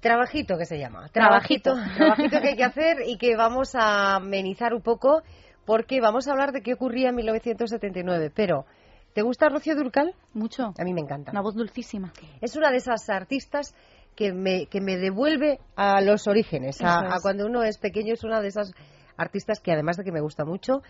Trabajito 0.00 0.58
que 0.58 0.66
se 0.66 0.78
llama. 0.78 1.08
Trabajito. 1.08 1.72
Trabajito, 1.72 1.96
trabajito 1.96 2.40
que 2.42 2.48
hay 2.48 2.56
que 2.56 2.64
hacer 2.64 2.96
y 3.06 3.16
que 3.16 3.36
vamos 3.36 3.74
a 3.74 4.16
amenizar 4.16 4.74
un 4.74 4.82
poco 4.82 5.22
porque 5.64 6.00
vamos 6.02 6.28
a 6.28 6.32
hablar 6.32 6.52
de 6.52 6.60
qué 6.60 6.74
ocurría 6.74 7.08
en 7.08 7.14
1979. 7.14 8.30
Pero, 8.34 8.66
¿te 9.14 9.22
gusta 9.22 9.48
Rocío 9.48 9.74
Durcal? 9.74 10.14
Mucho. 10.34 10.74
A 10.76 10.84
mí 10.84 10.92
me 10.92 11.00
encanta. 11.00 11.30
Una 11.30 11.40
voz 11.40 11.54
dulcísima. 11.54 12.12
Es 12.40 12.56
una 12.56 12.70
de 12.70 12.76
esas 12.76 13.08
artistas 13.08 13.74
que 14.14 14.32
me, 14.32 14.66
que 14.66 14.80
me 14.80 14.96
devuelve 14.96 15.60
a 15.76 16.00
los 16.00 16.26
orígenes, 16.26 16.80
a, 16.82 16.84
Eso 16.84 17.06
es. 17.06 17.12
a 17.14 17.16
cuando 17.22 17.46
uno 17.46 17.62
es 17.62 17.78
pequeño. 17.78 18.12
Es 18.12 18.24
una 18.24 18.40
de 18.40 18.48
esas 18.48 18.72
artistas 19.16 19.60
que, 19.60 19.72
además 19.72 19.96
de 19.96 20.04
que 20.04 20.12
me 20.12 20.20
gusta 20.20 20.44
mucho, 20.44 20.82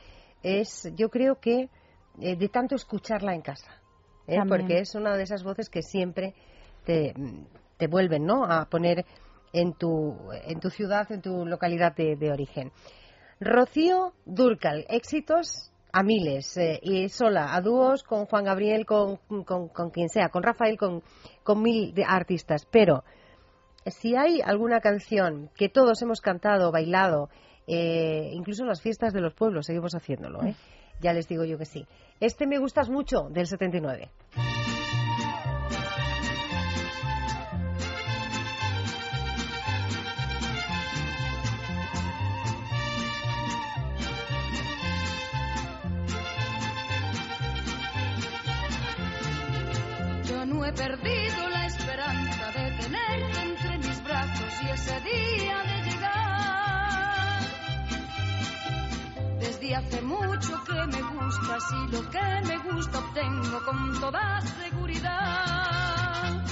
es, 0.42 0.90
yo 0.94 1.08
creo 1.10 1.38
que 1.40 1.68
eh, 2.20 2.36
de 2.36 2.48
tanto 2.48 2.74
escucharla 2.74 3.34
en 3.34 3.42
casa. 3.42 3.70
¿eh? 4.26 4.38
Porque 4.48 4.78
es 4.78 4.94
una 4.94 5.16
de 5.16 5.22
esas 5.22 5.42
voces 5.42 5.68
que 5.68 5.82
siempre 5.82 6.34
te, 6.84 7.14
te 7.76 7.86
vuelven 7.86 8.24
¿no? 8.24 8.44
a 8.44 8.66
poner 8.68 9.04
en 9.52 9.74
tu, 9.74 10.16
en 10.32 10.60
tu 10.60 10.70
ciudad, 10.70 11.10
en 11.12 11.22
tu 11.22 11.46
localidad 11.46 11.94
de, 11.94 12.16
de 12.16 12.32
origen. 12.32 12.72
Rocío 13.40 14.14
Durcal, 14.24 14.86
éxitos 14.88 15.72
a 15.97 16.03
miles, 16.03 16.57
eh, 16.57 16.80
y 16.82 17.09
sola, 17.09 17.55
a 17.55 17.61
dúos 17.61 18.03
con 18.03 18.26
Juan 18.26 18.45
Gabriel, 18.45 18.84
con, 18.84 19.18
con, 19.45 19.68
con 19.68 19.90
quien 19.90 20.09
sea, 20.09 20.28
con 20.28 20.42
Rafael, 20.42 20.76
con, 20.76 21.05
con 21.45 21.62
mil 21.62 21.95
de 21.95 22.05
artistas. 22.05 22.66
Pero 22.68 23.05
si 23.86 24.16
hay 24.16 24.40
alguna 24.40 24.80
canción 24.80 25.51
que 25.55 25.68
todos 25.68 26.03
hemos 26.03 26.20
cantado, 26.20 26.72
bailado, 26.72 27.30
eh, 27.68 28.30
incluso 28.32 28.64
en 28.64 28.70
las 28.70 28.82
fiestas 28.82 29.12
de 29.12 29.20
los 29.20 29.34
pueblos, 29.34 29.66
seguimos 29.66 29.95
haciéndolo, 29.95 30.42
¿eh? 30.42 30.57
ya 31.01 31.12
les 31.12 31.28
digo 31.28 31.45
yo 31.45 31.59
que 31.59 31.64
sí. 31.64 31.86
Este 32.18 32.49
me 32.49 32.59
gustas 32.59 32.90
mucho, 32.90 33.28
del 33.30 33.47
79. 33.47 34.11
No 50.64 50.70
he 50.70 50.72
perdido 50.72 51.48
la 51.50 51.66
esperanza 51.66 52.50
de 52.52 52.70
tenerte 52.80 53.42
entre 53.42 53.76
mis 53.78 54.02
brazos 54.02 54.62
y 54.62 54.70
ese 54.70 54.98
día 55.00 55.62
de 55.62 55.82
llegar. 55.90 57.42
Desde 59.40 59.74
hace 59.74 60.00
mucho 60.00 60.64
que 60.64 60.86
me 60.86 61.02
gustas 61.02 61.64
y 61.70 61.86
lo 61.92 62.08
que 62.08 62.40
me 62.48 62.56
gusta 62.72 62.98
obtengo 62.98 63.62
con 63.62 64.00
toda 64.00 64.40
seguridad. 64.40 66.46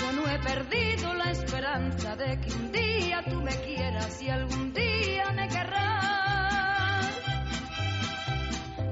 Yo 0.00 0.12
no 0.12 0.28
he 0.28 0.38
perdido 0.38 1.14
la 1.14 1.30
esperanza 1.30 2.14
de 2.16 2.38
que 2.40 2.52
un 2.52 2.72
día 2.72 3.24
tú 3.24 3.40
me 3.40 3.56
quieras 3.62 4.20
y 4.20 4.28
algún 4.28 4.74
día 4.74 5.32
me 5.32 5.48
querrás. 5.48 7.08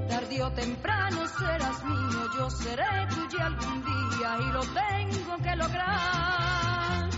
Tarde 0.09 0.43
o 0.43 0.51
temprano 0.53 1.27
serás 1.27 1.85
mío, 1.85 2.20
yo 2.41 2.49
seré 2.49 3.07
tuya 3.13 3.45
algún 3.45 3.83
día 3.85 4.29
y 4.39 4.51
lo 4.51 4.61
tengo 4.61 5.37
que 5.45 5.55
lograr. 5.55 7.09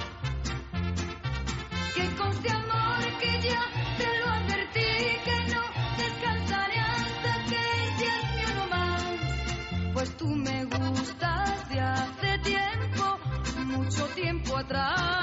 Que 1.96 2.06
conste 2.18 2.50
amor 2.52 3.02
que 3.22 3.32
ya 3.48 3.62
te 4.00 4.10
lo 4.20 4.28
advertí, 4.40 4.92
que 5.28 5.38
no 5.54 5.62
descansaré 6.04 6.80
hasta 6.96 7.32
que 7.50 7.64
llegue 8.00 8.44
uno 8.52 8.68
más. 8.76 9.04
Pues 9.94 10.18
tú 10.18 10.28
me 10.28 10.66
gustas 10.66 11.70
de 11.70 11.80
hace 11.80 12.38
tiempo, 12.40 13.20
mucho 13.66 14.06
tiempo 14.08 14.58
atrás. 14.58 15.23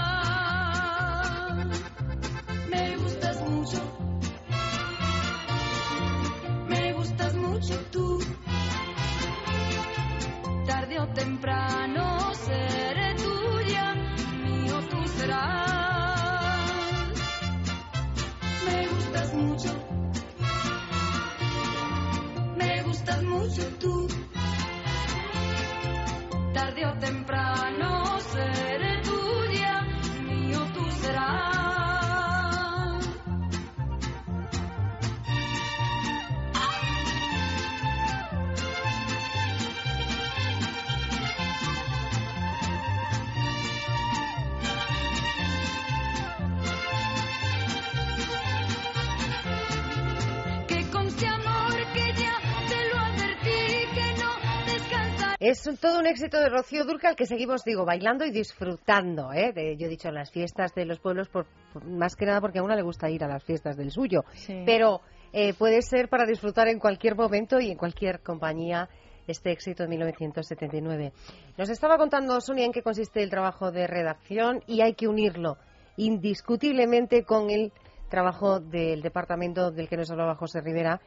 Es 55.41 55.66
un- 55.66 55.78
todo 55.78 55.99
un 55.99 56.07
éxito 56.07 56.38
de 56.38 56.51
Rocío 56.51 56.84
Durcal 56.84 57.16
que 57.16 57.24
seguimos, 57.26 57.64
digo, 57.64 57.84
bailando 57.86 58.24
y 58.26 58.30
disfrutando. 58.30 59.32
¿eh? 59.32 59.53
De- 59.55 59.76
yo 59.78 59.86
he 59.86 59.88
dicho 59.88 60.11
las 60.11 60.30
fiestas 60.30 60.74
de 60.74 60.84
los 60.84 61.01
pueblos, 61.01 61.28
por, 61.28 61.47
por- 61.72 61.84
más 61.84 62.14
que 62.14 62.26
nada 62.26 62.41
porque 62.43 62.59
a 62.59 62.62
una 62.62 62.76
le 62.76 62.82
gusta 62.82 63.09
ir 63.09 63.24
a 63.24 63.28
las 63.28 63.43
fiestas 63.43 63.76
del 63.76 63.91
suyo. 63.91 64.20
Sí. 64.34 64.62
Pero 64.66 65.01
eh, 65.32 65.55
puede 65.55 65.80
ser 65.82 66.09
para 66.09 66.26
disfrutar 66.26 66.68
en 66.68 66.78
cualquier 66.78 67.16
momento 67.16 67.59
y 67.59 67.70
en 67.70 67.78
cualquier 67.78 68.20
compañía 68.20 68.88
este 69.26 69.51
éxito 69.53 69.84
de 69.84 69.88
1979. 69.88 71.12
Nos 71.57 71.70
estaba 71.70 71.97
contando 71.97 72.41
Sonia 72.41 72.64
en 72.66 72.72
qué 72.72 72.82
consiste 72.82 73.22
el 73.22 73.30
trabajo 73.30 73.70
de 73.70 73.86
redacción 73.86 74.61
y 74.66 74.80
hay 74.82 74.95
que 74.95 75.07
unirlo 75.09 75.57
indiscutiblemente 75.97 77.24
con 77.24 77.49
el 77.51 77.72
trabajo 78.09 78.61
del 78.61 79.03
departamento 79.03 79.70
del 79.70 79.88
que 79.88 79.97
nos 79.97 80.11
hablaba 80.11 80.34
José 80.34 80.61
Rivera, 80.61 81.01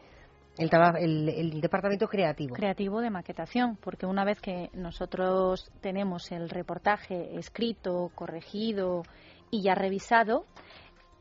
el, 0.58 0.70
traba- 0.70 0.99
el- 0.99 1.30
el 1.30 1.62
departamento 1.62 2.08
creativo. 2.08 2.56
creativo 2.56 3.01
de 3.01 3.10
maquetación, 3.10 3.76
porque 3.78 4.06
una 4.06 4.24
vez 4.24 4.39
que 4.41 4.70
nosotros 4.74 5.72
tenemos 5.82 6.32
el 6.32 6.49
reportaje 6.49 7.36
escrito, 7.38 8.12
corregido 8.16 9.04
y 9.51 9.64
ya 9.64 9.76
revisado, 9.76 10.45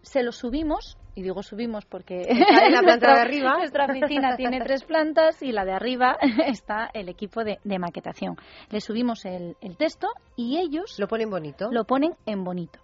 se 0.02 0.22
lo 0.22 0.32
subimos, 0.32 0.98
y 1.14 1.22
digo 1.22 1.42
subimos 1.42 1.84
porque 1.84 2.22
en 2.28 2.72
la 2.72 2.80
planta 2.80 2.82
de 2.82 2.82
nuestra- 2.82 3.22
arriba. 3.22 3.56
nuestra 3.58 3.84
oficina 3.86 4.36
tiene 4.36 4.60
tres 4.60 4.82
plantas 4.84 5.40
y 5.42 5.52
la 5.52 5.64
de 5.64 5.72
arriba 5.72 6.16
está 6.46 6.90
el 6.92 7.08
equipo 7.08 7.44
de, 7.44 7.58
de 7.64 7.78
maquetación. 7.78 8.36
Le 8.70 8.80
subimos 8.80 9.24
el, 9.24 9.56
el 9.60 9.76
texto 9.76 10.08
y 10.36 10.58
ellos 10.58 10.98
Lo 10.98 11.06
ponen 11.06 11.30
bonito. 11.30 11.68
lo 11.70 11.84
ponen 11.84 12.12
en 12.26 12.42
bonito. 12.44 12.80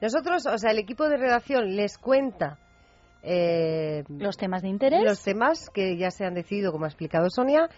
Nosotros, 0.00 0.44
o 0.46 0.58
sea, 0.58 0.70
el 0.70 0.78
equipo 0.78 1.08
de 1.08 1.16
redacción 1.16 1.76
les 1.76 1.98
cuenta 1.98 2.58
eh, 3.24 4.04
Los 4.08 4.36
temas 4.36 4.62
de 4.62 4.68
interés. 4.68 5.02
los 5.02 5.22
temas 5.22 5.70
que 5.70 5.96
ya 5.96 6.10
se 6.10 6.24
han 6.24 6.34
decidido, 6.34 6.72
como 6.72 6.84
ha 6.84 6.88
explicado 6.88 7.28
Sonia, 7.30 7.68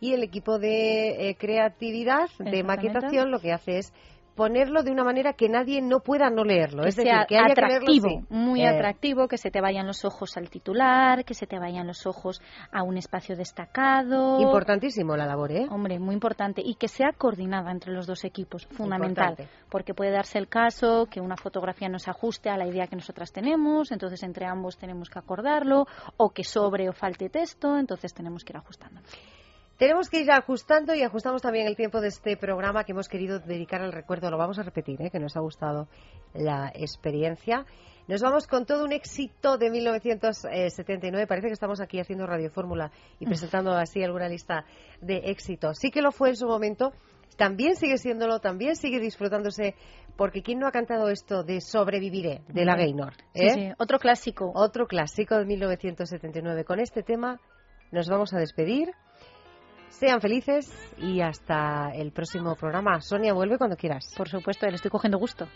y 0.00 0.12
el 0.12 0.22
equipo 0.22 0.58
de 0.58 1.30
eh, 1.30 1.36
creatividad, 1.36 2.28
de 2.38 2.62
maquetación, 2.62 3.30
lo 3.30 3.38
que 3.40 3.52
hace 3.52 3.78
es 3.78 3.92
ponerlo 4.36 4.82
de 4.82 4.92
una 4.92 5.02
manera 5.02 5.32
que 5.32 5.48
nadie 5.48 5.80
no 5.82 6.00
pueda 6.00 6.30
no 6.30 6.44
leerlo. 6.44 6.82
que 6.82 6.90
es 6.90 6.96
decir, 6.96 7.10
que 7.26 7.36
haya 7.36 7.54
que 7.54 7.60
leerlo, 7.60 7.76
atractivo, 7.76 8.08
sí. 8.08 8.26
muy 8.28 8.60
Eh, 8.60 8.68
atractivo, 8.68 9.26
que 9.26 9.38
se 9.38 9.50
te 9.50 9.60
vayan 9.60 9.86
los 9.86 10.04
ojos 10.04 10.36
al 10.36 10.50
titular, 10.50 11.24
que 11.24 11.34
se 11.34 11.46
te 11.46 11.58
vayan 11.58 11.86
los 11.86 12.06
ojos 12.06 12.40
a 12.70 12.82
un 12.82 12.96
espacio 12.98 13.34
destacado. 13.34 14.40
Importantísimo 14.40 15.16
la 15.16 15.26
labor, 15.26 15.52
¿eh? 15.52 15.66
Hombre, 15.70 15.98
muy 15.98 16.14
importante. 16.14 16.62
Y 16.64 16.74
que 16.74 16.88
sea 16.88 17.12
coordinada 17.16 17.70
entre 17.72 17.92
los 17.92 18.06
dos 18.06 18.24
equipos, 18.24 18.66
fundamental. 18.66 19.30
Importante. 19.30 19.66
Porque 19.70 19.94
puede 19.94 20.10
darse 20.10 20.38
el 20.38 20.48
caso 20.48 21.06
que 21.10 21.20
una 21.20 21.36
fotografía 21.36 21.88
no 21.88 21.98
se 21.98 22.10
ajuste 22.10 22.50
a 22.50 22.56
la 22.56 22.66
idea 22.66 22.86
que 22.86 22.96
nosotras 22.96 23.32
tenemos, 23.32 23.90
entonces 23.90 24.22
entre 24.22 24.46
ambos 24.46 24.76
tenemos 24.76 25.08
que 25.08 25.18
acordarlo, 25.18 25.86
o 26.16 26.30
que 26.30 26.44
sobre 26.44 26.88
o 26.88 26.92
falte 26.92 27.30
texto, 27.30 27.78
entonces 27.78 28.12
tenemos 28.12 28.44
que 28.44 28.52
ir 28.52 28.58
ajustando. 28.58 29.00
Tenemos 29.78 30.08
que 30.08 30.20
ir 30.20 30.30
ajustando 30.30 30.94
y 30.94 31.02
ajustamos 31.02 31.42
también 31.42 31.66
el 31.66 31.76
tiempo 31.76 32.00
de 32.00 32.08
este 32.08 32.38
programa 32.38 32.84
que 32.84 32.92
hemos 32.92 33.08
querido 33.08 33.40
dedicar 33.40 33.82
al 33.82 33.92
recuerdo. 33.92 34.30
Lo 34.30 34.38
vamos 34.38 34.58
a 34.58 34.62
repetir, 34.62 35.02
¿eh? 35.02 35.10
que 35.10 35.18
nos 35.18 35.36
ha 35.36 35.40
gustado 35.40 35.88
la 36.32 36.72
experiencia. 36.74 37.66
Nos 38.08 38.22
vamos 38.22 38.46
con 38.46 38.64
todo 38.64 38.84
un 38.84 38.92
éxito 38.92 39.58
de 39.58 39.68
1979. 39.68 41.26
Parece 41.26 41.48
que 41.48 41.52
estamos 41.52 41.80
aquí 41.80 42.00
haciendo 42.00 42.26
Radio 42.26 42.50
Fórmula 42.50 42.90
y 43.20 43.26
presentando 43.26 43.72
así 43.72 44.02
alguna 44.02 44.28
lista 44.28 44.64
de 45.02 45.16
éxitos. 45.24 45.76
Sí 45.78 45.90
que 45.90 46.00
lo 46.00 46.10
fue 46.10 46.30
en 46.30 46.36
su 46.36 46.46
momento, 46.46 46.92
también 47.36 47.76
sigue 47.76 47.98
siéndolo, 47.98 48.40
también 48.40 48.76
sigue 48.76 48.98
disfrutándose, 48.98 49.74
porque 50.16 50.42
¿quién 50.42 50.58
no 50.58 50.66
ha 50.66 50.72
cantado 50.72 51.10
esto 51.10 51.42
de 51.42 51.60
Sobreviviré, 51.60 52.40
de 52.48 52.64
la 52.64 52.72
Hombre. 52.72 52.86
Gaynor? 52.86 53.12
Sí, 53.34 53.42
¿eh? 53.42 53.50
sí, 53.52 53.68
otro 53.76 53.98
clásico. 53.98 54.52
Otro 54.54 54.86
clásico 54.86 55.36
de 55.36 55.44
1979. 55.44 56.64
Con 56.64 56.80
este 56.80 57.02
tema 57.02 57.38
nos 57.92 58.08
vamos 58.08 58.32
a 58.32 58.38
despedir. 58.38 58.92
Sean 59.90 60.20
felices 60.20 60.72
y 60.98 61.20
hasta 61.20 61.90
el 61.94 62.12
próximo 62.12 62.54
programa. 62.54 63.00
Sonia, 63.00 63.32
vuelve 63.32 63.58
cuando 63.58 63.76
quieras. 63.76 64.12
Por 64.16 64.28
supuesto, 64.28 64.66
le 64.66 64.76
estoy 64.76 64.90
cogiendo 64.90 65.18
gusto. 65.18 65.48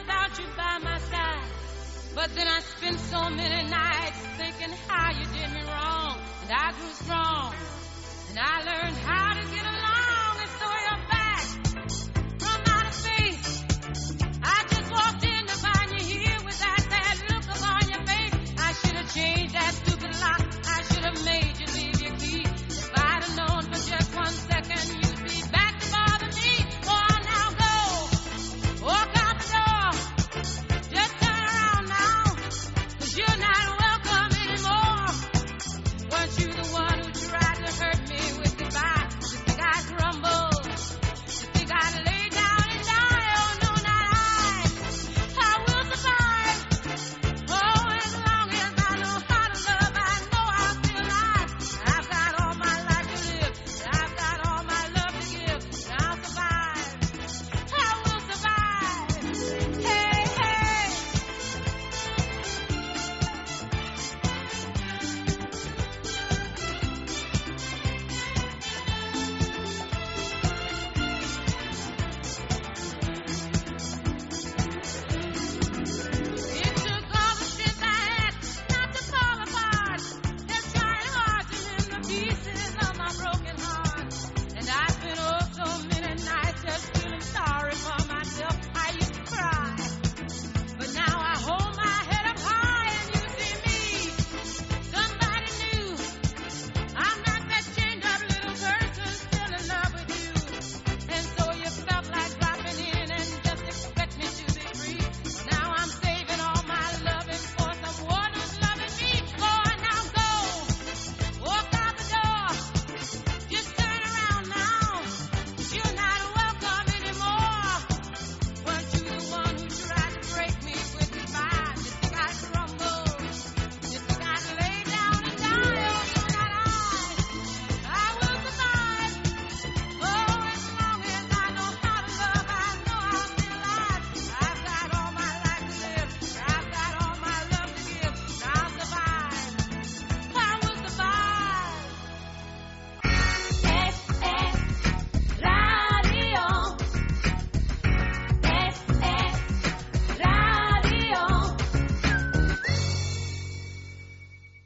without 0.00 0.38
you 0.38 0.46
by 0.56 0.78
my 0.82 0.98
side. 0.98 1.44
But 2.14 2.34
then 2.34 2.48
I 2.48 2.60
spent 2.60 2.98
so 2.98 3.30
many 3.30 3.68
nights 3.70 4.18
thinking 4.36 4.74
how 4.88 5.10
you 5.12 5.24
did 5.26 5.50
me 5.52 5.62
wrong. 5.62 6.18
And 6.42 6.50
I 6.52 6.72
grew 6.72 6.90
strong. 6.90 7.54
And 8.30 8.38
I 8.38 8.62
learned 8.64 8.96
how 8.96 9.29